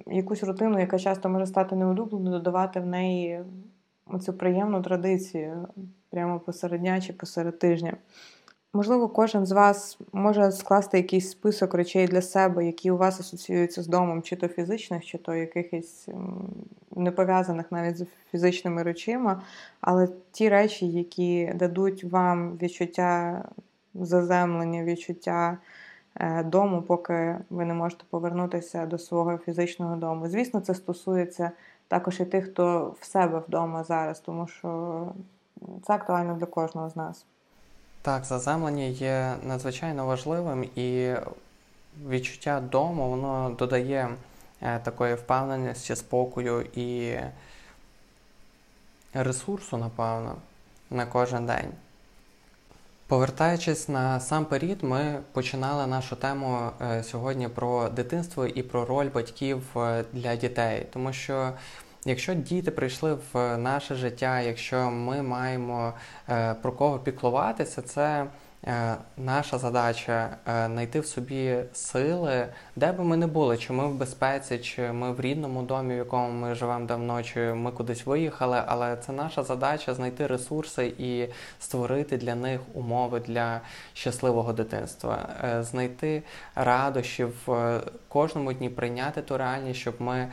якусь 0.07 0.43
рутину, 0.43 0.81
яка 0.81 0.99
часто 0.99 1.29
може 1.29 1.47
стати 1.47 1.77
неулюбленою, 1.77 2.39
додавати 2.39 2.81
в 2.81 2.87
неї 2.87 3.41
оцю 4.07 4.33
приємну 4.33 4.83
традицію 4.83 5.69
прямо 6.11 6.41
посеред 6.41 6.81
дня 6.81 7.01
чи 7.01 7.13
посеред 7.13 7.59
тижня. 7.59 7.97
Можливо, 8.77 9.09
кожен 9.09 9.47
з 9.47 9.53
вас 9.53 9.99
може 10.13 10.53
скласти 10.53 10.97
якийсь 10.97 11.31
список 11.31 11.75
речей 11.75 12.07
для 12.07 12.23
себе, 12.23 12.67
які 12.67 12.91
у 12.91 12.97
вас 12.97 13.21
асоціюються 13.21 13.83
з 13.83 13.87
домом, 13.87 14.23
чи 14.23 14.37
то 14.37 14.49
фізичних, 14.49 15.05
чи 15.05 15.19
то 15.19 15.35
якихось 15.35 16.09
не 16.97 17.11
пов'язаних 17.11 17.73
навіть 17.73 17.99
з 17.99 18.07
фізичними 18.31 18.83
речима, 18.83 19.43
але 19.81 20.09
ті 20.33 20.49
речі, 20.49 20.87
які 20.87 21.53
дадуть 21.55 22.05
вам 22.05 22.59
відчуття 22.63 23.45
заземлення, 23.95 24.85
відчуття 24.85 25.59
е, 26.15 26.45
дому, 26.45 26.83
поки 26.83 27.37
ви 27.51 27.65
не 27.65 27.75
можете 27.75 28.05
повернутися 28.11 28.87
до 28.87 28.99
свого 28.99 29.39
фізичного 29.39 29.97
дому. 29.97 30.29
Звісно, 30.29 30.61
це 30.61 30.75
стосується 30.75 31.51
також 31.89 32.20
і 32.20 32.24
тих, 32.24 32.51
хто 32.51 32.95
в 33.01 33.05
себе 33.05 33.43
вдома 33.49 33.85
зараз, 33.85 34.20
тому 34.20 34.47
що 34.47 35.09
це 35.82 35.93
актуально 35.93 36.35
для 36.35 36.47
кожного 36.47 36.91
з 36.91 36.97
нас. 36.97 37.26
Так, 38.03 38.24
заземлення 38.24 38.85
є 38.85 39.35
надзвичайно 39.43 40.07
важливим 40.07 40.64
і 40.74 41.14
відчуття 42.09 42.61
дому 42.61 43.11
воно 43.11 43.51
додає 43.59 44.09
е, 44.62 44.78
такої 44.78 45.14
впевненості, 45.14 45.97
спокою 45.97 46.66
і 46.74 47.16
ресурсу, 49.14 49.76
напевно, 49.76 50.37
на 50.91 51.07
кожен 51.07 51.47
день. 51.47 51.72
Повертаючись 53.07 53.89
на 53.89 54.21
сам 54.21 54.45
період, 54.45 54.83
ми 54.83 55.21
починали 55.33 55.87
нашу 55.87 56.17
тему 56.17 56.71
е, 56.81 57.03
сьогодні 57.03 57.49
про 57.49 57.89
дитинство 57.89 58.47
і 58.47 58.63
про 58.63 58.85
роль 58.85 59.09
батьків 59.15 59.63
е, 59.77 60.05
для 60.13 60.37
дітей, 60.37 60.87
тому 60.93 61.13
що 61.13 61.53
Якщо 62.07 62.35
діти 62.35 62.71
прийшли 62.71 63.19
в 63.33 63.59
наше 63.59 63.95
життя, 63.95 64.41
якщо 64.41 64.91
ми 64.91 65.23
маємо 65.23 65.93
е, 66.29 66.55
про 66.55 66.73
кого 66.73 66.99
піклуватися, 66.99 67.83
це 67.83 68.27
наша 69.17 69.59
задача 69.59 70.37
е, 70.49 70.67
знайти 70.67 71.01
в 71.01 71.07
собі 71.07 71.57
сили, 71.73 72.47
де 72.77 72.93
би 72.93 73.05
ми 73.05 73.17
не 73.17 73.27
були, 73.27 73.59
чи 73.59 73.73
ми 73.73 73.87
в 73.87 73.95
безпеці, 73.95 74.59
чи 74.59 74.93
ми 74.93 75.12
в 75.12 75.21
рідному 75.21 75.62
домі, 75.62 75.95
в 75.95 75.99
якому 75.99 76.31
ми 76.31 76.55
живемо 76.55 76.87
давно, 76.87 77.23
чи 77.23 77.41
ми 77.41 77.71
кудись 77.71 78.07
виїхали. 78.07 78.62
Але 78.67 78.97
це 78.97 79.12
наша 79.12 79.43
задача 79.43 79.95
знайти 79.95 80.27
ресурси 80.27 80.93
і 80.99 81.27
створити 81.61 82.17
для 82.17 82.35
них 82.35 82.61
умови 82.75 83.21
для 83.21 83.61
щасливого 83.93 84.53
дитинства, 84.53 85.29
знайти 85.61 86.23
радощі 86.55 87.25
в 87.25 87.81
кожному 88.09 88.53
дні, 88.53 88.69
прийняти 88.69 89.23
ту 89.23 89.39
реальність, 89.39 89.81
щоб 89.81 89.95
ми 89.99 90.29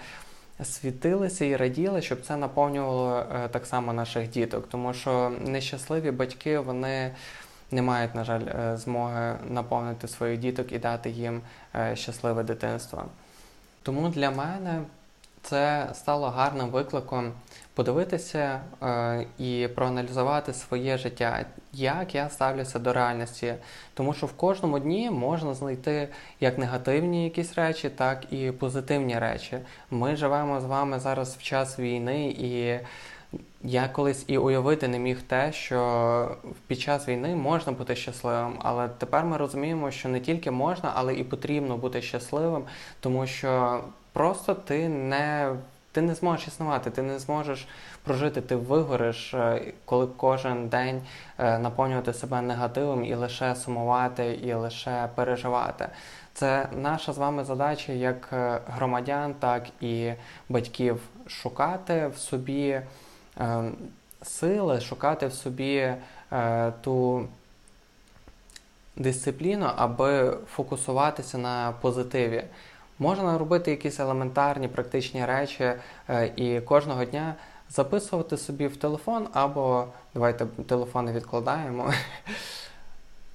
світилися 0.63 1.45
і 1.45 1.55
раділи, 1.55 2.01
щоб 2.01 2.21
це 2.21 2.38
наповнювало 2.38 3.25
е, 3.36 3.47
так 3.47 3.65
само 3.65 3.93
наших 3.93 4.29
діток, 4.29 4.67
тому 4.69 4.93
що 4.93 5.32
нещасливі 5.45 6.11
батьки 6.11 6.59
вони 6.59 7.11
не 7.72 7.82
мають, 7.82 8.15
на 8.15 8.24
жаль, 8.24 8.41
е, 8.41 8.78
змоги 8.78 9.36
наповнити 9.49 10.07
своїх 10.07 10.39
діток 10.39 10.72
і 10.72 10.80
дати 10.80 11.09
їм 11.09 11.41
е, 11.76 11.95
щасливе 11.95 12.43
дитинство. 12.43 13.05
Тому 13.84 14.09
для 14.09 14.32
мене 14.32 14.82
це 15.41 15.89
стало 15.93 16.30
гарним 16.30 16.69
викликом 16.69 17.34
подивитися 17.74 18.61
е, 18.84 19.26
і 19.39 19.67
проаналізувати 19.76 20.53
своє 20.53 20.97
життя, 20.97 21.45
як 21.74 22.15
я 22.15 22.30
ставлюся 22.30 22.80
до 22.80 22.93
реальності. 22.93 23.55
Тому 23.93 24.13
що 24.13 24.26
в 24.26 24.34
кожному 24.34 24.80
дні 24.80 25.09
можна 25.09 25.53
знайти 25.53 26.07
як 26.39 26.57
негативні 26.57 27.24
якісь 27.24 27.55
речі, 27.55 27.89
так 27.89 28.34
і 28.34 28.51
позитивні 28.51 29.19
речі. 29.19 29.57
Ми 29.91 30.15
живемо 30.15 30.61
з 30.61 30.65
вами 30.65 30.99
зараз 30.99 31.36
в 31.36 31.41
час 31.41 31.80
війни, 31.80 32.28
і 32.28 32.80
я 33.63 33.88
колись 33.88 34.25
і 34.27 34.38
уявити 34.38 34.88
не 34.88 34.99
міг 34.99 35.21
те, 35.21 35.51
що 35.51 36.38
під 36.67 36.79
час 36.79 37.07
війни 37.07 37.36
можна 37.36 37.71
бути 37.71 37.95
щасливим, 37.95 38.55
але 38.59 38.88
тепер 38.88 39.25
ми 39.25 39.38
розуміємо, 39.38 39.91
що 39.91 40.09
не 40.09 40.19
тільки 40.19 40.51
можна, 40.51 40.91
але 40.95 41.15
і 41.15 41.23
потрібно 41.23 41.77
бути 41.77 42.01
щасливим, 42.01 42.63
тому 42.99 43.27
що 43.27 43.84
просто 44.13 44.53
ти 44.53 44.89
не 44.89 45.55
ти 45.91 46.01
не 46.01 46.15
зможеш 46.15 46.47
існувати, 46.47 46.89
ти 46.89 47.01
не 47.01 47.19
зможеш 47.19 47.67
прожити, 48.03 48.41
ти 48.41 48.55
вигориш, 48.55 49.34
е, 49.34 49.73
коли 49.86 50.07
кожен 50.17 50.67
день 50.67 51.01
е, 51.38 51.59
наповнювати 51.59 52.13
себе 52.13 52.41
негативом 52.41 53.05
і 53.05 53.15
лише 53.15 53.55
сумувати, 53.55 54.39
і 54.43 54.53
лише 54.53 55.09
переживати. 55.15 55.88
Це 56.34 56.69
наша 56.75 57.13
з 57.13 57.17
вами 57.17 57.43
задача 57.43 57.91
як 57.91 58.29
е, 58.34 58.59
громадян, 58.67 59.34
так 59.34 59.67
і 59.82 60.13
батьків 60.49 61.01
шукати 61.27 62.07
в 62.07 62.17
собі 62.17 62.82
сили, 64.21 64.81
шукати 64.81 65.27
в 65.27 65.33
собі 65.33 65.93
ту. 66.81 67.27
Дисципліну, 68.95 69.69
аби 69.75 70.37
фокусуватися 70.47 71.37
на 71.37 71.73
позитиві. 71.81 72.43
Можна 72.99 73.37
робити 73.37 73.71
якісь 73.71 73.99
елементарні 73.99 74.67
практичні 74.67 75.25
речі 75.25 75.73
е, 76.09 76.31
і 76.35 76.61
кожного 76.61 77.05
дня 77.05 77.35
записувати 77.69 78.37
собі 78.37 78.67
в 78.67 78.77
телефон, 78.77 79.27
або 79.33 79.85
давайте 80.13 80.45
телефони 80.45 81.11
відкладаємо. 81.11 81.93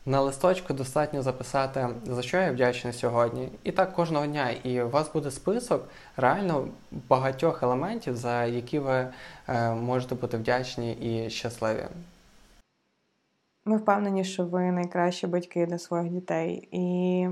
На 0.06 0.20
листочку 0.20 0.74
достатньо 0.74 1.22
записати, 1.22 1.88
за 2.04 2.22
що 2.22 2.36
я 2.36 2.52
вдячний 2.52 2.92
сьогодні. 2.92 3.48
І 3.64 3.72
так 3.72 3.92
кожного 3.92 4.26
дня. 4.26 4.50
І 4.50 4.82
у 4.82 4.90
вас 4.90 5.12
буде 5.12 5.30
список 5.30 5.88
реально 6.16 6.68
багатьох 7.08 7.62
елементів, 7.62 8.16
за 8.16 8.44
які 8.44 8.78
ви 8.78 9.08
е, 9.48 9.70
можете 9.70 10.14
бути 10.14 10.36
вдячні 10.36 10.92
і 10.92 11.30
щасливі. 11.30 11.84
Ми 13.64 13.76
впевнені, 13.76 14.24
що 14.24 14.44
ви 14.44 14.72
найкращі 14.72 15.26
батьки 15.26 15.66
для 15.66 15.78
своїх 15.78 16.12
дітей. 16.12 16.68
І 16.72 17.28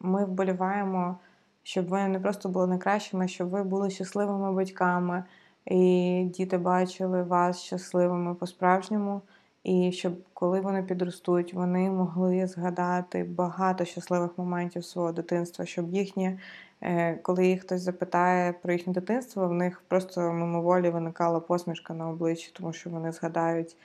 ми 0.00 0.24
вболіваємо 0.24 1.18
щоб 1.64 1.88
ви 1.88 2.08
не 2.08 2.20
просто 2.20 2.48
були 2.48 2.66
найкращими, 2.66 3.28
щоб 3.28 3.48
ви 3.48 3.62
були 3.62 3.90
щасливими 3.90 4.52
батьками, 4.52 5.24
і 5.66 6.24
діти 6.34 6.58
бачили 6.58 7.22
вас 7.22 7.62
щасливими 7.62 8.34
по-справжньому. 8.34 9.22
І 9.64 9.92
щоб 9.92 10.12
коли 10.34 10.60
вони 10.60 10.82
підростуть, 10.82 11.54
вони 11.54 11.90
могли 11.90 12.46
згадати 12.46 13.24
багато 13.24 13.84
щасливих 13.84 14.30
моментів 14.36 14.84
свого 14.84 15.12
дитинства, 15.12 15.66
щоб 15.66 15.94
їхнє, 15.94 16.38
е, 16.80 17.14
коли 17.14 17.46
їх 17.46 17.62
хтось 17.62 17.82
запитає 17.82 18.52
про 18.52 18.72
їхнє 18.72 18.92
дитинство, 18.92 19.48
в 19.48 19.52
них 19.52 19.82
просто 19.88 20.20
мимоволі 20.20 20.90
виникала 20.90 21.40
посмішка 21.40 21.94
на 21.94 22.08
обличчі, 22.08 22.50
тому 22.52 22.72
що 22.72 22.90
вони 22.90 23.12
згадають 23.12 23.76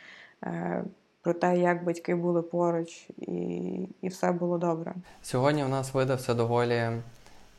е, 0.43 0.84
про 1.21 1.34
те, 1.34 1.57
як 1.57 1.84
батьки 1.84 2.15
були 2.15 2.41
поруч, 2.41 3.09
і, 3.17 3.34
і 4.01 4.07
все 4.07 4.32
було 4.32 4.57
добре. 4.57 4.93
Сьогодні 5.21 5.63
у 5.63 5.67
нас 5.67 5.93
видався 5.93 6.34
доволі 6.34 6.89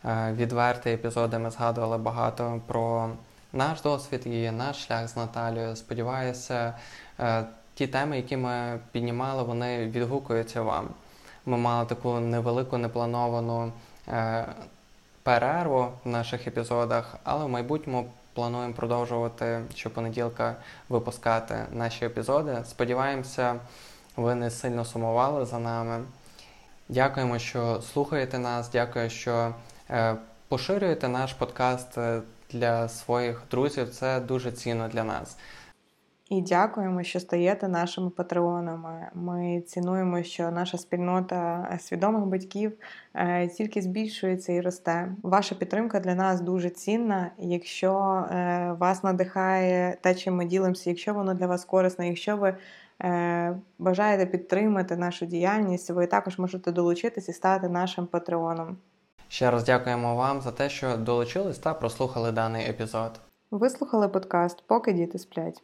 Е, 0.05 0.33
відверті 0.33 0.91
епізоди 0.91 1.39
ми 1.39 1.51
згадували 1.51 1.99
багато 1.99 2.61
про 2.67 3.11
наш 3.53 3.83
досвід 3.83 4.23
і 4.27 4.51
наш 4.51 4.85
шлях 4.85 5.09
з 5.09 5.17
Наталією. 5.17 5.77
Сподіваюся, 5.77 6.75
ті 7.81 7.87
теми, 7.87 8.17
які 8.17 8.37
ми 8.37 8.81
піднімали, 8.93 9.43
вони 9.43 9.87
відгукуються 9.87 10.63
вам. 10.63 10.89
Ми 11.47 11.57
мали 11.57 11.87
таку 11.87 12.21
невелику 12.21 12.79
неплановану 12.79 13.73
е, 14.09 14.47
перерву 15.23 15.89
в 16.05 16.09
наших 16.09 16.47
епізодах, 16.47 17.17
але 17.25 17.45
в 17.45 17.49
майбутньому 17.49 18.11
плануємо 18.35 18.75
продовжувати 18.75 19.61
щопонеділка 19.75 20.57
випускати 20.89 21.55
наші 21.73 22.05
епізоди. 22.05 22.59
Сподіваємося, 22.65 23.55
ви 24.17 24.35
не 24.35 24.51
сильно 24.51 24.85
сумували 24.85 25.47
за 25.47 25.59
нами. 25.59 26.05
Дякуємо, 26.89 27.39
що 27.39 27.83
слухаєте 27.83 28.39
нас. 28.39 28.71
Дякую, 28.73 29.11
що 29.11 29.55
Е, 29.91 30.17
поширюєте 30.49 31.09
наш 31.09 31.33
подкаст 31.33 31.99
е, 31.99 32.21
для 32.51 32.89
своїх 32.89 33.43
друзів. 33.51 33.91
Це 33.91 34.21
дуже 34.21 34.53
цінно 34.53 34.89
для 34.89 35.05
нас. 35.05 35.37
І 36.31 36.43
дякуємо, 36.43 37.03
що 37.03 37.21
стаєте 37.21 37.69
нашими 37.69 38.11
патреонами. 38.11 39.07
Ми 39.15 39.61
цінуємо, 39.61 40.23
що 40.23 40.51
наша 40.51 40.79
спільнота 40.79 41.71
свідомих 41.81 42.25
батьків 42.25 42.73
е, 43.15 43.49
тільки 43.49 43.83
збільшується 43.83 44.53
і 44.53 44.61
росте. 44.61 45.13
Ваша 45.23 45.55
підтримка 45.55 46.01
для 46.01 46.15
нас 46.15 46.41
дуже 46.41 46.71
цінна. 46.71 47.31
Якщо 47.39 47.93
вас 48.79 49.05
надихає 49.05 49.97
те, 50.01 50.15
чим 50.15 50.37
ми 50.37 50.45
ділимося, 50.45 50.91
якщо 50.91 51.15
воно 51.15 51.35
для 51.35 51.47
вас 51.47 51.65
корисне, 51.65 52.09
якщо 52.09 52.37
ви 52.37 52.57
бажаєте 53.79 54.27
підтримати 54.27 54.97
нашу 54.97 55.27
діяльність, 55.27 55.91
ви 55.91 56.07
також 56.07 56.39
можете 56.39 56.73
долучитись 56.73 57.29
і 57.29 57.33
стати 57.33 57.69
нашим 57.69 58.07
патреоном. 58.07 58.77
Ще 59.29 59.51
раз 59.51 59.65
дякуємо 59.65 60.17
вам 60.17 60.41
за 60.41 60.53
те, 60.53 60.69
що 60.69 60.97
долучились 60.97 61.59
та 61.59 61.75
прослухали 61.75 62.33
даний 62.33 62.71
епізод. 62.71 63.21
Вислухали 63.51 64.09
подкаст, 64.09 64.65
поки 64.67 64.93
діти 64.93 65.19
сплять. 65.19 65.63